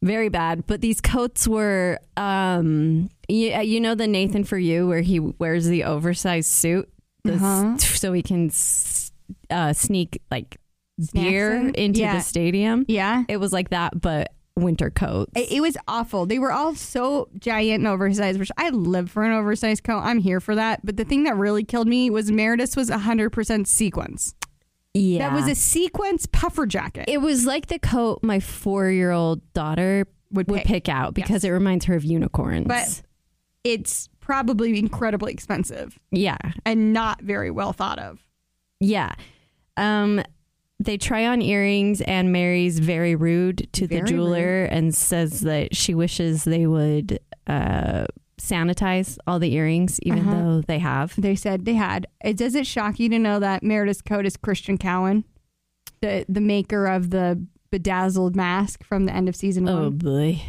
very 0.00 0.28
bad. 0.28 0.68
But 0.68 0.80
these 0.80 1.00
coats 1.00 1.48
were, 1.48 1.98
um, 2.16 3.10
you, 3.28 3.48
you 3.60 3.80
know, 3.80 3.96
the 3.96 4.06
Nathan 4.06 4.44
for 4.44 4.56
you 4.58 4.86
where 4.86 5.00
he 5.00 5.18
wears 5.18 5.66
the 5.66 5.82
oversized 5.82 6.48
suit, 6.50 6.88
this, 7.24 7.42
Uh-huh. 7.42 7.76
so 7.78 8.12
he 8.12 8.22
can 8.22 8.52
uh, 9.50 9.72
sneak 9.72 10.22
like 10.30 10.58
Snacks 11.00 11.12
beer 11.28 11.54
in? 11.54 11.74
into 11.74 12.00
Yeah. 12.00 12.14
the 12.16 12.20
stadium. 12.20 12.84
Yeah. 12.88 13.24
It 13.28 13.38
was 13.38 13.52
like 13.52 13.70
that, 13.70 14.00
but 14.00 14.32
winter 14.56 14.90
coats. 14.90 15.30
It, 15.36 15.52
it 15.52 15.60
was 15.60 15.76
awful. 15.86 16.26
They 16.26 16.38
were 16.38 16.50
all 16.52 16.74
so 16.74 17.28
giant 17.38 17.80
and 17.80 17.86
oversized, 17.86 18.38
which 18.40 18.50
I 18.56 18.70
live 18.70 19.10
for 19.10 19.22
an 19.22 19.32
oversized 19.32 19.84
coat. 19.84 20.00
I'm 20.00 20.18
here 20.18 20.40
for 20.40 20.54
that. 20.56 20.84
But 20.84 20.96
the 20.96 21.04
thing 21.04 21.22
that 21.24 21.36
really 21.36 21.62
killed 21.64 21.86
me 21.88 22.10
was 22.10 22.30
Meredith's 22.30 22.74
was 22.76 22.90
100% 22.90 23.66
sequence. 23.68 24.34
yeah, 24.94 25.28
That 25.28 25.34
was 25.34 25.46
a 25.48 25.54
sequence 25.54 26.26
puffer 26.26 26.66
jacket. 26.66 27.04
It 27.08 27.18
was 27.18 27.46
like 27.46 27.66
the 27.66 27.78
coat 27.78 28.20
my 28.24 28.40
four-year-old 28.40 29.52
daughter 29.52 30.06
Would 30.32 30.50
would, 30.50 30.58
pick. 30.62 30.66
pick. 30.66 30.88
out 30.88 31.14
because 31.14 31.44
it 31.44 31.50
reminds 31.50 31.84
her 31.84 31.94
of 31.94 32.04
unicorns. 32.04 32.66
But- 32.66 33.02
it's 33.64 34.08
probably 34.20 34.78
incredibly 34.78 35.32
expensive 35.32 35.98
yeah, 36.10 36.36
and 36.64 36.92
not 36.92 37.20
very 37.22 37.50
well 37.50 37.72
thought 37.72 37.98
of. 37.98 38.24
Yeah. 38.80 39.12
Um 39.76 40.22
they 40.80 40.96
try 40.96 41.26
on 41.26 41.42
earrings 41.42 42.00
and 42.02 42.32
Mary's 42.32 42.78
very 42.78 43.14
rude 43.14 43.68
to 43.72 43.86
Very 43.86 44.00
the 44.02 44.06
jeweler 44.06 44.64
and 44.64 44.94
says 44.94 45.40
that 45.40 45.74
she 45.74 45.94
wishes 45.94 46.44
they 46.44 46.66
would 46.66 47.18
uh 47.46 48.06
sanitize 48.40 49.18
all 49.26 49.38
the 49.40 49.52
earrings 49.54 49.98
even 50.02 50.20
Uh-huh. 50.20 50.34
though 50.34 50.60
they 50.62 50.78
have. 50.78 51.14
They 51.20 51.34
said 51.34 51.64
they 51.64 51.74
had. 51.74 52.06
It 52.24 52.36
does 52.36 52.54
it 52.54 52.66
shock 52.66 53.00
you 53.00 53.08
to 53.08 53.18
know 53.18 53.40
that 53.40 53.62
Meredith's 53.64 54.00
coat 54.02 54.24
is 54.26 54.36
Christian 54.36 54.78
Cowan, 54.78 55.24
the 56.00 56.24
the 56.28 56.40
maker 56.40 56.86
of 56.86 57.10
the 57.10 57.44
bedazzled 57.72 58.36
mask 58.36 58.84
from 58.84 59.06
the 59.06 59.12
end 59.14 59.28
of 59.28 59.34
season 59.36 59.68
Oh 59.68 59.84
one. 59.84 59.98
boy. 59.98 60.40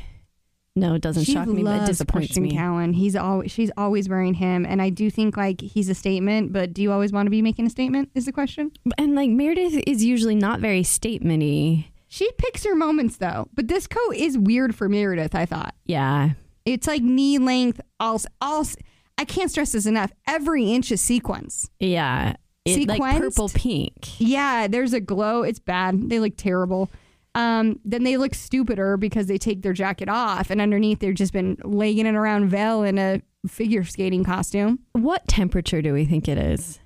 No, 0.79 0.95
it 0.95 1.01
doesn't 1.01 1.23
she 1.25 1.33
shock 1.33 1.47
me, 1.47 1.63
but 1.63 1.83
it 1.83 1.85
disappoints 1.85 2.27
Christian 2.27 2.43
me. 2.43 2.55
Cowan. 2.55 2.93
He's 2.93 3.15
always 3.15 3.51
she's 3.51 3.71
always 3.77 4.07
wearing 4.09 4.33
him, 4.33 4.65
and 4.65 4.81
I 4.81 4.89
do 4.89 5.09
think 5.09 5.37
like 5.37 5.61
he's 5.61 5.89
a 5.89 5.95
statement. 5.95 6.51
But 6.53 6.73
do 6.73 6.81
you 6.81 6.91
always 6.91 7.11
want 7.11 7.25
to 7.27 7.31
be 7.31 7.41
making 7.41 7.65
a 7.65 7.69
statement? 7.69 8.09
Is 8.15 8.25
the 8.25 8.31
question. 8.31 8.71
And 8.97 9.15
like 9.15 9.29
Meredith 9.29 9.83
is 9.87 10.03
usually 10.03 10.35
not 10.35 10.59
very 10.59 10.81
statementy. 10.83 11.85
She 12.07 12.29
picks 12.37 12.63
her 12.65 12.75
moments 12.75 13.17
though, 13.17 13.47
but 13.53 13.67
this 13.67 13.85
coat 13.87 14.15
is 14.15 14.37
weird 14.37 14.73
for 14.75 14.89
Meredith. 14.89 15.35
I 15.35 15.45
thought 15.45 15.75
Yeah. 15.85 16.31
it's 16.65 16.87
like 16.87 17.01
knee 17.03 17.37
length. 17.37 17.79
Also, 17.99 18.27
also, 18.41 18.75
I 19.17 19.25
can't 19.25 19.51
stress 19.51 19.73
this 19.73 19.85
enough. 19.85 20.11
Every 20.27 20.71
inch 20.71 20.91
is 20.91 21.01
sequence. 21.01 21.69
Yeah. 21.79 22.35
It, 22.65 22.87
like 22.87 23.01
purple 23.19 23.49
pink. 23.49 24.19
Yeah, 24.19 24.67
there's 24.67 24.93
a 24.93 24.99
glow. 24.99 25.43
It's 25.43 25.59
bad. 25.59 26.09
They 26.09 26.19
look 26.19 26.33
terrible. 26.37 26.89
Um, 27.35 27.79
then 27.85 28.03
they 28.03 28.17
look 28.17 28.33
stupider 28.33 28.97
because 28.97 29.27
they 29.27 29.37
take 29.37 29.61
their 29.61 29.73
jacket 29.73 30.09
off, 30.09 30.49
and 30.49 30.59
underneath 30.59 30.99
they've 30.99 31.13
just 31.15 31.31
been 31.33 31.57
laying 31.63 32.05
it 32.05 32.15
around 32.15 32.49
Vail 32.49 32.83
in 32.83 32.97
a 32.97 33.21
figure 33.47 33.83
skating 33.83 34.23
costume. 34.23 34.79
What 34.93 35.27
temperature 35.27 35.81
do 35.81 35.93
we 35.93 36.05
think 36.05 36.27
it 36.27 36.37
is? 36.37 36.79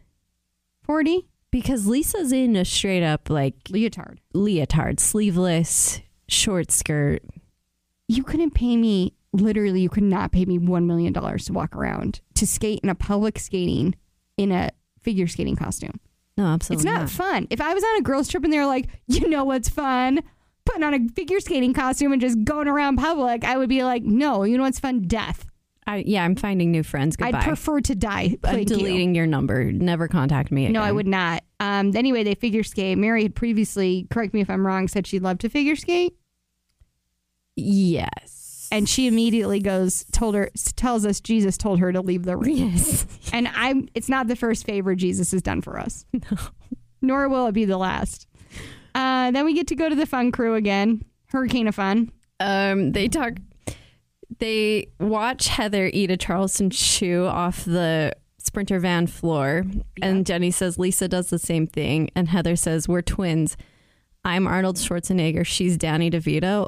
Forty 0.83 1.27
Because 1.49 1.87
Lisa's 1.87 2.31
in 2.31 2.55
a 2.55 2.65
straight 2.65 3.03
up 3.03 3.29
like 3.29 3.55
leotard. 3.69 4.19
leotard, 4.33 4.99
sleeveless, 4.99 6.01
short 6.27 6.71
skirt. 6.71 7.21
You 8.07 8.23
couldn't 8.23 8.51
pay 8.51 8.75
me. 8.77 9.13
Literally, 9.31 9.81
you 9.81 9.89
could 9.89 10.03
not 10.03 10.31
pay 10.31 10.45
me 10.45 10.59
one 10.59 10.85
million 10.85 11.13
dollars 11.13 11.45
to 11.45 11.53
walk 11.53 11.75
around 11.75 12.19
to 12.35 12.45
skate 12.45 12.81
in 12.83 12.89
a 12.89 12.95
public 12.95 13.39
skating 13.39 13.95
in 14.37 14.51
a 14.51 14.69
figure 15.01 15.27
skating 15.27 15.55
costume. 15.55 15.99
No, 16.37 16.45
absolutely 16.47 16.89
It's 16.89 16.99
not 16.99 17.09
fun. 17.09 17.47
If 17.49 17.61
I 17.61 17.73
was 17.73 17.83
on 17.83 17.97
a 17.97 18.01
girls' 18.01 18.27
trip 18.27 18.43
and 18.43 18.51
they 18.51 18.57
were 18.59 18.65
like, 18.65 18.89
you 19.07 19.27
know 19.29 19.43
what's 19.43 19.69
fun? 19.69 20.21
Putting 20.66 20.84
on 20.84 20.93
a 20.93 21.07
figure 21.09 21.39
skating 21.39 21.74
costume 21.74 22.11
and 22.14 22.22
just 22.22 22.43
going 22.43 22.68
around 22.68 22.97
public, 22.97 23.43
I 23.43 23.57
would 23.57 23.70
be 23.70 23.84
like, 23.84 24.03
no, 24.03 24.43
you 24.43 24.57
know 24.57 24.64
what's 24.64 24.80
fun? 24.80 25.01
Death. 25.01 25.45
I, 25.86 25.97
yeah, 26.05 26.24
I'm 26.24 26.36
finding 26.38 26.72
new 26.72 26.84
friends. 26.84 27.18
Goodbye. 27.18 27.39
I'd 27.39 27.43
prefer 27.43 27.82
to 27.82 27.95
die. 27.95 28.38
I'm 28.45 28.55
Thank 28.55 28.70
you. 28.70 28.78
deleting 28.78 29.16
your 29.16 29.28
number. 29.28 29.70
Never 29.72 30.07
contact 30.07 30.49
me 30.51 30.64
again. 30.64 30.74
No, 30.74 30.82
I 30.82 30.93
would 30.93 31.07
not. 31.07 31.43
Um, 31.59 31.93
anyway, 31.95 32.24
they 32.24 32.36
figure 32.36 32.64
skate. 32.64 32.97
Mary 32.97 33.24
had 33.24 33.36
previously, 33.36 34.07
correct 34.09 34.34
me 34.34 34.39
if 34.39 34.49
I'm 34.49 34.66
wrong, 34.66 34.88
said 34.88 35.05
she'd 35.05 35.24
love 35.24 35.39
to 35.39 35.49
figure 35.49 35.76
skate. 35.76 36.16
Yes. 37.55 38.70
And 38.72 38.88
she 38.89 39.07
immediately 39.07 39.59
goes, 39.59 40.05
told 40.11 40.36
her, 40.36 40.49
tells 40.76 41.05
us 41.05 41.20
Jesus 41.20 41.57
told 41.57 41.80
her 41.80 41.91
to 41.91 42.01
leave 42.01 42.24
the 42.24 42.38
ring. 42.38 42.57
yes. 42.57 43.05
And 43.32 43.47
I'm, 43.49 43.88
it's 43.93 44.09
not 44.09 44.28
the 44.28 44.36
first 44.36 44.66
favor 44.66 44.95
Jesus 44.95 45.32
has 45.32 45.41
done 45.41 45.61
for 45.61 45.78
us. 45.80 46.05
No. 46.32 46.38
Nor 47.05 47.28
will 47.28 47.47
it 47.47 47.51
be 47.51 47.66
the 47.66 47.76
last. 47.78 48.28
Uh, 48.95 49.31
then 49.31 49.45
we 49.45 49.53
get 49.53 49.67
to 49.67 49.75
go 49.75 49.89
to 49.89 49.95
the 49.95 50.05
fun 50.05 50.31
crew 50.31 50.55
again. 50.55 51.03
Hurricane 51.27 51.67
of 51.67 51.75
fun. 51.75 52.11
Um, 52.39 52.91
they 52.91 53.07
talk. 53.07 53.33
They 54.39 54.87
watch 54.99 55.47
Heather 55.47 55.89
eat 55.93 56.11
a 56.11 56.17
Charleston 56.17 56.69
Chew 56.69 57.25
off 57.25 57.63
the 57.65 58.13
Sprinter 58.39 58.79
van 58.79 59.07
floor, 59.07 59.63
and 60.01 60.25
Jenny 60.25 60.51
says 60.51 60.77
Lisa 60.79 61.07
does 61.07 61.29
the 61.29 61.39
same 61.39 61.67
thing, 61.67 62.09
and 62.15 62.27
Heather 62.27 62.55
says 62.55 62.87
we're 62.87 63.01
twins. 63.01 63.55
I'm 64.25 64.47
Arnold 64.47 64.77
Schwarzenegger. 64.77 65.45
She's 65.45 65.77
Danny 65.77 66.09
DeVito. 66.09 66.67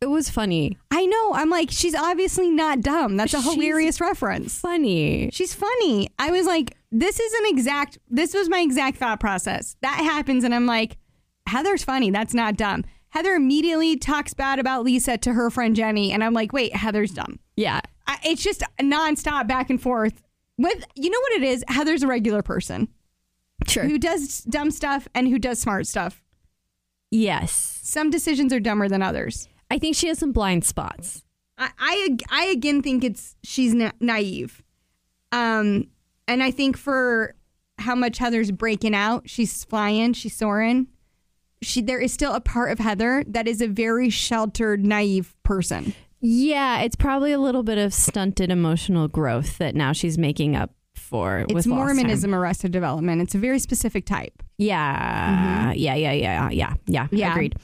It 0.00 0.06
was 0.06 0.30
funny. 0.30 0.76
I 0.92 1.06
know. 1.06 1.32
I'm 1.34 1.50
like, 1.50 1.70
she's 1.72 1.94
obviously 1.94 2.50
not 2.50 2.80
dumb. 2.82 3.16
That's 3.16 3.34
a 3.34 3.42
She's- 3.42 3.54
hilarious 3.54 4.00
reference. 4.00 4.60
Funny. 4.60 5.28
She's 5.32 5.52
funny. 5.54 6.08
I 6.20 6.30
was 6.30 6.46
like, 6.46 6.76
this 6.92 7.18
is 7.18 7.32
an 7.40 7.46
exact, 7.46 7.98
this 8.08 8.32
was 8.32 8.48
my 8.48 8.60
exact 8.60 8.98
thought 8.98 9.18
process. 9.18 9.76
That 9.82 9.96
happens, 9.96 10.44
and 10.44 10.54
I'm 10.54 10.66
like, 10.66 10.96
Heather's 11.48 11.82
funny. 11.84 12.10
That's 12.10 12.34
not 12.34 12.56
dumb. 12.56 12.84
Heather 13.10 13.34
immediately 13.34 13.96
talks 13.96 14.34
bad 14.34 14.58
about 14.58 14.84
Lisa 14.84 15.16
to 15.18 15.32
her 15.32 15.50
friend 15.50 15.74
Jenny, 15.74 16.12
and 16.12 16.22
I'm 16.22 16.34
like, 16.34 16.52
wait, 16.52 16.76
Heather's 16.76 17.10
dumb. 17.12 17.38
Yeah. 17.56 17.80
I, 18.06 18.18
it's 18.24 18.42
just 18.42 18.62
nonstop 18.80 19.46
back 19.48 19.70
and 19.70 19.80
forth. 19.80 20.22
With 20.58 20.84
you 20.94 21.08
know 21.10 21.20
what 21.20 21.32
it 21.32 21.42
is? 21.42 21.64
Heather's 21.68 22.02
a 22.02 22.06
regular 22.06 22.42
person 22.42 22.88
Sure. 23.66 23.84
who 23.84 23.98
does 23.98 24.40
dumb 24.44 24.70
stuff 24.70 25.08
and 25.14 25.28
who 25.28 25.38
does 25.38 25.58
smart 25.60 25.86
stuff. 25.86 26.22
yes. 27.10 27.80
Some 27.82 28.10
decisions 28.10 28.52
are 28.52 28.60
dumber 28.60 28.88
than 28.88 29.02
others. 29.02 29.48
I 29.70 29.78
think 29.78 29.96
she 29.96 30.08
has 30.08 30.18
some 30.18 30.32
blind 30.32 30.64
spots. 30.64 31.24
I, 31.56 31.70
I, 31.78 32.16
I 32.30 32.44
again 32.46 32.82
think 32.82 33.02
it's 33.04 33.36
she's 33.42 33.74
na- 33.74 33.92
naive, 34.00 34.62
um, 35.32 35.88
and 36.28 36.42
I 36.42 36.50
think 36.50 36.76
for 36.76 37.34
how 37.78 37.94
much 37.94 38.18
Heather's 38.18 38.50
breaking 38.50 38.94
out, 38.94 39.28
she's 39.28 39.64
flying, 39.64 40.12
she's 40.12 40.36
soaring. 40.36 40.86
She 41.62 41.82
there 41.82 41.98
is 41.98 42.12
still 42.12 42.34
a 42.34 42.40
part 42.40 42.70
of 42.72 42.78
Heather 42.78 43.24
that 43.28 43.48
is 43.48 43.60
a 43.60 43.66
very 43.68 44.10
sheltered, 44.10 44.84
naive 44.84 45.34
person. 45.42 45.94
Yeah, 46.20 46.80
it's 46.80 46.96
probably 46.96 47.32
a 47.32 47.38
little 47.38 47.62
bit 47.62 47.78
of 47.78 47.94
stunted 47.94 48.50
emotional 48.50 49.08
growth 49.08 49.58
that 49.58 49.74
now 49.74 49.92
she's 49.92 50.18
making 50.18 50.56
up 50.56 50.72
for. 50.96 51.40
It's 51.40 51.54
with 51.54 51.66
lost 51.66 51.78
time. 51.78 51.96
Mormonism, 51.96 52.34
arrested 52.34 52.72
development. 52.72 53.22
It's 53.22 53.34
a 53.34 53.38
very 53.38 53.58
specific 53.58 54.04
type. 54.04 54.42
Yeah, 54.56 55.72
yeah, 55.72 55.94
yeah, 55.94 56.12
yeah, 56.12 56.50
yeah, 56.50 56.74
yeah. 56.86 57.06
Yeah. 57.10 57.32
Agreed. 57.32 57.54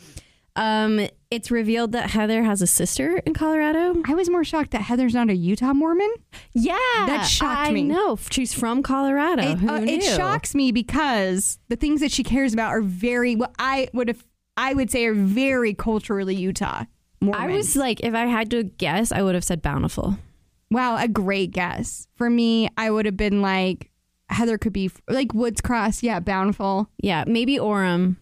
Um, 0.56 1.08
it's 1.34 1.50
revealed 1.50 1.92
that 1.92 2.10
Heather 2.10 2.42
has 2.42 2.62
a 2.62 2.66
sister 2.66 3.18
in 3.18 3.34
Colorado. 3.34 4.00
I 4.06 4.14
was 4.14 4.30
more 4.30 4.44
shocked 4.44 4.70
that 4.72 4.82
Heather's 4.82 5.14
not 5.14 5.28
a 5.30 5.34
Utah 5.34 5.72
Mormon. 5.74 6.12
Yeah, 6.52 6.76
That 7.06 7.24
shocked 7.24 7.68
I 7.68 7.72
me. 7.72 7.82
No, 7.84 8.16
she's 8.30 8.54
from 8.54 8.82
Colorado. 8.82 9.42
It, 9.42 9.58
Who 9.58 9.68
uh, 9.68 9.78
knew? 9.80 9.94
it 9.94 10.02
shocks 10.02 10.54
me 10.54 10.72
because 10.72 11.58
the 11.68 11.76
things 11.76 12.00
that 12.00 12.12
she 12.12 12.22
cares 12.22 12.52
about 12.54 12.70
are 12.70 12.80
very 12.80 13.36
what 13.36 13.54
I 13.58 13.88
would 13.92 14.08
have 14.08 14.24
I 14.56 14.72
would 14.74 14.90
say 14.90 15.04
are 15.06 15.14
very 15.14 15.74
culturally 15.74 16.34
Utah. 16.36 16.84
Mormon. 17.20 17.40
I 17.50 17.54
was 17.54 17.74
like, 17.74 18.00
if 18.00 18.14
I 18.14 18.26
had 18.26 18.50
to 18.50 18.62
guess, 18.64 19.10
I 19.10 19.22
would 19.22 19.34
have 19.34 19.44
said 19.44 19.62
bountiful. 19.62 20.18
wow, 20.70 20.96
a 20.96 21.08
great 21.08 21.50
guess. 21.52 22.06
For 22.16 22.28
me, 22.30 22.68
I 22.76 22.90
would 22.90 23.06
have 23.06 23.16
been 23.16 23.40
like 23.42 23.90
Heather 24.28 24.58
could 24.58 24.72
be 24.72 24.90
like 25.08 25.32
Woods 25.34 25.60
Cross, 25.60 26.02
yeah, 26.02 26.20
Bountiful. 26.20 26.88
Yeah, 26.98 27.24
maybe 27.26 27.56
Orem. 27.58 28.16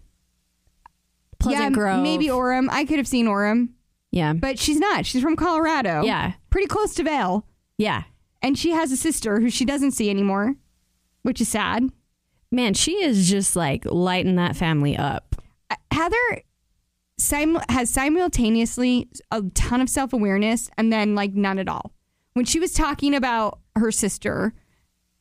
Pleasant 1.43 1.63
yeah, 1.65 1.71
Grove. 1.71 2.03
maybe 2.03 2.27
Orem. 2.27 2.69
I 2.71 2.85
could 2.85 2.99
have 2.99 3.09
seen 3.09 3.27
Orem, 3.27 3.71
Yeah, 4.11 4.33
but 4.33 4.59
she's 4.59 4.79
not. 4.79 5.05
She's 5.07 5.23
from 5.23 5.37
Colorado. 5.37 6.03
yeah, 6.03 6.33
Pretty 6.51 6.67
close 6.69 6.95
to 6.95 7.03
Vail. 7.03 7.47
yeah. 7.79 8.05
And 8.45 8.59
she 8.59 8.71
has 8.71 8.91
a 8.91 8.97
sister 8.97 9.39
who 9.41 9.51
she 9.51 9.65
doesn't 9.65 9.93
see 9.93 10.11
anymore, 10.11 10.57
which 11.23 11.41
is 11.41 11.49
sad. 11.49 11.89
Man, 12.51 12.75
she 12.75 13.03
is 13.03 13.31
just 13.31 13.55
like 13.55 13.85
lighting 13.85 14.35
that 14.37 14.57
family 14.57 14.97
up. 14.97 15.37
Uh, 15.71 15.77
Heather 15.93 16.43
sim- 17.19 17.61
has 17.69 17.89
simultaneously 17.89 19.09
a 19.31 19.43
ton 19.55 19.81
of 19.81 19.89
self 19.89 20.13
awareness 20.13 20.69
and 20.77 20.93
then 20.93 21.15
like 21.15 21.35
none 21.35 21.59
at 21.59 21.69
all. 21.69 21.93
When 22.35 22.45
she 22.45 22.59
was 22.59 22.73
talking 22.73 23.15
about 23.15 23.61
her 23.77 23.93
sister, 23.93 24.55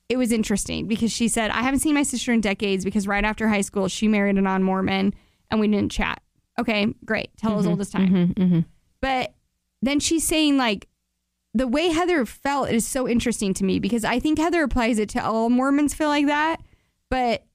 it 0.09 0.17
was 0.17 0.31
interesting 0.31 0.87
because 0.87 1.11
she 1.11 1.27
said, 1.27 1.51
I 1.51 1.61
haven't 1.61 1.81
seen 1.81 1.93
my 1.93 2.03
sister 2.03 2.31
in 2.33 2.41
decades 2.41 2.83
because 2.83 3.07
right 3.07 3.23
after 3.23 3.47
high 3.47 3.61
school, 3.61 3.87
she 3.87 4.07
married 4.07 4.37
a 4.37 4.41
non 4.41 4.63
Mormon 4.63 5.13
and 5.51 5.59
we 5.59 5.67
didn't 5.67 5.91
chat. 5.91 6.21
Okay, 6.59 6.93
great. 7.05 7.29
Tell 7.37 7.59
as 7.59 7.67
old 7.67 7.79
as 7.79 7.91
time. 7.91 8.33
Mm-hmm. 8.33 8.59
But 9.01 9.33
then 9.81 9.99
she's 9.99 10.27
saying, 10.27 10.57
like, 10.57 10.87
the 11.53 11.67
way 11.67 11.89
Heather 11.89 12.25
felt 12.25 12.69
is 12.69 12.87
so 12.87 13.07
interesting 13.07 13.53
to 13.55 13.63
me 13.63 13.79
because 13.79 14.03
I 14.03 14.19
think 14.19 14.39
Heather 14.39 14.63
applies 14.63 14.99
it 14.99 15.09
to 15.09 15.23
all 15.23 15.49
Mormons 15.49 15.93
feel 15.93 16.07
like 16.07 16.27
that. 16.27 16.61
But 17.09 17.45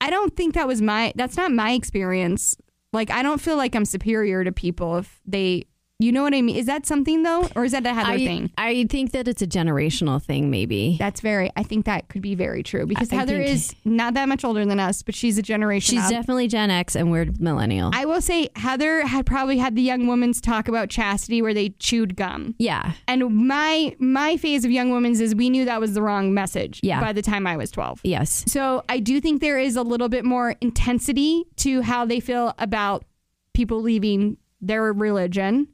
I 0.00 0.10
don't 0.10 0.36
think 0.36 0.54
that 0.54 0.68
was 0.68 0.80
my, 0.80 1.12
that's 1.16 1.36
not 1.36 1.52
my 1.52 1.72
experience. 1.72 2.56
Like, 2.92 3.10
I 3.10 3.22
don't 3.22 3.40
feel 3.40 3.56
like 3.56 3.74
I'm 3.74 3.84
superior 3.84 4.44
to 4.44 4.52
people 4.52 4.98
if 4.98 5.20
they, 5.26 5.66
you 6.00 6.12
know 6.12 6.22
what 6.22 6.32
I 6.32 6.42
mean? 6.42 6.54
Is 6.54 6.66
that 6.66 6.86
something 6.86 7.24
though? 7.24 7.48
Or 7.56 7.64
is 7.64 7.72
that 7.72 7.84
a 7.84 7.92
Heather 7.92 8.12
I, 8.12 8.18
thing? 8.18 8.50
I 8.56 8.84
think 8.88 9.10
that 9.10 9.26
it's 9.26 9.42
a 9.42 9.48
generational 9.48 10.22
thing, 10.22 10.48
maybe. 10.48 10.96
That's 10.96 11.20
very, 11.20 11.50
I 11.56 11.64
think 11.64 11.86
that 11.86 12.08
could 12.08 12.22
be 12.22 12.36
very 12.36 12.62
true 12.62 12.86
because 12.86 13.12
I- 13.12 13.16
Heather 13.16 13.38
think- 13.38 13.50
is 13.50 13.74
not 13.84 14.14
that 14.14 14.28
much 14.28 14.44
older 14.44 14.64
than 14.64 14.78
us, 14.78 15.02
but 15.02 15.16
she's 15.16 15.38
a 15.38 15.42
generation 15.42 15.96
She's 15.96 16.04
up. 16.04 16.10
definitely 16.10 16.46
Gen 16.46 16.70
X 16.70 16.94
and 16.94 17.10
we're 17.10 17.26
millennial. 17.40 17.90
I 17.92 18.04
will 18.04 18.20
say 18.20 18.48
Heather 18.54 19.04
had 19.08 19.26
probably 19.26 19.58
had 19.58 19.74
the 19.74 19.82
young 19.82 20.06
women's 20.06 20.40
talk 20.40 20.68
about 20.68 20.88
chastity 20.88 21.42
where 21.42 21.52
they 21.52 21.70
chewed 21.80 22.14
gum. 22.14 22.54
yeah. 22.60 22.92
And 23.08 23.34
my 23.34 23.96
my 23.98 24.36
phase 24.36 24.64
of 24.64 24.70
young 24.70 24.90
women's 24.92 25.20
is 25.20 25.34
we 25.34 25.50
knew 25.50 25.64
that 25.64 25.80
was 25.80 25.94
the 25.94 26.02
wrong 26.02 26.32
message 26.32 26.78
Yeah. 26.82 27.00
by 27.00 27.12
the 27.12 27.22
time 27.22 27.44
I 27.44 27.56
was 27.56 27.72
12. 27.72 28.00
Yes. 28.04 28.44
So 28.46 28.84
I 28.88 29.00
do 29.00 29.20
think 29.20 29.40
there 29.40 29.58
is 29.58 29.74
a 29.74 29.82
little 29.82 30.08
bit 30.08 30.24
more 30.24 30.54
intensity 30.60 31.44
to 31.56 31.82
how 31.82 32.04
they 32.04 32.20
feel 32.20 32.54
about 32.58 33.04
people 33.52 33.82
leaving 33.82 34.36
their 34.60 34.92
religion 34.92 35.66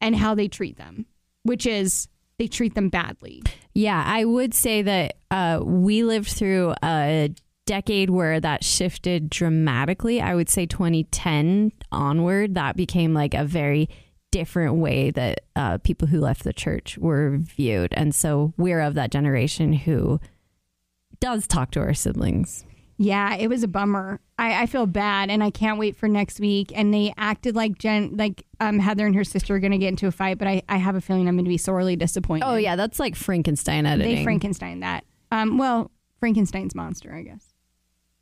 and 0.00 0.16
how 0.16 0.34
they 0.34 0.48
treat 0.48 0.76
them, 0.76 1.06
which 1.42 1.66
is 1.66 2.08
they 2.38 2.46
treat 2.46 2.74
them 2.74 2.88
badly. 2.88 3.42
Yeah, 3.74 4.02
I 4.04 4.24
would 4.24 4.54
say 4.54 4.82
that 4.82 5.16
uh, 5.30 5.60
we 5.62 6.02
lived 6.02 6.30
through 6.30 6.74
a 6.82 7.34
decade 7.66 8.10
where 8.10 8.40
that 8.40 8.64
shifted 8.64 9.30
dramatically. 9.30 10.20
I 10.20 10.34
would 10.34 10.48
say 10.48 10.66
2010 10.66 11.72
onward, 11.92 12.54
that 12.54 12.76
became 12.76 13.14
like 13.14 13.34
a 13.34 13.44
very 13.44 13.88
different 14.32 14.76
way 14.76 15.10
that 15.10 15.40
uh, 15.54 15.78
people 15.78 16.08
who 16.08 16.20
left 16.20 16.44
the 16.44 16.52
church 16.52 16.98
were 16.98 17.36
viewed. 17.38 17.92
And 17.94 18.14
so 18.14 18.54
we're 18.56 18.80
of 18.80 18.94
that 18.94 19.10
generation 19.10 19.72
who 19.72 20.20
does 21.20 21.46
talk 21.46 21.70
to 21.72 21.80
our 21.80 21.94
siblings. 21.94 22.64
Yeah, 23.02 23.34
it 23.34 23.48
was 23.48 23.62
a 23.62 23.68
bummer. 23.68 24.20
I, 24.38 24.64
I 24.64 24.66
feel 24.66 24.84
bad, 24.84 25.30
and 25.30 25.42
I 25.42 25.50
can't 25.50 25.78
wait 25.78 25.96
for 25.96 26.06
next 26.06 26.38
week. 26.38 26.70
And 26.74 26.92
they 26.92 27.14
acted 27.16 27.56
like 27.56 27.78
Jen, 27.78 28.14
like 28.18 28.44
um, 28.60 28.78
Heather 28.78 29.06
and 29.06 29.14
her 29.14 29.24
sister 29.24 29.54
are 29.54 29.58
going 29.58 29.72
to 29.72 29.78
get 29.78 29.88
into 29.88 30.06
a 30.06 30.12
fight, 30.12 30.36
but 30.36 30.46
I, 30.46 30.60
I 30.68 30.76
have 30.76 30.96
a 30.96 31.00
feeling 31.00 31.26
I'm 31.26 31.34
going 31.34 31.46
to 31.46 31.48
be 31.48 31.56
sorely 31.56 31.96
disappointed. 31.96 32.44
Oh, 32.46 32.56
yeah, 32.56 32.76
that's 32.76 33.00
like 33.00 33.16
Frankenstein 33.16 33.86
editing. 33.86 34.16
they 34.16 34.22
Frankenstein 34.22 34.80
that. 34.80 35.06
Um, 35.32 35.56
well, 35.56 35.90
Frankenstein's 36.18 36.74
monster, 36.74 37.14
I 37.14 37.22
guess. 37.22 37.49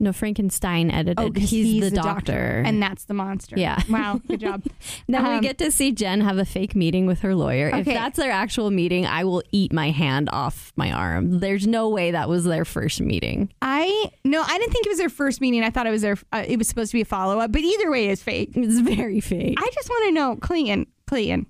No, 0.01 0.13
Frankenstein 0.13 0.93
edited. 0.93 1.19
Oh, 1.19 1.29
'cause 1.33 1.51
he's, 1.51 1.83
the, 1.83 1.91
the 1.91 1.97
doctor. 1.97 2.63
and 2.65 2.81
that's 2.81 3.07
the 3.07 3.15
monster. 3.15 3.57
Yeah. 3.59 3.83
Wow. 3.91 4.21
Good 4.29 4.39
job. 4.39 4.63
then 5.09 5.27
um, 5.27 5.35
we 5.35 5.41
get 5.41 5.59
to 5.59 5.73
see 5.73 5.91
Jen 5.91 6.21
have 6.21 6.39
a 6.39 6.45
fake 6.45 6.77
meeting 6.77 7.05
with 7.07 7.19
her 7.21 7.35
lawyer. 7.35 7.69
If 7.75 7.85
that's 7.85 8.17
their 8.17 8.31
actual 8.31 8.71
meeting, 8.71 9.07
I 9.07 9.25
will 9.25 9.43
eat 9.51 9.73
my 9.73 9.91
hand 9.91 10.29
off 10.33 10.73
my 10.77 10.93
arm. 10.93 11.41
There's 11.41 11.67
no 11.67 11.89
way 11.89 12.13
that 12.13 12.29
was 12.29 12.45
their 12.45 12.65
first 12.65 13.01
meeting. 13.01 13.53
I 13.61 14.11
no, 14.25 14.41
I 14.41 14.59
didn't 14.59 14.73
think 14.73 14.87
it 14.87 14.91
was 14.91 14.99
their 14.99 15.09
first 15.09 15.41
meeting. 15.41 15.65
I 15.65 15.71
thought 15.71 15.89
it 15.89 15.91
was 15.91 16.03
their. 16.03 16.17
Uh, 16.33 16.45
it 16.47 16.59
was 16.59 16.69
supposed 16.69 16.93
to 16.93 16.97
be 16.97 17.01
a 17.03 17.05
follow 17.05 17.41
up, 17.41 17.51
but 17.51 17.63
either 17.63 17.91
way, 17.91 18.07
it's 18.09 18.23
fake. 18.23 18.51
It's 18.55 18.79
very 18.79 19.19
fake. 19.21 19.57
I 19.59 19.69
just 19.75 19.89
want 19.89 20.05
to 20.07 20.13
know, 20.13 20.37
Clayton, 20.37 20.87
Clayton, 21.09 21.47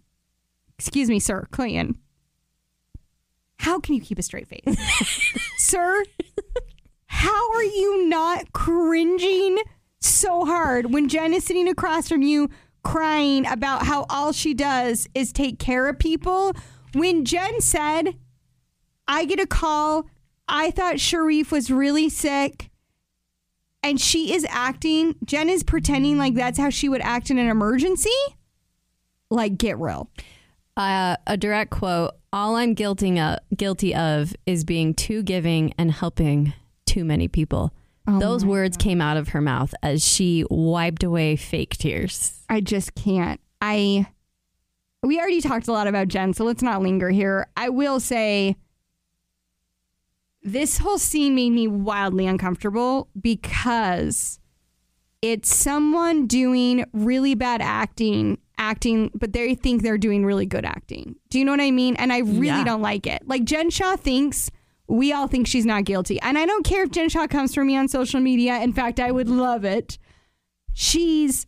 excuse 0.78 1.10
me, 1.10 1.20
sir, 1.20 1.46
Clayton. 1.50 1.98
How 3.58 3.78
can 3.78 3.94
you 3.94 4.00
keep 4.00 4.18
a 4.18 4.22
straight 4.22 4.48
face, 4.48 4.76
sir? 5.58 6.02
How 7.18 7.50
are 7.52 7.64
you 7.64 8.06
not 8.06 8.52
cringing 8.52 9.58
so 9.98 10.44
hard 10.44 10.92
when 10.92 11.08
Jen 11.08 11.34
is 11.34 11.42
sitting 11.42 11.66
across 11.66 12.08
from 12.08 12.22
you 12.22 12.48
crying 12.84 13.44
about 13.44 13.84
how 13.84 14.06
all 14.08 14.30
she 14.30 14.54
does 14.54 15.08
is 15.16 15.32
take 15.32 15.58
care 15.58 15.88
of 15.88 15.98
people? 15.98 16.52
When 16.94 17.24
Jen 17.24 17.60
said, 17.60 18.16
I 19.08 19.24
get 19.24 19.40
a 19.40 19.48
call, 19.48 20.08
I 20.46 20.70
thought 20.70 20.98
Sharrieff 20.98 21.50
was 21.50 21.72
really 21.72 22.08
sick 22.08 22.70
and 23.82 24.00
she 24.00 24.32
is 24.32 24.46
acting, 24.48 25.16
Jen 25.24 25.48
is 25.48 25.64
pretending 25.64 26.18
like 26.18 26.36
that's 26.36 26.56
how 26.56 26.70
she 26.70 26.88
would 26.88 27.00
act 27.00 27.32
in 27.32 27.38
an 27.38 27.48
emergency. 27.48 28.10
Like, 29.28 29.58
get 29.58 29.76
real. 29.80 30.08
Uh, 30.76 31.16
a 31.26 31.36
direct 31.36 31.72
quote 31.72 32.12
All 32.32 32.54
I'm 32.54 32.74
guilty 32.74 33.18
of, 33.18 33.40
guilty 33.56 33.92
of 33.92 34.36
is 34.46 34.62
being 34.62 34.94
too 34.94 35.24
giving 35.24 35.74
and 35.76 35.90
helping 35.90 36.52
too 36.98 37.04
many 37.04 37.28
people. 37.28 37.72
Oh 38.08 38.18
Those 38.18 38.44
words 38.44 38.76
came 38.76 39.00
out 39.00 39.16
of 39.16 39.28
her 39.28 39.40
mouth 39.40 39.72
as 39.82 40.04
she 40.04 40.44
wiped 40.50 41.04
away 41.04 41.36
fake 41.36 41.76
tears. 41.76 42.40
I 42.48 42.60
just 42.60 42.94
can't. 42.94 43.40
I. 43.62 44.06
We 45.04 45.20
already 45.20 45.40
talked 45.40 45.68
a 45.68 45.72
lot 45.72 45.86
about 45.86 46.08
Jen, 46.08 46.32
so 46.32 46.44
let's 46.44 46.62
not 46.62 46.82
linger 46.82 47.10
here. 47.10 47.46
I 47.56 47.68
will 47.68 48.00
say 48.00 48.56
this 50.42 50.78
whole 50.78 50.98
scene 50.98 51.36
made 51.36 51.50
me 51.50 51.68
wildly 51.68 52.26
uncomfortable 52.26 53.08
because 53.20 54.40
it's 55.22 55.54
someone 55.54 56.26
doing 56.26 56.84
really 56.92 57.36
bad 57.36 57.60
acting, 57.60 58.38
acting, 58.56 59.10
but 59.14 59.32
they 59.32 59.54
think 59.54 59.82
they're 59.82 59.98
doing 59.98 60.24
really 60.24 60.46
good 60.46 60.64
acting. 60.64 61.14
Do 61.30 61.38
you 61.38 61.44
know 61.44 61.52
what 61.52 61.60
I 61.60 61.70
mean? 61.70 61.94
And 61.96 62.12
I 62.12 62.18
really 62.18 62.46
Yeah. 62.46 62.64
don't 62.64 62.82
like 62.82 63.06
it. 63.06 63.22
Like 63.26 63.44
Jen 63.44 63.70
Shah 63.70 63.96
thinks 63.96 64.50
we 64.88 65.12
all 65.12 65.28
think 65.28 65.46
she's 65.46 65.66
not 65.66 65.84
guilty. 65.84 66.20
And 66.20 66.38
I 66.38 66.46
don't 66.46 66.64
care 66.64 66.82
if 66.82 66.90
Jen 66.90 67.08
Shah 67.08 67.26
comes 67.26 67.54
for 67.54 67.64
me 67.64 67.76
on 67.76 67.88
social 67.88 68.20
media. 68.20 68.58
In 68.60 68.72
fact, 68.72 68.98
I 68.98 69.10
would 69.10 69.28
love 69.28 69.64
it. 69.64 69.98
She's 70.72 71.46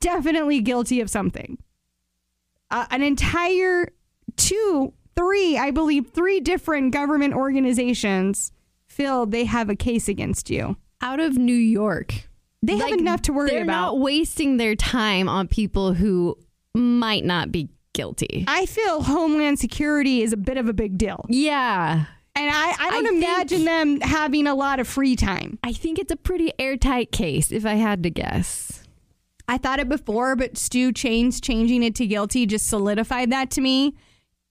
definitely 0.00 0.60
guilty 0.60 1.00
of 1.00 1.08
something. 1.08 1.58
Uh, 2.70 2.86
an 2.90 3.02
entire 3.02 3.92
two, 4.36 4.92
three, 5.16 5.56
I 5.56 5.70
believe, 5.70 6.10
three 6.10 6.40
different 6.40 6.92
government 6.92 7.34
organizations 7.34 8.52
feel 8.86 9.26
they 9.26 9.44
have 9.44 9.70
a 9.70 9.76
case 9.76 10.08
against 10.08 10.50
you. 10.50 10.76
Out 11.00 11.20
of 11.20 11.36
New 11.36 11.54
York. 11.54 12.28
They 12.62 12.76
have 12.76 12.92
enough 12.92 13.22
to 13.22 13.32
worry 13.32 13.48
about. 13.48 13.54
They're 13.56 13.64
not 13.64 13.98
wasting 13.98 14.56
their 14.56 14.76
time 14.76 15.28
on 15.28 15.48
people 15.48 15.94
who 15.94 16.38
might 16.74 17.24
not 17.24 17.50
be 17.50 17.68
guilty. 17.92 18.44
I 18.46 18.66
feel 18.66 19.02
Homeland 19.02 19.58
Security 19.58 20.22
is 20.22 20.32
a 20.32 20.36
bit 20.36 20.56
of 20.56 20.68
a 20.68 20.72
big 20.72 20.96
deal. 20.96 21.26
Yeah. 21.28 22.04
And 22.34 22.50
I, 22.50 22.74
I 22.78 22.90
don't 22.90 23.06
I 23.06 23.16
imagine 23.16 23.64
them 23.64 24.00
having 24.00 24.46
a 24.46 24.54
lot 24.54 24.80
of 24.80 24.88
free 24.88 25.16
time. 25.16 25.58
I 25.62 25.72
think 25.72 25.98
it's 25.98 26.12
a 26.12 26.16
pretty 26.16 26.52
airtight 26.58 27.12
case, 27.12 27.52
if 27.52 27.66
I 27.66 27.74
had 27.74 28.02
to 28.04 28.10
guess. 28.10 28.84
I 29.48 29.58
thought 29.58 29.80
it 29.80 29.88
before, 29.88 30.34
but 30.34 30.56
Stu 30.56 30.92
Chains 30.92 31.40
changing 31.40 31.82
it 31.82 31.94
to 31.96 32.06
guilty 32.06 32.46
just 32.46 32.66
solidified 32.66 33.30
that 33.32 33.50
to 33.52 33.60
me. 33.60 33.94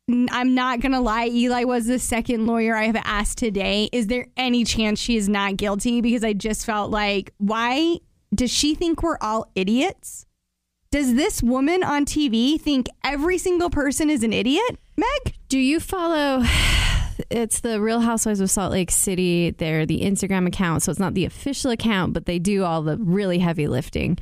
I'm 0.09 0.53
not 0.53 0.82
going 0.82 0.91
to 0.91 0.99
lie. 0.99 1.27
Eli 1.27 1.63
was 1.63 1.88
the 1.88 1.97
second 1.97 2.45
lawyer 2.45 2.75
I 2.75 2.86
have 2.86 3.01
asked 3.03 3.38
today. 3.38 3.89
Is 3.91 4.07
there 4.07 4.27
any 4.36 4.63
chance 4.63 4.99
she 4.99 5.15
is 5.15 5.29
not 5.29 5.57
guilty? 5.57 6.01
Because 6.01 6.23
I 6.23 6.34
just 6.34 6.65
felt 6.65 6.91
like, 6.91 7.34
why 7.38 7.99
does 8.34 8.51
she 8.51 8.75
think 8.75 9.01
we're 9.01 9.17
all 9.21 9.49
idiots? 9.55 10.25
Does 10.91 11.15
this 11.15 11.41
woman 11.41 11.84
on 11.84 12.05
TV 12.05 12.59
think 12.59 12.88
every 13.03 13.38
single 13.38 13.69
person 13.69 14.09
is 14.09 14.23
an 14.23 14.34
idiot, 14.34 14.77
Meg? 14.97 15.36
Do 15.47 15.57
you 15.57 15.79
follow? 15.79 16.43
It's 17.30 17.59
the 17.59 17.82
Real 17.82 17.99
Housewives 17.99 18.39
of 18.39 18.49
Salt 18.49 18.72
Lake 18.72 18.91
City. 18.91 19.51
They're 19.51 19.86
the 19.86 20.01
Instagram 20.01 20.47
account, 20.47 20.84
so 20.84 20.91
it's 20.91 20.99
not 20.99 21.13
the 21.13 21.26
official 21.26 21.72
account, 21.72 22.13
but 22.13 22.26
they 22.26 22.39
do 22.39 22.63
all 22.63 22.82
the 22.82 22.97
really 22.97 23.39
heavy 23.39 23.67
lifting. 23.67 24.17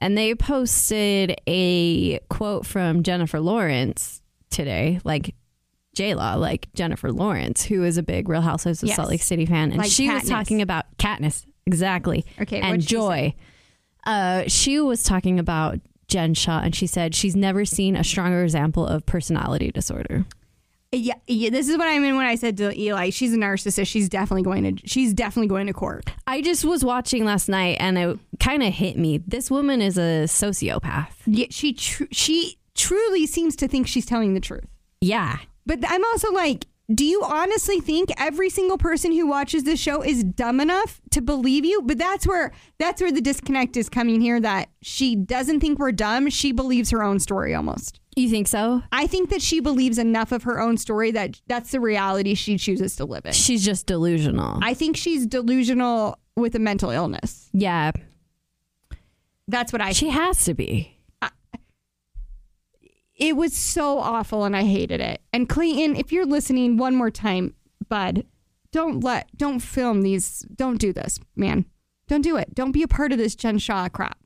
And 0.00 0.18
they 0.18 0.34
posted 0.34 1.40
a 1.46 2.18
quote 2.28 2.66
from 2.66 3.02
Jennifer 3.02 3.40
Lawrence 3.40 4.22
today, 4.50 5.00
like 5.04 5.34
J 5.94 6.14
Law, 6.14 6.34
like 6.34 6.72
Jennifer 6.74 7.10
Lawrence, 7.12 7.64
who 7.64 7.84
is 7.84 7.96
a 7.96 8.02
big 8.02 8.28
Real 8.28 8.40
Housewives 8.42 8.82
of 8.82 8.88
Yes. 8.88 8.96
Salt 8.96 9.08
Lake 9.08 9.22
City 9.22 9.46
fan, 9.46 9.70
and 9.70 9.78
Like 9.78 9.90
she 9.90 10.10
was 10.10 10.28
talking 10.28 10.60
about 10.60 10.84
Katniss 10.98 11.44
exactly, 11.66 12.24
Okay, 12.40 12.60
and 12.60 12.70
what'd 12.70 12.82
she 12.82 12.88
Joy. 12.88 13.34
Uh, 14.06 14.44
she 14.48 14.80
was 14.80 15.02
talking 15.02 15.38
about 15.38 15.78
Jen 16.08 16.34
Shah, 16.34 16.60
and 16.62 16.74
she 16.74 16.86
said 16.86 17.14
she's 17.14 17.34
never 17.34 17.64
seen 17.64 17.96
a 17.96 18.04
stronger 18.04 18.42
example 18.44 18.86
of 18.86 19.06
personality 19.06 19.70
disorder. 19.70 20.26
Yeah, 20.94 21.14
yeah, 21.26 21.50
this 21.50 21.68
is 21.68 21.76
what 21.76 21.88
I 21.88 21.98
mean 21.98 22.16
when 22.16 22.26
I 22.26 22.34
said 22.36 22.56
to 22.58 22.78
Eli, 22.78 23.10
she's 23.10 23.34
a 23.34 23.36
narcissist. 23.36 23.86
She's 23.86 24.08
definitely 24.08 24.42
going 24.42 24.76
to 24.76 24.88
she's 24.88 25.12
definitely 25.12 25.48
going 25.48 25.66
to 25.66 25.72
court. 25.72 26.12
I 26.26 26.40
just 26.40 26.64
was 26.64 26.84
watching 26.84 27.24
last 27.24 27.48
night 27.48 27.78
and 27.80 27.98
it 27.98 28.18
kind 28.40 28.62
of 28.62 28.72
hit 28.72 28.96
me. 28.96 29.18
This 29.18 29.50
woman 29.50 29.82
is 29.82 29.98
a 29.98 30.24
sociopath. 30.26 31.12
Yeah, 31.26 31.46
she 31.50 31.72
tr- 31.72 32.04
she 32.12 32.58
truly 32.74 33.26
seems 33.26 33.56
to 33.56 33.68
think 33.68 33.86
she's 33.86 34.06
telling 34.06 34.34
the 34.34 34.40
truth. 34.40 34.66
Yeah. 35.00 35.38
But 35.66 35.80
I'm 35.86 36.04
also 36.04 36.30
like, 36.32 36.66
do 36.92 37.04
you 37.04 37.22
honestly 37.24 37.80
think 37.80 38.10
every 38.18 38.50
single 38.50 38.76
person 38.76 39.12
who 39.12 39.26
watches 39.26 39.64
this 39.64 39.80
show 39.80 40.02
is 40.02 40.22
dumb 40.22 40.60
enough 40.60 41.00
to 41.12 41.22
believe 41.22 41.64
you? 41.64 41.80
But 41.82 41.96
that's 41.96 42.26
where 42.26 42.52
that's 42.78 43.00
where 43.00 43.12
the 43.12 43.22
disconnect 43.22 43.76
is 43.76 43.88
coming 43.88 44.20
here 44.20 44.38
that 44.40 44.68
she 44.82 45.16
doesn't 45.16 45.60
think 45.60 45.78
we're 45.78 45.92
dumb. 45.92 46.28
She 46.28 46.52
believes 46.52 46.90
her 46.90 47.02
own 47.02 47.20
story 47.20 47.54
almost. 47.54 48.00
You 48.16 48.28
think 48.30 48.46
so? 48.46 48.82
I 48.92 49.06
think 49.08 49.30
that 49.30 49.42
she 49.42 49.58
believes 49.60 49.98
enough 49.98 50.30
of 50.30 50.44
her 50.44 50.60
own 50.60 50.76
story 50.76 51.10
that 51.12 51.40
that's 51.48 51.72
the 51.72 51.80
reality 51.80 52.34
she 52.34 52.56
chooses 52.58 52.94
to 52.96 53.04
live 53.04 53.26
in. 53.26 53.32
She's 53.32 53.64
just 53.64 53.86
delusional. 53.86 54.60
I 54.62 54.74
think 54.74 54.96
she's 54.96 55.26
delusional 55.26 56.18
with 56.36 56.54
a 56.54 56.58
mental 56.60 56.90
illness. 56.90 57.48
yeah. 57.52 57.90
That's 59.46 59.72
what 59.72 59.82
I 59.82 59.92
She 59.92 60.08
has 60.08 60.44
to 60.46 60.54
be. 60.54 60.98
it 63.16 63.36
was 63.36 63.52
so 63.52 63.98
awful 63.98 64.44
and 64.44 64.56
I 64.56 64.62
hated 64.62 65.00
it. 65.00 65.20
And 65.32 65.48
Clayton, 65.48 65.96
if 65.96 66.12
you're 66.12 66.24
listening 66.26 66.76
one 66.78 66.94
more 66.96 67.10
time, 67.10 67.54
bud, 67.88 68.24
don't 68.72 69.04
let 69.04 69.28
don't 69.36 69.60
film 69.60 70.02
these 70.02 70.40
don't 70.54 70.78
do 70.78 70.92
this, 70.92 71.20
man. 71.36 71.66
Don't 72.08 72.22
do 72.22 72.36
it. 72.36 72.54
Don't 72.54 72.72
be 72.72 72.82
a 72.82 72.88
part 72.88 73.12
of 73.12 73.18
this 73.18 73.34
Jen 73.34 73.58
Shah 73.58 73.88
crap. 73.88 74.23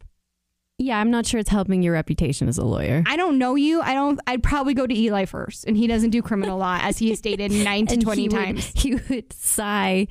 Yeah, 0.81 1.01
I'm 1.01 1.11
not 1.11 1.27
sure 1.27 1.41
it's 1.41 1.51
helping 1.51 1.83
your 1.83 1.93
reputation 1.95 2.49
as 2.49 2.57
a 2.57 2.65
lawyer. 2.65 3.03
I 3.07 3.17
don't 3.17 3.37
know 3.39 3.57
you. 3.57 3.81
I 3.81 3.95
don't 3.95 4.21
I'd 4.29 4.43
probably 4.45 4.75
go 4.75 4.87
to 4.87 4.95
Eli 4.97 5.25
first. 5.25 5.65
And 5.67 5.77
he 5.77 5.87
doesn't 5.89 6.11
do 6.11 6.23
criminal 6.23 6.57
law 6.59 6.79
as 6.81 6.99
he 6.99 7.11
has 7.11 7.19
stated 7.19 7.51
nine 7.65 7.87
to 7.89 7.95
And 7.95 8.03
twenty 8.03 8.23
he 8.23 8.29
would- 8.29 8.37
times. 8.37 8.73
he 8.77 8.95
would 8.95 9.33
sigh 9.33 10.07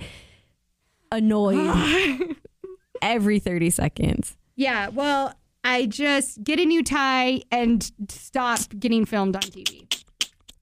annoyed 1.11 2.35
every 3.01 3.39
30 3.39 3.69
seconds. 3.69 4.35
Yeah, 4.55 4.89
well, 4.89 5.33
I 5.63 5.85
just 5.85 6.43
get 6.43 6.59
a 6.59 6.65
new 6.65 6.83
tie 6.83 7.41
and 7.51 7.89
stop 8.09 8.59
getting 8.77 9.05
filmed 9.05 9.35
on 9.35 9.41
TV. 9.43 9.83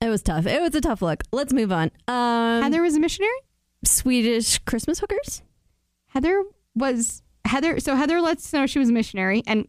It 0.01 0.09
was 0.09 0.21
tough. 0.21 0.45
It 0.45 0.61
was 0.61 0.75
a 0.75 0.81
tough 0.81 1.01
look. 1.01 1.23
Let's 1.31 1.53
move 1.53 1.71
on. 1.71 1.89
Um, 2.07 2.61
Heather 2.63 2.81
was 2.81 2.95
a 2.95 2.99
missionary? 2.99 3.31
Swedish 3.83 4.59
Christmas 4.59 4.99
hookers? 4.99 5.41
Heather 6.07 6.43
was 6.75 7.23
Heather. 7.45 7.79
So 7.79 7.95
Heather 7.95 8.21
lets 8.21 8.45
us 8.45 8.53
know 8.53 8.67
she 8.67 8.79
was 8.79 8.89
a 8.89 8.93
missionary, 8.93 9.41
and 9.47 9.67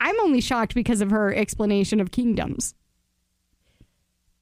I'm 0.00 0.18
only 0.20 0.40
shocked 0.40 0.74
because 0.74 1.00
of 1.00 1.10
her 1.10 1.34
explanation 1.34 2.00
of 2.00 2.10
kingdoms. 2.10 2.74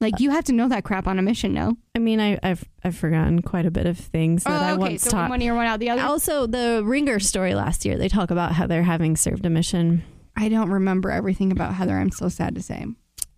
Like 0.01 0.21
you 0.21 0.29
have 0.29 0.45
to 0.45 0.53
know 0.53 0.69
that 0.69 0.85
crap 0.85 1.07
on 1.07 1.19
a 1.19 1.21
mission, 1.21 1.53
no? 1.53 1.75
I 1.93 1.99
mean, 1.99 2.21
I, 2.21 2.39
I've 2.41 2.63
I've 2.85 2.95
forgotten 2.95 3.41
quite 3.41 3.65
a 3.65 3.71
bit 3.71 3.85
of 3.85 3.97
things 3.97 4.45
that 4.45 4.51
oh, 4.51 4.63
I 4.65 4.69
oh, 4.71 4.73
okay. 4.75 4.79
once 4.91 5.03
So 5.03 5.11
taught. 5.11 5.29
one 5.29 5.41
ear, 5.41 5.53
one 5.53 5.65
out 5.65 5.81
the 5.81 5.89
other. 5.89 6.01
Also, 6.01 6.47
the 6.47 6.81
Ringer 6.85 7.19
story 7.19 7.53
last 7.53 7.83
year, 7.83 7.97
they 7.97 8.07
talk 8.07 8.31
about 8.31 8.53
Heather 8.53 8.83
having 8.83 9.17
served 9.17 9.45
a 9.45 9.49
mission. 9.49 10.03
I 10.37 10.47
don't 10.47 10.69
remember 10.69 11.11
everything 11.11 11.51
about 11.51 11.73
Heather. 11.73 11.97
I'm 11.97 12.11
so 12.11 12.29
sad 12.29 12.55
to 12.55 12.61
say. 12.61 12.85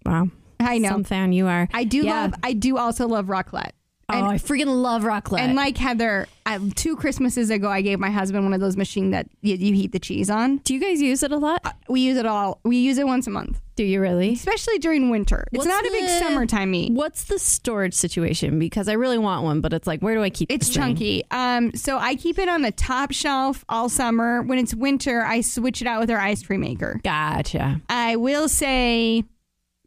Wow. 0.05 0.27
I 0.59 0.77
know. 0.77 0.89
Some 0.89 1.03
fan 1.03 1.33
you 1.33 1.47
are. 1.47 1.67
I 1.73 1.83
do 1.83 2.03
Yeah. 2.03 2.21
love. 2.21 2.33
I 2.43 2.53
do 2.53 2.77
also 2.77 3.07
love 3.07 3.25
raclette. 3.25 3.71
Oh, 4.13 4.25
I 4.27 4.35
freaking 4.35 4.81
love 4.81 5.03
raclette. 5.03 5.39
And 5.39 5.55
like 5.55 5.77
Heather, 5.77 6.27
I, 6.45 6.57
two 6.75 6.95
Christmases 6.95 7.49
ago, 7.49 7.69
I 7.69 7.81
gave 7.81 7.99
my 7.99 8.09
husband 8.09 8.43
one 8.43 8.53
of 8.53 8.59
those 8.59 8.75
machines 8.77 9.11
that 9.11 9.27
you, 9.41 9.55
you 9.55 9.73
heat 9.73 9.91
the 9.91 9.99
cheese 9.99 10.29
on. 10.29 10.57
do 10.57 10.73
you 10.73 10.79
guys 10.79 11.01
use 11.01 11.23
it 11.23 11.31
a 11.31 11.37
lot? 11.37 11.75
We 11.87 12.01
use 12.01 12.17
it 12.17 12.25
all. 12.25 12.59
We 12.63 12.77
use 12.77 12.97
it 12.97 13.05
once 13.07 13.27
a 13.27 13.29
month, 13.29 13.61
Do 13.75 13.83
you 13.83 14.01
really? 14.01 14.33
especially 14.33 14.79
during 14.79 15.09
winter. 15.09 15.45
It's 15.51 15.59
What's 15.59 15.67
not 15.67 15.85
a 15.85 15.91
big 15.91 16.03
the- 16.03 16.19
summertime 16.19 16.71
meat. 16.71 16.93
What's 16.93 17.25
the 17.25 17.39
storage 17.39 17.93
situation? 17.93 18.59
Because 18.59 18.87
I 18.87 18.93
really 18.93 19.17
want 19.17 19.43
one, 19.43 19.61
but 19.61 19.73
it's 19.73 19.87
like, 19.87 20.01
where 20.01 20.15
do 20.15 20.23
I 20.23 20.29
keep 20.29 20.51
it? 20.51 20.55
It's 20.55 20.69
chunky. 20.69 21.23
Um, 21.31 21.73
so 21.75 21.97
I 21.97 22.15
keep 22.15 22.39
it 22.39 22.49
on 22.49 22.61
the 22.61 22.71
top 22.71 23.11
shelf 23.11 23.63
all 23.69 23.89
summer. 23.89 24.41
When 24.41 24.57
it's 24.59 24.73
winter, 24.73 25.23
I 25.23 25.41
switch 25.41 25.81
it 25.81 25.87
out 25.87 25.99
with 26.01 26.09
our 26.11 26.19
ice 26.19 26.43
cream 26.43 26.61
maker. 26.61 26.99
Gotcha. 27.03 27.81
I 27.89 28.15
will 28.15 28.47
say 28.49 29.23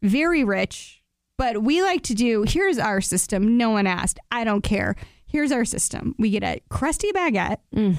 very 0.01 0.43
rich, 0.43 0.94
but 1.37 1.63
we 1.63 1.81
like 1.81 2.03
to 2.03 2.13
do 2.13 2.43
here's 2.47 2.77
our 2.77 3.01
system. 3.01 3.57
No 3.57 3.69
one 3.69 3.87
asked. 3.87 4.19
I 4.31 4.43
don't 4.43 4.61
care. 4.61 4.95
Here's 5.25 5.51
our 5.51 5.65
system. 5.65 6.15
We 6.17 6.29
get 6.29 6.43
a 6.43 6.61
crusty 6.69 7.11
baguette. 7.11 7.57
Mm. 7.75 7.97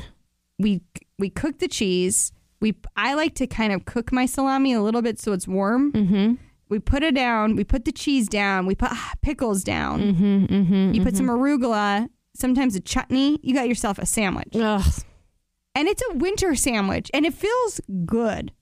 We 0.58 0.82
we 1.18 1.30
cook 1.30 1.58
the 1.58 1.68
cheese. 1.68 2.32
We 2.60 2.74
I 2.96 3.14
like 3.14 3.34
to 3.36 3.46
kind 3.46 3.72
of 3.72 3.84
cook 3.84 4.12
my 4.12 4.26
salami 4.26 4.72
a 4.72 4.80
little 4.80 5.02
bit 5.02 5.18
so 5.20 5.32
it's 5.32 5.46
warm. 5.46 5.92
Mm-hmm. 5.92 6.34
We 6.68 6.78
put 6.78 7.02
it 7.02 7.14
down. 7.14 7.54
We 7.54 7.64
put 7.64 7.84
the 7.84 7.92
cheese 7.92 8.28
down. 8.28 8.66
We 8.66 8.74
put 8.74 8.90
ah, 8.90 9.12
pickles 9.22 9.62
down. 9.62 10.00
Mm-hmm. 10.00 10.44
Mm-hmm. 10.46 10.94
You 10.94 11.02
put 11.02 11.16
some 11.16 11.28
arugula, 11.28 12.08
sometimes 12.34 12.74
a 12.74 12.80
chutney. 12.80 13.38
You 13.42 13.54
got 13.54 13.68
yourself 13.68 13.98
a 13.98 14.06
sandwich. 14.06 14.54
Ugh. 14.54 14.84
And 15.74 15.88
it's 15.88 16.02
a 16.10 16.14
winter 16.14 16.54
sandwich 16.54 17.10
and 17.12 17.26
it 17.26 17.34
feels 17.34 17.80
good. 18.06 18.52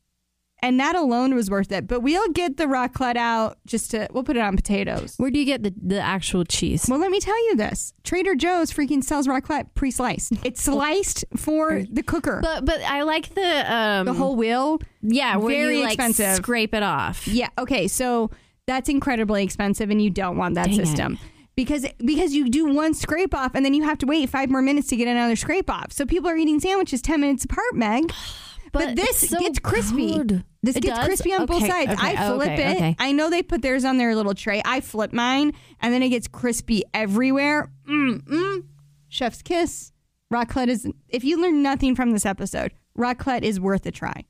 And 0.65 0.81
that 0.81 0.97
alone 0.97 1.35
was 1.35 1.51
worth 1.51 1.71
it. 1.73 1.87
But 1.87 2.01
we'll 2.01 2.31
get 2.31 2.57
the 2.57 2.65
raclette 2.65 3.17
out 3.19 3.59
just 3.67 3.91
to, 3.91 4.09
we'll 4.13 4.25
put 4.25 4.39
it 4.39 4.41
on 4.41 4.57
potatoes. 4.57 5.13
Where 5.19 5.31
do 5.31 5.39
you 5.39 5.45
get 5.45 5.63
the, 5.63 5.75
the 5.77 6.01
actual 6.01 6.43
cheese? 6.43 6.87
Well, 6.89 6.99
let 6.99 7.11
me 7.11 7.21
tell 7.21 7.37
you 7.49 7.55
this 7.55 7.93
Trader 8.03 8.35
Joe's 8.35 8.73
freaking 8.73 9.05
sells 9.05 9.27
raclette 9.27 9.75
pre 9.75 9.91
sliced. 9.91 10.33
It's 10.43 10.63
sliced 10.63 11.27
for 11.37 11.83
the 11.91 12.03
cooker. 12.03 12.41
But 12.43 12.65
but 12.65 12.81
I 12.81 13.03
like 13.03 13.35
the 13.35 13.75
um 13.75 14.07
the 14.07 14.15
whole 14.15 14.37
wheel. 14.37 14.81
yeah 15.03 15.37
where 15.37 15.55
very 15.55 15.77
you 15.79 15.83
like 15.83 15.95
expensive. 15.99 16.37
scrape 16.37 16.73
it 16.73 16.83
off. 16.83 17.29
Yeah. 17.29 17.51
Okay. 17.59 17.87
So 17.87 18.31
that's 18.67 18.89
incredibly 18.89 19.45
expensive 19.45 19.91
and 19.91 20.01
you 20.01 20.09
don't 20.09 20.39
want 20.39 20.55
that 20.55 20.69
Dang 20.69 20.81
it. 20.81 20.87
system. 20.87 21.19
Because 21.57 21.85
because 21.99 22.35
you 22.35 22.49
do 22.49 22.73
one 22.73 22.95
scrape 22.95 23.35
off 23.35 23.55
and 23.55 23.67
then 23.67 23.75
you 23.75 23.83
have 23.83 23.99
to 23.99 24.07
wait 24.07 24.31
five 24.31 24.49
more 24.49 24.63
minutes 24.63 24.89
to 24.89 24.97
get 24.97 25.09
another 25.09 25.37
scrape 25.37 25.69
off. 25.69 25.93
So 25.93 26.07
people 26.07 26.31
are 26.31 26.37
eating 26.39 26.59
sandwiches 26.59 27.03
ten 27.03 27.21
minutes 27.21 27.45
apart, 27.45 27.75
Meg. 27.75 28.11
But, 28.75 28.97
this 28.97 29.31
so 29.31 29.39
gets 29.39 29.59
crispy. 29.59 30.13
good. 30.19 30.45
This 30.63 30.77
It 30.77 30.83
gets 30.83 30.97
does? 30.99 31.07
crispy 31.07 31.33
on 31.33 31.47
both 31.47 31.67
sides. 31.67 31.93
okay, 31.93 32.17
I 32.19 32.29
flip 32.29 32.51
okay, 32.53 32.71
it. 32.73 32.77
okay. 32.77 32.97
I 32.99 33.13
know 33.13 33.31
they 33.31 33.43
put 33.43 33.63
theirs 33.63 33.85
on 33.85 33.99
their 33.99 34.15
little 34.17 34.35
tray. 34.35 34.61
I 34.65 34.81
flip 34.81 35.13
mine, 35.13 35.53
and 35.81 35.95
then 35.95 36.03
it 36.03 36.09
gets 36.09 36.27
crispy 36.27 36.83
everywhere. 36.93 37.71
Mm, 37.89 38.23
mm. 38.25 38.65
Chef's 39.09 39.43
kiss. 39.43 39.93
Raclette 40.33 40.69
is. 40.69 40.87
If 41.09 41.23
you 41.25 41.41
learn 41.41 41.63
nothing 41.63 41.95
from 41.95 42.11
this 42.11 42.27
episode, 42.27 42.73
raclette 42.99 43.43
is 43.43 43.61
worth 43.61 43.87
a 43.87 43.93
try, 43.93 44.25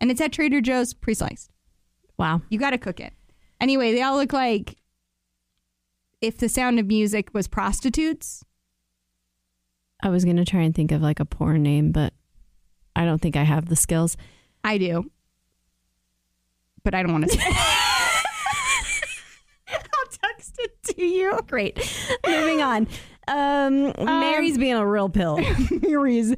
and 0.00 0.10
it's 0.10 0.20
at 0.20 0.32
Trader 0.32 0.60
Joe's 0.60 0.94
pre-sliced. 0.94 1.50
Wow. 2.18 2.42
You 2.50 2.58
got 2.58 2.70
to 2.70 2.78
cook 2.78 3.00
it. 3.00 3.12
Anyway, 3.60 3.92
they 3.92 4.02
all 4.02 4.16
look 4.16 4.32
like 4.32 4.76
if 6.20 6.36
the 6.38 6.48
sound 6.48 6.78
of 6.78 6.86
music 6.86 7.30
was 7.32 7.48
prostitutes. 7.48 8.44
I 10.02 10.08
was 10.10 10.24
gonna 10.24 10.44
try 10.44 10.60
and 10.62 10.74
think 10.74 10.92
of 10.92 11.02
like 11.02 11.20
a 11.20 11.24
porn 11.24 11.62
name, 11.62 11.92
but 11.92 12.12
I 12.94 13.04
don't 13.04 13.20
think 13.20 13.36
I 13.36 13.44
have 13.44 13.68
the 13.68 13.76
skills. 13.76 14.16
I 14.64 14.78
do, 14.78 15.10
but 16.82 16.94
I 16.94 17.02
don't 17.02 17.12
want 17.12 17.30
to 17.30 17.30
say. 17.30 17.44
I'll 19.68 20.10
text 20.10 20.56
it 20.58 20.82
to 20.94 21.04
you. 21.04 21.38
Great. 21.46 21.78
Moving 22.26 22.62
on. 22.62 22.88
Um, 23.28 23.92
Mary's 23.98 24.58
being 24.58 24.74
a 24.74 24.86
real 24.86 25.08
pill. 25.08 25.40
Mary's 25.82 26.34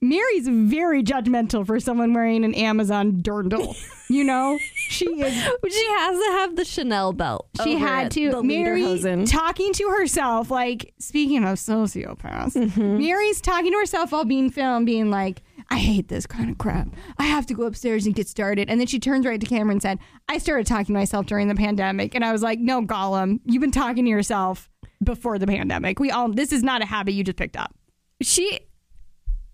Mary's 0.00 0.48
very 0.48 1.02
judgmental 1.02 1.64
for 1.64 1.78
someone 1.78 2.12
wearing 2.12 2.44
an 2.44 2.54
Amazon 2.54 3.22
dirndl. 3.22 3.76
You 4.10 4.24
know, 4.24 4.58
she 4.74 5.06
is. 5.06 5.32
she 5.32 5.86
has 5.90 6.18
to 6.18 6.32
have 6.32 6.56
the 6.56 6.64
Chanel 6.64 7.12
belt. 7.12 7.48
She 7.62 7.76
had 7.76 8.10
to. 8.12 8.30
The 8.32 8.42
Mary 8.42 9.24
talking 9.26 9.72
to 9.74 9.88
herself, 9.88 10.50
like 10.50 10.92
speaking 10.98 11.44
of 11.44 11.56
sociopaths. 11.56 12.54
Mm-hmm. 12.54 12.98
Mary's 12.98 13.40
talking 13.40 13.72
to 13.72 13.78
herself 13.78 14.10
while 14.10 14.24
being 14.24 14.50
filmed, 14.50 14.86
being 14.86 15.10
like, 15.10 15.40
"I 15.72 15.78
hate 15.78 16.08
this 16.08 16.26
kind 16.26 16.50
of 16.50 16.58
crap. 16.58 16.88
I 17.18 17.24
have 17.24 17.46
to 17.46 17.54
go 17.54 17.64
upstairs 17.64 18.06
and 18.06 18.14
get 18.14 18.28
started." 18.28 18.68
And 18.70 18.78
then 18.80 18.86
she 18.86 18.98
turns 18.98 19.26
right 19.26 19.40
to 19.40 19.46
camera 19.46 19.72
and 19.72 19.82
said, 19.82 19.98
"I 20.28 20.38
started 20.38 20.66
talking 20.66 20.86
to 20.86 20.92
myself 20.92 21.26
during 21.26 21.48
the 21.48 21.54
pandemic," 21.54 22.14
and 22.14 22.24
I 22.24 22.32
was 22.32 22.42
like, 22.42 22.58
"No, 22.58 22.82
Gollum, 22.82 23.40
you've 23.44 23.60
been 23.60 23.70
talking 23.70 24.04
to 24.04 24.10
yourself 24.10 24.68
before 25.02 25.38
the 25.38 25.46
pandemic. 25.46 25.98
We 25.98 26.10
all. 26.10 26.28
This 26.32 26.52
is 26.52 26.62
not 26.62 26.82
a 26.82 26.86
habit 26.86 27.14
you 27.14 27.24
just 27.24 27.38
picked 27.38 27.56
up." 27.56 27.74
she 28.20 28.60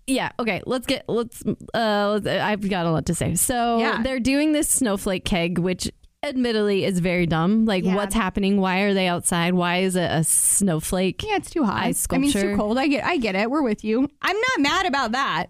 yeah 0.05 0.29
okay 0.39 0.61
let's 0.67 0.85
get 0.85 1.03
let's 1.07 1.43
uh 1.73 2.19
i've 2.25 2.67
got 2.69 2.85
a 2.85 2.91
lot 2.91 3.05
to 3.07 3.15
say 3.15 3.33
so 3.35 3.79
Yeah. 3.79 4.01
they're 4.03 4.19
doing 4.19 4.51
this 4.51 4.67
snowflake 4.69 5.23
keg 5.25 5.57
which 5.59 5.91
admittedly 6.23 6.83
is 6.83 6.99
very 6.99 7.25
dumb 7.25 7.65
like 7.65 7.83
Yeah. 7.83 7.95
what's 7.95 8.13
happening 8.13 8.59
why 8.59 8.79
are 8.81 8.93
they 8.93 9.07
outside 9.07 9.53
why 9.53 9.77
is 9.77 9.95
it 9.95 10.09
a 10.11 10.23
snowflake 10.23 11.23
Yeah, 11.23 11.37
it's 11.37 11.49
too 11.49 11.63
hot. 11.63 11.83
Ice 11.83 12.05
I 12.11 12.17
mean, 12.17 12.29
it's 12.31 12.39
too 12.39 12.55
cold. 12.55 12.77
I 12.77 12.87
get, 12.87 13.05
I 13.05 13.17
get 13.17 13.35
it. 13.35 13.49
We're 13.49 13.61
with 13.61 13.83
you. 13.83 14.07
I'm 14.21 14.35
not 14.35 14.59
mad 14.59 14.85
about 14.85 15.11
that. 15.13 15.47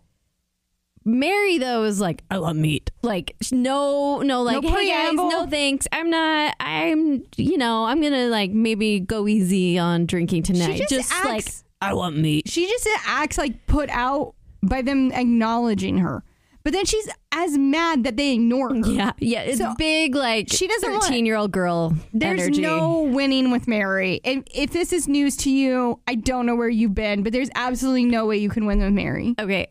Mary 1.09 1.57
though 1.57 1.83
is 1.83 1.99
like 1.99 2.21
i 2.29 2.37
love 2.37 2.55
meat 2.55 2.91
like 3.01 3.35
no 3.51 4.21
no 4.21 4.41
like 4.43 4.63
hey 4.63 4.89
guys 4.89 5.15
no 5.15 5.45
thanks 5.47 5.87
i'm 5.91 6.09
not 6.09 6.55
i'm 6.59 7.23
you 7.37 7.57
know 7.57 7.85
i'm 7.85 8.01
gonna 8.01 8.27
like 8.27 8.51
maybe 8.51 8.99
go 8.99 9.27
easy 9.27 9.77
on 9.77 10.05
drinking 10.05 10.43
tonight 10.43 10.81
just 10.89 11.11
acts- 11.11 11.25
like 11.25 11.45
i 11.81 11.93
want 11.93 12.17
meat 12.17 12.47
She 12.47 12.67
just 12.67 12.87
acts 13.05 13.37
like 13.37 13.65
put 13.67 13.89
out 13.89 14.35
by 14.61 14.81
them 14.81 15.11
acknowledging 15.13 15.99
her, 15.99 16.21
but 16.65 16.73
then 16.73 16.83
she's 16.83 17.07
as 17.31 17.57
mad 17.57 18.03
that 18.03 18.17
they 18.17 18.33
ignore 18.33 18.75
her. 18.75 18.81
yeah 18.91 19.11
yeah 19.19 19.39
it's 19.43 19.59
So, 19.59 19.73
big 19.77 20.15
like 20.15 20.49
she 20.51 20.67
doesn't 20.67 20.91
want- 20.91 21.03
13 21.05 21.25
year 21.25 21.37
old 21.37 21.51
girl 21.53 21.95
There's 22.13 22.41
energy. 22.41 22.61
no 22.61 23.03
winning 23.03 23.51
with 23.51 23.69
Mary. 23.69 24.19
If, 24.25 24.43
if 24.53 24.71
this 24.71 24.91
is 24.91 25.07
news 25.07 25.37
to 25.37 25.49
you, 25.49 26.01
I 26.07 26.15
don't 26.15 26.45
know 26.45 26.55
where 26.57 26.67
you've 26.67 26.93
been, 26.93 27.23
but 27.23 27.31
there's 27.31 27.49
absolutely 27.55 28.03
no 28.03 28.25
way 28.25 28.35
you 28.37 28.49
can 28.49 28.65
win 28.65 28.79
with 28.79 28.91
Mary. 28.91 29.33
okay 29.39 29.67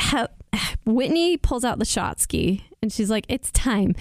ha- 0.00 0.28
whitney 0.84 1.36
pulls 1.36 1.64
out 1.64 1.78
the 1.78 1.84
shot 1.84 2.20
ski 2.20 2.66
and 2.82 2.92
she's 2.92 3.10
like 3.10 3.26
it's 3.28 3.50
time. 3.50 3.94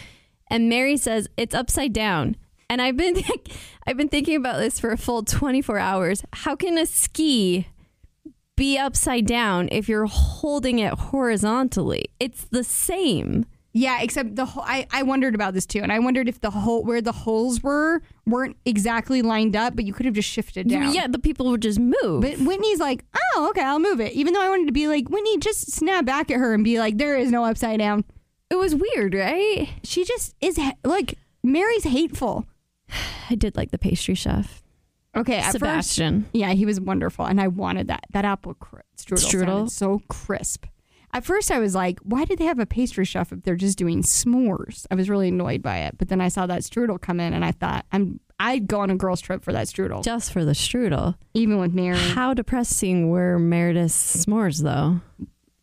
And 0.50 0.70
mary 0.70 0.98
says 0.98 1.28
it's 1.38 1.56
upside 1.56 1.94
down. 1.94 2.36
And 2.70 2.82
i've 2.82 2.98
been 2.98 3.18
i've 3.88 3.98
been 3.98 4.10
thinking 4.10 4.36
about 4.36 4.60
this 4.60 4.80
for 4.80 4.92
a 4.92 4.98
full 4.98 5.24
24 5.24 5.78
hours. 5.78 6.24
How 6.34 6.56
can 6.56 6.78
a 6.78 6.86
ski 6.86 7.68
be 8.56 8.78
upside 8.78 9.26
down 9.26 9.70
if 9.72 9.88
you're 9.88 10.08
holding 10.08 10.80
it 10.80 10.94
horizontally? 10.94 12.06
It's 12.20 12.46
the 12.46 12.64
same. 12.64 13.46
Yeah, 13.74 14.02
except 14.02 14.36
the 14.36 14.46
whole. 14.46 14.64
I, 14.66 14.88
I 14.92 15.04
wondered 15.04 15.36
about 15.36 15.54
this 15.54 15.68
too, 15.68 15.82
and 15.82 15.92
I 15.92 16.00
wondered 16.00 16.28
if 16.28 16.42
the 16.42 16.50
hole 16.50 16.84
where 16.84 17.02
the 17.02 17.12
holes 17.12 17.62
were 17.62 18.02
weren't 18.28 18.58
exactly 18.66 19.22
lined 19.22 19.56
up, 19.56 19.76
but 19.76 19.86
you 19.86 19.94
could 19.94 20.06
have 20.06 20.14
just 20.16 20.30
shifted 20.30 20.68
down. 20.68 20.94
yeah 20.94 21.08
the 21.08 21.18
people 21.20 21.50
would 21.50 21.62
just 21.62 21.80
move 21.80 22.22
But 22.22 22.38
Whitney's 22.38 22.80
like, 22.80 23.04
oh, 23.36 23.48
okay, 23.52 23.64
I'll 23.64 23.80
move 23.80 24.00
it. 24.02 24.14
Even 24.14 24.34
though 24.34 24.42
I 24.42 24.50
wanted 24.50 24.68
to 24.68 24.74
be 24.74 24.88
like, 24.88 25.10
Whitney, 25.10 25.38
just 25.40 25.72
snap 25.72 26.06
back 26.06 26.30
at 26.30 26.38
her 26.38 26.54
and 26.54 26.64
be 26.64 26.78
like, 26.80 26.98
there 26.98 27.16
is 27.18 27.32
no 27.32 27.46
upside 27.46 27.80
down. 27.80 28.04
it 28.52 28.56
was 28.56 28.76
weird 28.76 29.14
right 29.14 29.70
She 29.84 30.04
just 30.04 30.36
is 30.42 30.60
like 30.84 31.16
Mary's 31.44 31.84
hateful. 31.86 32.46
i 33.30 33.36
did 33.36 33.56
like 33.58 33.72
the 33.72 33.78
pastry 33.78 34.16
chef 34.16 34.62
Okay, 35.16 35.38
at 35.38 35.46
first, 35.46 35.54
sebastian 35.54 36.26
yeah, 36.32 36.52
he 36.54 36.66
was 36.66 36.80
wonderful, 36.80 37.26
and 37.26 37.42
I 37.42 37.48
wanted 37.48 37.88
that. 37.88 38.04
That 38.12 38.24
apple 38.24 38.54
cr- 38.54 38.82
strudel, 38.98 39.18
Strudel? 39.66 39.70
so 39.72 40.02
crisp. 40.10 40.66
At 41.14 41.24
first, 41.26 41.52
I 41.52 41.60
was 41.60 41.74
like, 41.74 42.00
why 42.04 42.26
did 42.26 42.38
they 42.38 42.46
have 42.46 42.60
a 42.60 42.66
pastry 42.66 43.06
chef 43.06 43.32
if 43.32 43.42
they're 43.44 43.56
just 43.56 43.78
doing 43.78 44.04
s'mores? 44.04 44.86
I 44.92 44.96
was 44.96 45.10
really 45.10 45.30
annoyed 45.30 45.62
by 45.62 45.80
it. 45.80 45.98
But 45.98 46.10
then 46.10 46.22
I 46.22 46.28
saw 46.28 46.46
that 46.48 46.62
strudel 46.62 47.00
come 47.02 47.20
in, 47.20 47.34
and 47.34 47.44
I 47.46 47.52
thought, 47.54 47.86
I'm 47.92 48.20
I'd 48.40 48.68
go 48.68 48.82
on 48.82 48.92
a 48.92 48.96
girls' 48.96 49.22
trip 49.22 49.44
for 49.44 49.52
that 49.54 49.66
strudel, 49.68 50.04
just 50.04 50.32
for 50.32 50.46
the 50.46 50.52
strudel 50.52 51.16
even 51.34 51.58
with 51.60 51.74
Mary. 51.74 51.98
how 51.98 52.34
depressing 52.36 53.10
were 53.10 53.40
meredith's 53.40 54.26
s'mores 54.26 54.62
though 54.62 55.00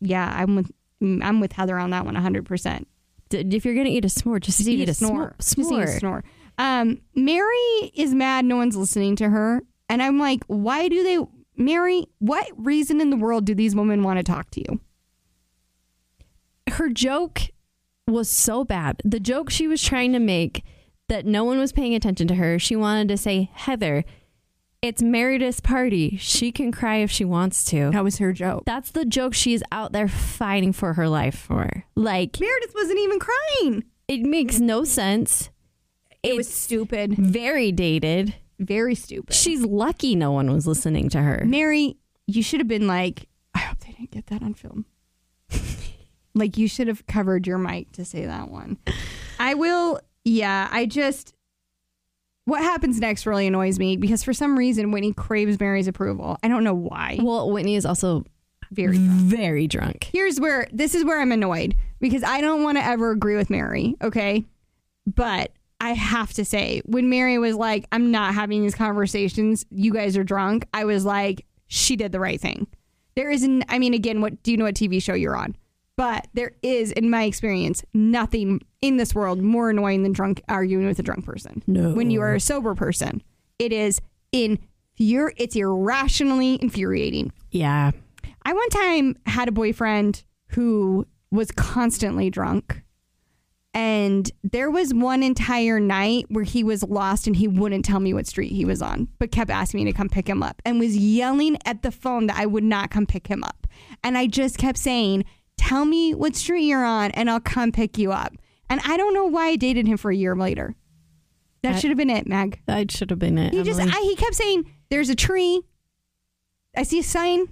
Yeah, 0.01 0.29
I'm 0.37 0.55
with 0.57 0.71
I'm 1.01 1.39
with 1.39 1.53
Heather 1.53 1.77
on 1.77 1.91
that 1.91 2.03
one, 2.03 2.15
100. 2.15 2.45
percent 2.45 2.87
D- 3.29 3.45
if 3.55 3.63
you're 3.63 3.75
gonna 3.75 3.89
eat 3.89 4.03
a 4.03 4.09
s'more, 4.09 4.41
just, 4.41 4.57
Just 4.57 4.67
eat, 4.69 4.89
a 4.89 4.93
snore. 4.93 5.35
snore. 5.39 5.61
Just 5.63 5.71
eat 5.71 5.77
a 5.79 5.85
S'more. 5.85 5.99
snore. 5.99 6.23
Um, 6.57 7.01
Mary 7.15 7.91
is 7.93 8.13
mad 8.13 8.43
no 8.45 8.57
one's 8.57 8.75
listening 8.75 9.15
to 9.17 9.29
her. 9.29 9.61
And 9.87 10.01
I'm 10.03 10.19
like, 10.19 10.43
why 10.47 10.87
do 10.89 11.03
they, 11.03 11.19
Mary, 11.61 12.07
what 12.19 12.47
reason 12.57 12.99
in 13.01 13.09
the 13.09 13.17
world 13.17 13.45
do 13.45 13.53
these 13.55 13.75
women 13.75 14.03
want 14.03 14.17
to 14.17 14.23
talk 14.23 14.51
to 14.51 14.61
you? 14.61 14.79
Her 16.69 16.89
joke 16.89 17.41
was 18.07 18.29
so 18.29 18.63
bad. 18.63 19.01
The 19.03 19.19
joke 19.19 19.49
she 19.49 19.67
was 19.67 19.81
trying 19.83 20.13
to 20.13 20.19
make 20.19 20.63
that 21.09 21.25
no 21.25 21.43
one 21.43 21.59
was 21.59 21.71
paying 21.71 21.93
attention 21.95 22.27
to 22.29 22.35
her. 22.35 22.57
She 22.59 22.75
wanted 22.75 23.07
to 23.09 23.17
say, 23.17 23.49
Heather, 23.53 24.03
it's 24.81 25.01
Meredith's 25.01 25.59
party. 25.59 26.17
She 26.17 26.51
can 26.51 26.71
cry 26.71 26.97
if 26.97 27.09
she 27.11 27.25
wants 27.25 27.65
to. 27.65 27.89
That 27.91 28.03
was 28.03 28.17
her 28.17 28.33
joke. 28.33 28.63
That's 28.65 28.91
the 28.91 29.05
joke 29.05 29.33
she's 29.33 29.63
out 29.71 29.91
there 29.93 30.07
fighting 30.07 30.73
for 30.73 30.93
her 30.93 31.07
life 31.09 31.37
for. 31.37 31.85
Like, 31.95 32.39
Meredith 32.39 32.73
wasn't 32.75 32.99
even 32.99 33.19
crying. 33.19 33.83
it 34.07 34.21
makes 34.21 34.59
no 34.59 34.83
sense. 34.83 35.49
It 36.23 36.35
was 36.35 36.51
stupid. 36.51 37.13
very 37.15 37.71
dated. 37.71 38.35
very 38.59 38.95
stupid. 38.95 39.35
She's 39.35 39.63
lucky 39.63 40.15
no 40.15 40.31
one 40.31 40.51
was 40.51 40.65
listening 40.65 41.09
to 41.09 41.21
her. 41.21 41.43
Mary, 41.45 41.97
you 42.25 42.41
should 42.41 42.59
have 42.59 42.67
been 42.67 42.87
like, 42.87 43.27
I 43.53 43.59
hope 43.59 43.79
they 43.79 43.91
didn't 43.91 44.11
get 44.11 44.27
that 44.27 44.41
on 44.41 44.55
film. 44.55 44.85
Like 46.35 46.57
you 46.57 46.67
should 46.67 46.87
have 46.87 47.07
covered 47.07 47.47
your 47.47 47.57
mic 47.57 47.91
to 47.93 48.05
say 48.05 48.25
that 48.25 48.49
one. 48.51 48.77
I 49.39 49.55
will. 49.55 49.99
Yeah, 50.23 50.67
I 50.71 50.85
just. 50.85 51.33
What 52.43 52.61
happens 52.61 52.99
next 52.99 53.25
really 53.25 53.47
annoys 53.47 53.79
me 53.79 53.97
because 53.97 54.23
for 54.23 54.33
some 54.33 54.55
reason 54.57 54.91
Whitney 54.91 55.13
craves 55.13 55.59
Mary's 55.59 55.87
approval. 55.87 56.37
I 56.43 56.47
don't 56.47 56.63
know 56.63 56.75
why. 56.75 57.17
Well, 57.19 57.49
Whitney 57.49 57.75
is 57.75 57.87
also 57.87 58.23
Very. 58.69 58.97
very 58.97 59.65
drunk. 59.65 60.09
Here's 60.13 60.39
where 60.39 60.67
this 60.71 60.93
is 60.93 61.03
where 61.03 61.19
I'm 61.19 61.31
annoyed 61.31 61.73
because 61.99 62.23
I 62.23 62.41
don't 62.41 62.61
want 62.61 62.77
to 62.77 62.85
ever 62.85 63.09
agree 63.09 63.35
with 63.35 63.49
Mary, 63.49 63.95
okay? 63.99 64.45
But 65.07 65.53
I 65.81 65.93
have 65.93 66.33
to 66.33 66.45
say, 66.45 66.81
when 66.85 67.09
Mary 67.09 67.39
was 67.39 67.55
like, 67.55 67.87
I'm 67.91 68.11
not 68.11 68.35
having 68.35 68.61
these 68.61 68.75
conversations, 68.75 69.65
you 69.71 69.91
guys 69.91 70.15
are 70.15 70.23
drunk, 70.23 70.67
I 70.71 70.85
was 70.85 71.03
like, 71.03 71.45
she 71.67 71.95
did 71.95 72.11
the 72.11 72.19
right 72.19 72.39
thing. 72.39 72.67
There 73.15 73.31
isn't, 73.31 73.63
I 73.69 73.79
mean, 73.79 73.93
again, 73.95 74.21
what 74.21 74.43
do 74.43 74.51
you 74.51 74.57
know 74.57 74.65
what 74.65 74.75
TV 74.75 75.01
show 75.01 75.13
you're 75.15 75.35
on? 75.35 75.55
But 75.97 76.27
there 76.33 76.51
is, 76.61 76.91
in 76.91 77.09
my 77.09 77.23
experience, 77.23 77.83
nothing 77.93 78.61
in 78.81 78.97
this 78.97 79.15
world 79.15 79.41
more 79.41 79.69
annoying 79.69 80.03
than 80.03 80.11
drunk 80.11 80.41
arguing 80.49 80.85
with 80.87 80.99
a 80.99 81.03
drunk 81.03 81.25
person. 81.25 81.63
No. 81.67 81.93
When 81.93 82.11
you 82.11 82.21
are 82.21 82.35
a 82.35 82.39
sober 82.39 82.75
person, 82.75 83.23
it 83.59 83.71
is 83.71 84.01
infur- 84.33 85.33
it's 85.37 85.55
irrationally 85.55 86.61
infuriating. 86.61 87.31
Yeah. 87.51 87.91
I 88.43 88.53
one 88.53 88.69
time 88.69 89.17
had 89.25 89.47
a 89.47 89.53
boyfriend 89.53 90.23
who 90.49 91.07
was 91.31 91.51
constantly 91.51 92.29
drunk. 92.29 92.81
And 93.73 94.31
there 94.41 94.71
was 94.71 94.93
one 94.93 95.21
entire 95.21 95.81
night 95.81 96.27
where 96.29 96.45
he 96.45 96.63
was 96.63 96.81
lost 96.83 97.27
and 97.27 97.35
he 97.35 97.47
wouldn't 97.47 97.83
tell 97.83 97.99
me 97.99 98.13
what 98.13 98.25
street 98.25 98.53
he 98.53 98.63
was 98.63 98.81
on, 98.81 99.09
but 99.19 99.31
kept 99.31 99.51
asking 99.51 99.83
me 99.83 99.91
to 99.91 99.97
come 99.97 100.07
pick 100.07 100.29
him 100.29 100.41
up 100.41 100.61
and 100.63 100.79
was 100.79 100.95
yelling 100.95 101.57
at 101.65 101.81
the 101.81 101.91
phone 101.91 102.27
that 102.27 102.37
I 102.37 102.45
would 102.45 102.63
not 102.63 102.89
come 102.89 103.05
pick 103.05 103.27
him 103.27 103.43
up. 103.43 103.67
And 104.01 104.17
I 104.17 104.27
just 104.27 104.57
kept 104.57 104.77
saying, 104.77 105.25
Tell 105.57 105.85
me 105.85 106.13
what 106.13 106.35
street 106.35 106.63
you're 106.65 106.85
on 106.85 107.11
and 107.11 107.29
I'll 107.29 107.39
come 107.39 107.71
pick 107.71 107.97
you 107.97 108.11
up. 108.11 108.33
And 108.69 108.81
I 108.85 108.97
don't 108.97 109.13
know 109.13 109.25
why 109.25 109.47
I 109.49 109.55
dated 109.55 109.87
him 109.87 109.97
for 109.97 110.11
a 110.11 110.15
year 110.15 110.35
later. 110.35 110.75
That 111.61 111.73
That- 111.73 111.81
should 111.81 111.89
have 111.89 111.97
been 111.97 112.09
it, 112.09 112.27
Meg. 112.27 112.61
That 112.67 112.91
should 112.91 113.09
have 113.09 113.19
been 113.19 113.37
it. 113.37 113.53
He 113.53 113.63
just 113.63 113.79
I, 113.79 113.99
he 114.01 114.15
kept 114.15 114.35
saying, 114.35 114.71
"There's 114.89 115.09
a 115.09 115.15
tree. 115.15 115.61
I 116.75 116.83
see 116.83 116.99
a 116.99 117.03
sign." 117.03 117.47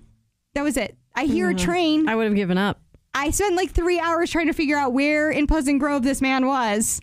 That 0.54 0.64
was 0.64 0.78
it. 0.78 0.98
I 1.16 1.26
hear 1.26 1.50
a 1.50 1.54
Mhm. 1.54 1.60
train. 1.60 2.10
I 2.10 2.16
would 2.16 2.26
have 2.26 2.36
given 2.36 2.58
up. 2.58 2.80
I 3.16 3.30
spent 3.32 3.56
like 3.56 3.72
three 3.72 4.00
hours 4.00 4.30
trying 4.32 4.48
to 4.48 4.54
figure 4.54 4.78
out 4.78 4.94
where 4.94 5.32
in 5.32 5.48
Pleasant 5.48 5.80
Grove 5.80 6.04
this 6.04 6.22
man 6.22 6.46
was, 6.46 7.00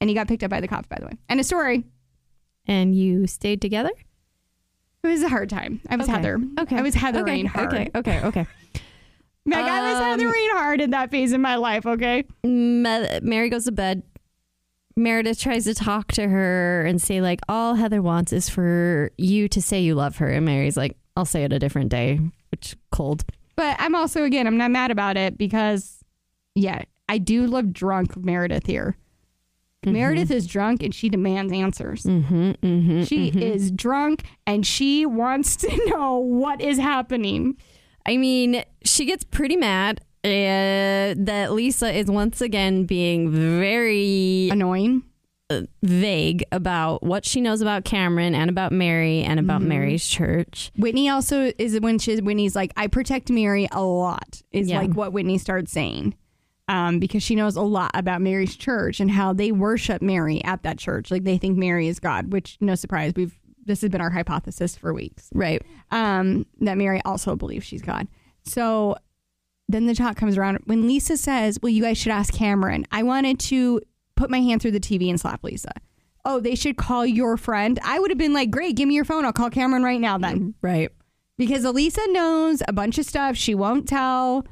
and 0.00 0.08
he 0.10 0.14
got 0.14 0.26
picked 0.28 0.42
up 0.42 0.50
by 0.50 0.60
the 0.60 0.68
cops. 0.68 0.88
By 0.88 0.98
the 0.98 1.06
way, 1.06 1.12
and 1.28 1.38
a 1.38 1.44
story. 1.44 1.84
And 2.66 2.94
you 2.96 3.26
stayed 3.28 3.60
together? 3.60 3.90
It 5.04 5.06
was 5.06 5.22
a 5.22 5.28
hard 5.28 5.48
time. 5.50 5.80
I 5.88 5.94
was 5.96 6.06
Okay. 6.08 6.16
Heather. 6.16 6.40
Okay. 6.58 6.76
I 6.76 6.82
was 6.82 6.94
Heather 6.96 7.20
okay. 7.20 7.44
hard. 7.44 7.72
Okay. 7.72 7.90
Okay. 7.94 8.20
Okay. 8.24 8.46
Meg, 9.46 9.64
I 9.64 9.92
was 9.92 10.00
Um, 10.00 10.18
Heather 10.20 10.32
hard 10.52 10.80
in 10.80 10.90
that 10.90 11.10
phase 11.10 11.32
in 11.32 11.40
my 11.40 11.56
life. 11.56 11.86
Okay. 11.86 12.24
Ma- 12.44 13.20
Mary 13.22 13.48
goes 13.48 13.64
to 13.64 13.72
bed. 13.72 14.02
Meredith 14.96 15.38
tries 15.40 15.64
to 15.64 15.74
talk 15.74 16.12
to 16.12 16.26
her 16.28 16.82
and 16.86 17.00
say, 17.00 17.20
like, 17.20 17.40
all 17.48 17.74
Heather 17.74 18.00
wants 18.02 18.32
is 18.32 18.48
for 18.48 19.10
you 19.18 19.46
to 19.48 19.60
say 19.60 19.80
you 19.80 19.94
love 19.94 20.16
her. 20.16 20.28
And 20.28 20.44
Mary's 20.46 20.76
like, 20.76 20.96
I'll 21.16 21.24
say 21.26 21.44
it 21.44 21.52
a 21.52 21.58
different 21.58 21.90
day, 21.90 22.18
which 22.50 22.76
cold. 22.92 23.24
But 23.56 23.76
I'm 23.78 23.94
also 23.94 24.24
again, 24.24 24.46
I'm 24.46 24.56
not 24.56 24.70
mad 24.70 24.90
about 24.90 25.16
it 25.16 25.36
because, 25.38 26.02
yeah, 26.54 26.82
I 27.08 27.18
do 27.18 27.46
love 27.46 27.72
drunk 27.72 28.16
Meredith 28.16 28.66
here. 28.66 28.96
Meredith 29.84 30.32
is 30.32 30.48
drunk 30.48 30.82
and 30.82 30.92
she 30.92 31.08
demands 31.08 31.52
answers. 31.52 32.02
Mm-hmm, 32.02 32.50
mm-hmm, 32.60 33.02
She 33.04 33.28
is 33.28 33.70
drunk 33.70 34.24
and 34.44 34.66
she 34.66 35.06
wants 35.06 35.54
to 35.56 35.68
know 35.90 36.16
what 36.18 36.60
is 36.60 36.76
happening. 36.78 37.56
I 38.06 38.16
mean, 38.16 38.62
she 38.84 39.04
gets 39.04 39.24
pretty 39.24 39.56
mad 39.56 40.00
uh, 40.24 40.28
that 41.18 41.48
Lisa 41.52 41.92
is 41.92 42.06
once 42.06 42.40
again 42.40 42.84
being 42.84 43.30
very 43.30 44.48
Annoying. 44.50 45.02
vague 45.82 46.44
about 46.52 47.02
what 47.02 47.24
she 47.24 47.40
knows 47.40 47.60
about 47.60 47.84
Cameron 47.84 48.34
and 48.34 48.50
about 48.50 48.72
Mary 48.72 49.22
and 49.22 49.38
about 49.38 49.62
Mary's 49.62 50.06
church. 50.06 50.70
Whitney 50.76 51.08
also 51.08 51.52
is 51.58 51.78
when 51.80 51.98
she 51.98 52.16
Whitney's 52.20 52.56
like, 52.56 52.72
I 52.76 52.86
protect 52.88 53.30
Mary 53.30 53.68
a 53.72 53.82
lot, 53.82 54.42
is 54.52 54.68
Yeah. 54.68 54.80
like 54.80 54.94
what 54.94 55.12
Whitney 55.12 55.38
starts 55.38 55.72
saying. 55.72 56.14
Um, 56.68 56.98
because 56.98 57.22
she 57.22 57.36
knows 57.36 57.54
a 57.54 57.62
lot 57.62 57.92
about 57.94 58.20
Mary's 58.20 58.56
church 58.56 58.98
and 58.98 59.08
how 59.08 59.32
they 59.32 59.52
worship 59.52 60.02
Mary 60.02 60.42
at 60.42 60.64
that 60.64 60.78
church. 60.78 61.12
Like 61.12 61.22
they 61.22 61.38
think 61.38 61.56
Mary 61.56 61.86
is 61.86 62.00
God, 62.00 62.32
which 62.32 62.56
no 62.60 62.74
surprise, 62.74 63.12
we've 63.14 63.38
this 63.66 63.80
has 63.82 63.90
been 63.90 64.00
our 64.00 64.10
hypothesis 64.10 64.76
for 64.76 64.94
weeks. 64.94 65.28
Right. 65.34 65.62
um, 65.90 66.46
that 66.60 66.78
Mary 66.78 67.00
also 67.04 67.36
believes 67.36 67.66
she's 67.66 67.82
God. 67.82 68.08
So 68.44 68.96
then 69.68 69.86
the 69.86 69.94
talk 69.94 70.16
comes 70.16 70.38
around 70.38 70.58
when 70.66 70.86
Lisa 70.86 71.16
says, 71.16 71.58
Well, 71.60 71.70
you 71.70 71.82
guys 71.82 71.98
should 71.98 72.12
ask 72.12 72.32
Cameron. 72.32 72.86
I 72.92 73.02
wanted 73.02 73.40
to 73.40 73.80
put 74.14 74.30
my 74.30 74.40
hand 74.40 74.62
through 74.62 74.70
the 74.70 74.80
TV 74.80 75.10
and 75.10 75.20
slap 75.20 75.42
Lisa. 75.44 75.72
Oh, 76.24 76.40
they 76.40 76.54
should 76.54 76.76
call 76.76 77.04
your 77.04 77.36
friend. 77.36 77.78
I 77.84 77.98
would 77.98 78.10
have 78.10 78.18
been 78.18 78.32
like, 78.32 78.50
Great, 78.50 78.76
give 78.76 78.88
me 78.88 78.94
your 78.94 79.04
phone. 79.04 79.24
I'll 79.24 79.32
call 79.32 79.50
Cameron 79.50 79.82
right 79.82 80.00
now 80.00 80.18
then. 80.18 80.54
Right. 80.62 80.90
Because 81.38 81.64
Elisa 81.64 82.00
knows 82.08 82.62
a 82.66 82.72
bunch 82.72 82.96
of 82.98 83.04
stuff 83.04 83.36
she 83.36 83.54
won't 83.54 83.88
tell. 83.88 84.46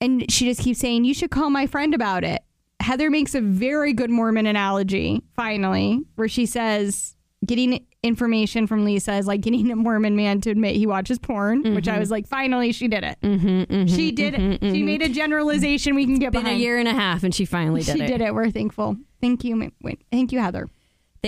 And 0.00 0.30
she 0.30 0.46
just 0.46 0.60
keeps 0.60 0.78
saying, 0.78 1.04
You 1.04 1.14
should 1.14 1.30
call 1.30 1.50
my 1.50 1.66
friend 1.66 1.92
about 1.92 2.22
it. 2.22 2.42
Heather 2.80 3.10
makes 3.10 3.34
a 3.34 3.40
very 3.40 3.92
good 3.92 4.08
Mormon 4.10 4.46
analogy, 4.46 5.20
finally, 5.34 6.00
where 6.14 6.28
she 6.28 6.46
says, 6.46 7.16
Getting 7.44 7.84
information 8.02 8.66
from 8.66 8.84
Lisa 8.84 9.14
is 9.14 9.26
like 9.26 9.40
getting 9.40 9.70
a 9.70 9.76
Mormon 9.76 10.14
man 10.16 10.40
to 10.42 10.50
admit 10.50 10.76
he 10.76 10.86
watches 10.86 11.18
porn, 11.18 11.74
which 11.74 11.88
I 11.88 11.98
was 11.98 12.10
like, 12.10 12.26
Finally, 12.26 12.72
she 12.72 12.88
did 12.88 13.04
it. 13.04 13.18
Mm-hmm, 13.22 13.48
mm-hmm, 13.48 13.86
She 13.86 14.12
did 14.12 14.34
it. 14.34 14.60
She 14.62 14.82
made 14.82 15.02
a 15.02 15.08
generalization 15.08 15.94
we 15.94 16.04
can 16.04 16.18
get 16.18 16.32
Been 16.32 16.46
a 16.46 16.52
year 16.54 16.78
and 16.78 16.88
a 16.88 16.94
half, 16.94 17.24
and 17.24 17.34
she 17.34 17.44
finally 17.44 17.82
did 17.82 17.96
she 17.96 18.02
it. 18.04 18.06
did 18.06 18.20
it. 18.20 18.34
We're 18.34 18.50
thankful. 18.50 18.96
Thank 19.20 19.44
you. 19.44 19.72
Wait, 19.82 20.00
Thank 20.12 20.32
you, 20.32 20.38
Heather. 20.40 20.68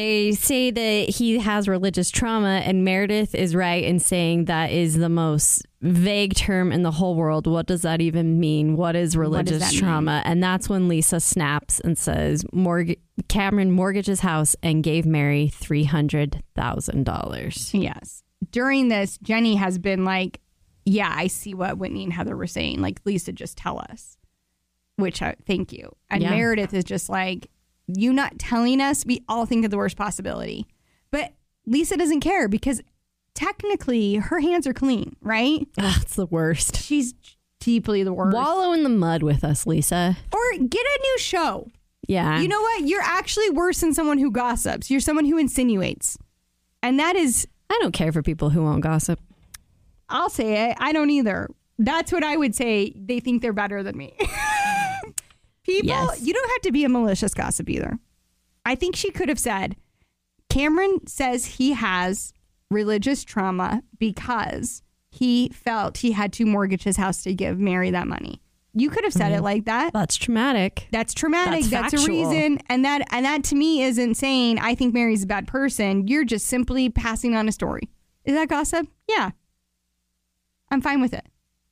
They 0.00 0.32
say 0.32 0.70
that 0.70 1.10
he 1.10 1.38
has 1.40 1.68
religious 1.68 2.10
trauma, 2.10 2.62
and 2.64 2.86
Meredith 2.86 3.34
is 3.34 3.54
right 3.54 3.84
in 3.84 3.98
saying 3.98 4.46
that 4.46 4.70
is 4.70 4.96
the 4.96 5.10
most 5.10 5.66
vague 5.82 6.34
term 6.34 6.72
in 6.72 6.82
the 6.82 6.90
whole 6.90 7.14
world. 7.14 7.46
What 7.46 7.66
does 7.66 7.82
that 7.82 8.00
even 8.00 8.40
mean? 8.40 8.78
What 8.78 8.96
is 8.96 9.14
religious 9.14 9.72
mean? 9.72 9.78
trauma? 9.80 10.22
And 10.24 10.42
that's 10.42 10.70
when 10.70 10.88
Lisa 10.88 11.20
snaps 11.20 11.80
and 11.80 11.98
says, 11.98 12.46
Morg- 12.50 12.96
Cameron 13.28 13.72
mortgaged 13.72 14.08
his 14.08 14.20
house 14.20 14.56
and 14.62 14.82
gave 14.82 15.04
Mary 15.04 15.52
$300,000. 15.54 17.82
Yes. 17.82 18.22
During 18.50 18.88
this, 18.88 19.18
Jenny 19.18 19.56
has 19.56 19.78
been 19.78 20.06
like, 20.06 20.40
yeah, 20.86 21.12
I 21.14 21.26
see 21.26 21.52
what 21.52 21.76
Whitney 21.76 22.04
and 22.04 22.12
Heather 22.14 22.38
were 22.38 22.46
saying. 22.46 22.80
Like, 22.80 23.02
Lisa, 23.04 23.32
just 23.32 23.58
tell 23.58 23.80
us. 23.90 24.16
Which, 24.96 25.20
I, 25.20 25.36
thank 25.46 25.74
you. 25.74 25.94
And 26.08 26.22
Yeah. 26.22 26.30
Meredith 26.30 26.72
is 26.72 26.84
just 26.84 27.10
like, 27.10 27.50
you 27.96 28.12
not 28.12 28.38
telling 28.38 28.80
us, 28.80 29.04
we 29.06 29.22
all 29.28 29.46
think 29.46 29.64
of 29.64 29.70
the 29.70 29.76
worst 29.76 29.96
possibility. 29.96 30.66
But 31.10 31.32
Lisa 31.66 31.96
doesn't 31.96 32.20
care 32.20 32.48
because 32.48 32.82
technically 33.34 34.16
her 34.16 34.40
hands 34.40 34.66
are 34.66 34.72
clean, 34.74 35.16
right? 35.20 35.66
Ugh, 35.78 35.98
it's 36.02 36.16
the 36.16 36.26
worst. 36.26 36.76
She's 36.76 37.14
deeply 37.60 38.02
the 38.02 38.12
worst. 38.12 38.34
Wallow 38.34 38.72
in 38.72 38.82
the 38.82 38.88
mud 38.88 39.22
with 39.22 39.44
us, 39.44 39.66
Lisa. 39.66 40.16
or 40.32 40.40
get 40.58 40.86
a 40.86 41.02
new 41.02 41.18
show. 41.18 41.68
Yeah. 42.08 42.40
You 42.40 42.48
know 42.48 42.60
what? 42.60 42.86
You're 42.88 43.02
actually 43.02 43.50
worse 43.50 43.80
than 43.80 43.94
someone 43.94 44.18
who 44.18 44.30
gossips. 44.30 44.90
You're 44.90 45.00
someone 45.00 45.26
who 45.26 45.38
insinuates. 45.38 46.18
And 46.82 46.98
that 46.98 47.14
is 47.14 47.46
I 47.70 47.78
don't 47.80 47.92
care 47.92 48.10
for 48.10 48.22
people 48.22 48.50
who 48.50 48.62
won't 48.64 48.82
gossip. 48.82 49.20
I'll 50.08 50.30
say 50.30 50.70
it. 50.70 50.76
I 50.80 50.92
don't 50.92 51.10
either. 51.10 51.48
That's 51.78 52.10
what 52.10 52.24
I 52.24 52.36
would 52.36 52.54
say. 52.54 52.92
They 52.96 53.20
think 53.20 53.42
they're 53.42 53.52
better 53.52 53.82
than 53.82 53.96
me. 53.96 54.14
People, 55.70 55.88
Yes. 55.88 56.22
you 56.22 56.32
don't 56.32 56.50
have 56.50 56.62
to 56.62 56.72
be 56.72 56.84
a 56.84 56.88
malicious 56.88 57.34
gossip 57.34 57.68
either. 57.68 57.98
I 58.64 58.74
think 58.74 58.96
she 58.96 59.10
could 59.10 59.28
have 59.28 59.38
said, 59.38 59.76
Cameron 60.48 61.06
says 61.06 61.46
he 61.46 61.72
has 61.72 62.32
religious 62.70 63.24
trauma 63.24 63.82
because 63.98 64.82
he 65.10 65.48
felt 65.50 65.98
he 65.98 66.12
had 66.12 66.32
to 66.34 66.46
mortgage 66.46 66.84
his 66.84 66.96
house 66.96 67.22
to 67.24 67.34
give 67.34 67.58
Mary 67.58 67.90
that 67.90 68.06
money. 68.06 68.40
You 68.72 68.90
could 68.90 69.02
have 69.02 69.12
said 69.12 69.32
it 69.32 69.36
mm-hmm. 69.36 69.44
like 69.44 69.64
that. 69.64 69.92
That's 69.92 70.16
traumatic. 70.16 70.86
That's 70.92 71.12
traumatic. 71.12 71.64
That's 71.64 71.92
That's, 71.92 72.04
a 72.04 72.08
reason, 72.08 72.60
and 72.68 72.84
that 72.84 73.02
and 73.10 73.24
that 73.24 73.42
to 73.44 73.56
me 73.56 73.82
is 73.82 73.98
insane. 73.98 74.60
I 74.60 74.76
think 74.76 74.94
Mary's 74.94 75.24
a 75.24 75.26
bad 75.26 75.48
person. 75.48 76.06
You're 76.06 76.24
just 76.24 76.46
simply 76.46 76.88
passing 76.88 77.34
on 77.34 77.48
a 77.48 77.52
story. 77.52 77.90
Is 78.24 78.34
that 78.34 78.48
gossip? 78.48 78.86
Yeah, 79.08 79.30
I'm 80.70 80.80
fine 80.80 81.00
with 81.00 81.12
it. 81.12 81.26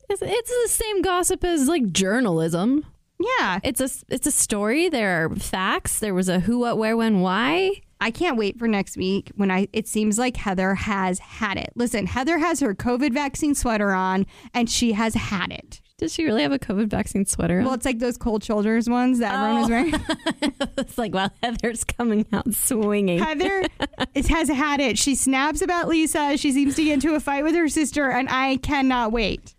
It's, 0.09 0.23
it's 0.23 0.51
the 0.51 0.69
same 0.69 1.03
gossip 1.03 1.45
as 1.45 1.69
like 1.69 1.93
journalism. 1.93 2.85
Yeah, 3.19 3.59
It's 3.65 3.81
a 3.81 3.89
it's 4.09 4.27
a 4.27 4.31
story. 4.31 4.89
There 4.89 5.25
are 5.25 5.35
facts. 5.37 5.99
There 5.99 6.15
was 6.15 6.29
a 6.29 6.41
who, 6.41 6.61
what, 6.61 6.79
where, 6.79 6.97
when, 6.97 7.21
why. 7.21 7.83
I 8.01 8.13
can't 8.13 8.37
wait 8.37 8.57
for 8.61 8.69
next 8.69 8.97
week 8.97 9.33
when 9.35 9.51
I. 9.51 9.67
It 9.73 9.89
seems 9.89 10.19
like 10.19 10.37
Heather 10.37 10.75
has 10.77 11.19
had 11.19 11.57
it. 11.57 11.71
Listen, 11.75 12.07
Heather 12.07 12.39
has 12.39 12.61
her 12.61 12.75
COVID 12.77 13.13
vaccine 13.13 13.57
sweater 13.57 13.91
on, 13.91 14.25
and 14.55 14.71
she 14.71 14.93
has 14.93 15.15
had 15.15 15.51
it. 15.51 15.81
Does 15.99 16.15
she 16.15 16.25
really 16.25 16.43
have 16.43 16.53
a 16.53 16.61
COVID 16.61 16.87
vaccine 16.87 17.27
sweater? 17.27 17.61
Well, 17.65 17.75
it's 17.75 17.85
like 17.85 17.99
those 17.99 18.17
cold 18.17 18.45
shoulders 18.45 18.89
ones 18.89 19.19
that 19.19 19.35
everyone 19.35 19.63
is 19.63 19.95
Oh. 19.95 19.99
wearing. 20.39 20.71
it's 20.79 20.97
like, 20.97 21.13
well, 21.13 21.33
Heather's 21.43 21.83
coming 21.83 22.25
out 22.33 22.55
swinging. 22.55 23.19
Heather 23.19 23.65
has 24.15 24.49
had 24.49 24.79
it. 24.79 24.97
She 24.97 25.17
snaps 25.17 25.61
about 25.61 25.89
Lisa. 25.89 26.37
She 26.37 26.53
seems 26.53 26.77
to 26.77 26.85
get 26.85 26.93
into 26.95 27.17
a 27.17 27.21
fight 27.21 27.43
with 27.43 27.57
her 27.57 27.69
sister, 27.69 28.11
and 28.11 28.29
I 28.31 28.59
cannot 28.59 29.11
wait. 29.11 29.57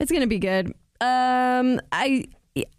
It's 0.00 0.10
gonna 0.10 0.26
be 0.26 0.38
good. 0.38 0.68
Um, 1.02 1.80
I 1.92 2.24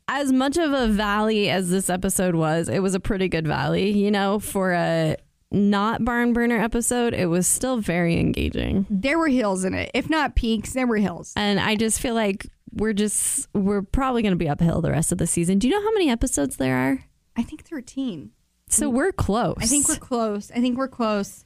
as 0.07 0.31
much 0.31 0.57
of 0.57 0.71
a 0.71 0.87
valley 0.87 1.49
as 1.49 1.69
this 1.69 1.89
episode 1.89 2.35
was, 2.35 2.69
it 2.69 2.79
was 2.79 2.95
a 2.95 2.99
pretty 2.99 3.27
good 3.27 3.47
valley. 3.47 3.91
You 3.91 4.11
know, 4.11 4.39
for 4.39 4.73
a 4.73 5.17
not 5.51 6.03
barn 6.05 6.33
burner 6.33 6.59
episode, 6.59 7.13
it 7.13 7.27
was 7.27 7.47
still 7.47 7.77
very 7.77 8.19
engaging. 8.19 8.85
There 8.89 9.17
were 9.17 9.27
hills 9.27 9.63
in 9.63 9.73
it. 9.73 9.91
If 9.93 10.09
not 10.09 10.35
peaks, 10.35 10.73
there 10.73 10.87
were 10.87 10.97
hills. 10.97 11.33
And 11.35 11.59
I 11.59 11.75
just 11.75 11.99
feel 11.99 12.13
like 12.13 12.47
we're 12.71 12.93
just 12.93 13.47
we're 13.53 13.81
probably 13.81 14.21
gonna 14.21 14.35
be 14.35 14.49
uphill 14.49 14.81
the 14.81 14.91
rest 14.91 15.11
of 15.11 15.17
the 15.17 15.27
season. 15.27 15.59
Do 15.59 15.67
you 15.67 15.73
know 15.73 15.81
how 15.81 15.93
many 15.93 16.09
episodes 16.09 16.57
there 16.57 16.75
are? 16.75 17.03
I 17.35 17.43
think 17.43 17.65
13. 17.65 18.31
So 18.67 18.89
we're 18.89 19.11
close. 19.11 19.57
I 19.59 19.65
think 19.65 19.87
we're 19.87 19.95
close. 19.95 20.51
I 20.51 20.59
think 20.59 20.77
we're 20.77 20.87
close. 20.87 21.45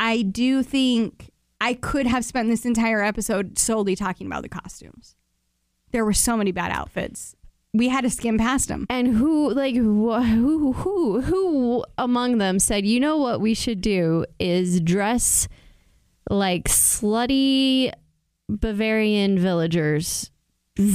I 0.00 0.22
do 0.22 0.62
think 0.64 1.30
I 1.60 1.74
could 1.74 2.06
have 2.06 2.24
spent 2.24 2.48
this 2.48 2.66
entire 2.66 3.02
episode 3.02 3.58
solely 3.58 3.94
talking 3.94 4.26
about 4.26 4.42
the 4.42 4.48
costumes. 4.48 5.14
There 5.92 6.04
were 6.04 6.12
so 6.12 6.36
many 6.36 6.50
bad 6.50 6.72
outfits. 6.72 7.35
We 7.76 7.88
had 7.88 8.02
to 8.02 8.10
skim 8.10 8.38
past 8.38 8.68
them. 8.68 8.86
And 8.88 9.08
who, 9.08 9.52
like, 9.52 9.74
wh- 9.74 10.24
who, 10.24 10.72
who, 10.72 11.20
who 11.20 11.84
among 11.98 12.38
them 12.38 12.58
said, 12.58 12.86
you 12.86 12.98
know 13.00 13.16
what 13.16 13.40
we 13.40 13.54
should 13.54 13.80
do 13.80 14.24
is 14.38 14.80
dress 14.80 15.48
like 16.30 16.64
slutty 16.64 17.92
Bavarian 18.48 19.38
villagers 19.38 20.30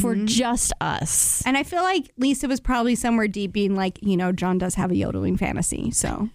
for 0.02 0.16
mm-hmm. 0.16 0.26
just 0.26 0.74
us. 0.80 1.42
And 1.46 1.58
I 1.58 1.64
feel 1.64 1.82
like 1.82 2.12
Lisa 2.18 2.48
was 2.48 2.60
probably 2.60 2.96
somewhere 2.96 3.28
deep 3.28 3.52
being 3.52 3.76
like, 3.76 4.00
you 4.02 4.16
know, 4.16 4.32
John 4.32 4.58
does 4.58 4.76
have 4.76 4.92
a 4.92 4.96
yodeling 4.96 5.38
fantasy. 5.38 5.92
So 5.92 6.30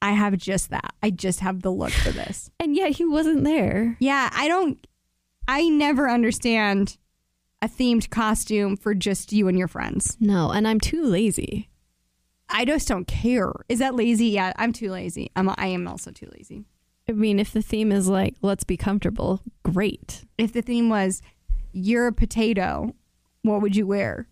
I 0.00 0.12
have 0.12 0.36
just 0.36 0.70
that. 0.70 0.94
I 1.02 1.10
just 1.10 1.40
have 1.40 1.62
the 1.62 1.72
look 1.72 1.90
for 1.90 2.10
this. 2.10 2.50
And 2.60 2.76
yet 2.76 2.92
he 2.92 3.04
wasn't 3.04 3.44
there. 3.44 3.96
Yeah, 3.98 4.30
I 4.32 4.46
don't, 4.46 4.86
I 5.48 5.68
never 5.68 6.08
understand 6.08 6.98
a 7.60 7.68
themed 7.68 8.10
costume 8.10 8.76
for 8.76 8.94
just 8.94 9.32
you 9.32 9.48
and 9.48 9.58
your 9.58 9.68
friends. 9.68 10.16
No, 10.20 10.50
and 10.50 10.66
I'm 10.66 10.80
too 10.80 11.04
lazy. 11.04 11.68
I 12.48 12.64
just 12.64 12.88
don't 12.88 13.06
care. 13.06 13.52
Is 13.68 13.78
that 13.80 13.94
lazy? 13.94 14.26
Yeah, 14.28 14.52
I'm 14.56 14.72
too 14.72 14.90
lazy. 14.90 15.30
I'm, 15.36 15.50
I 15.58 15.66
am 15.68 15.86
also 15.86 16.10
too 16.10 16.28
lazy. 16.36 16.64
I 17.08 17.12
mean, 17.12 17.38
if 17.38 17.52
the 17.52 17.62
theme 17.62 17.90
is 17.92 18.08
like, 18.08 18.36
let's 18.42 18.64
be 18.64 18.76
comfortable, 18.76 19.42
great. 19.62 20.24
If 20.38 20.52
the 20.52 20.62
theme 20.62 20.88
was, 20.88 21.20
you're 21.72 22.06
a 22.06 22.12
potato, 22.12 22.94
what 23.42 23.60
would 23.62 23.76
you 23.76 23.86
wear? 23.86 24.28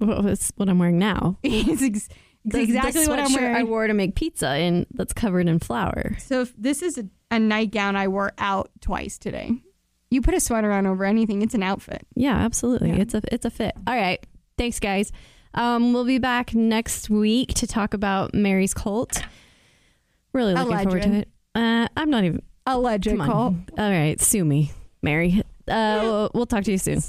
Well, 0.00 0.22
that's 0.22 0.52
what 0.56 0.68
I'm 0.68 0.78
wearing 0.78 0.98
now. 0.98 1.38
it's 1.42 1.82
ex- 1.82 2.08
The- 2.44 2.60
exactly 2.62 3.04
the 3.04 3.10
what 3.10 3.18
I'm 3.20 3.32
wearing. 3.32 3.56
I 3.56 3.62
wore 3.62 3.86
to 3.86 3.94
make 3.94 4.14
pizza 4.14 4.48
and 4.48 4.86
that's 4.92 5.12
covered 5.12 5.48
in 5.48 5.58
flour. 5.58 6.16
So 6.18 6.42
if 6.42 6.54
this 6.56 6.82
is 6.82 6.98
a, 6.98 7.06
a 7.30 7.38
nightgown 7.38 7.96
I 7.96 8.08
wore 8.08 8.32
out 8.38 8.70
twice 8.80 9.18
today. 9.18 9.52
You 10.16 10.22
put 10.22 10.32
a 10.32 10.40
sweater 10.40 10.72
on 10.72 10.86
over 10.86 11.04
anything, 11.04 11.42
it's 11.42 11.52
an 11.52 11.62
outfit. 11.62 12.06
Yeah, 12.14 12.34
absolutely. 12.34 12.88
Yeah. 12.88 13.02
It's 13.02 13.12
a 13.12 13.20
it's 13.30 13.44
a 13.44 13.50
fit. 13.50 13.74
All 13.86 13.94
right. 13.94 14.18
Thanks, 14.56 14.80
guys. 14.80 15.12
Um, 15.52 15.92
we'll 15.92 16.06
be 16.06 16.16
back 16.16 16.54
next 16.54 17.10
week 17.10 17.52
to 17.56 17.66
talk 17.66 17.92
about 17.92 18.32
Mary's 18.32 18.72
cult. 18.72 19.22
Really 20.32 20.54
looking 20.54 20.78
forward 20.78 21.02
to 21.02 21.12
it. 21.16 21.28
Uh, 21.54 21.88
I'm 21.98 22.08
not 22.08 22.24
even. 22.24 22.40
Alleged 22.64 23.08
on. 23.08 23.18
cult. 23.18 23.54
All 23.78 23.90
right, 23.90 24.18
sue 24.18 24.46
me, 24.46 24.72
Mary. 25.02 25.42
Uh, 25.68 25.98
we'll, 26.02 26.30
we'll 26.32 26.46
talk 26.46 26.64
to 26.64 26.72
you 26.72 26.78
soon. 26.78 27.02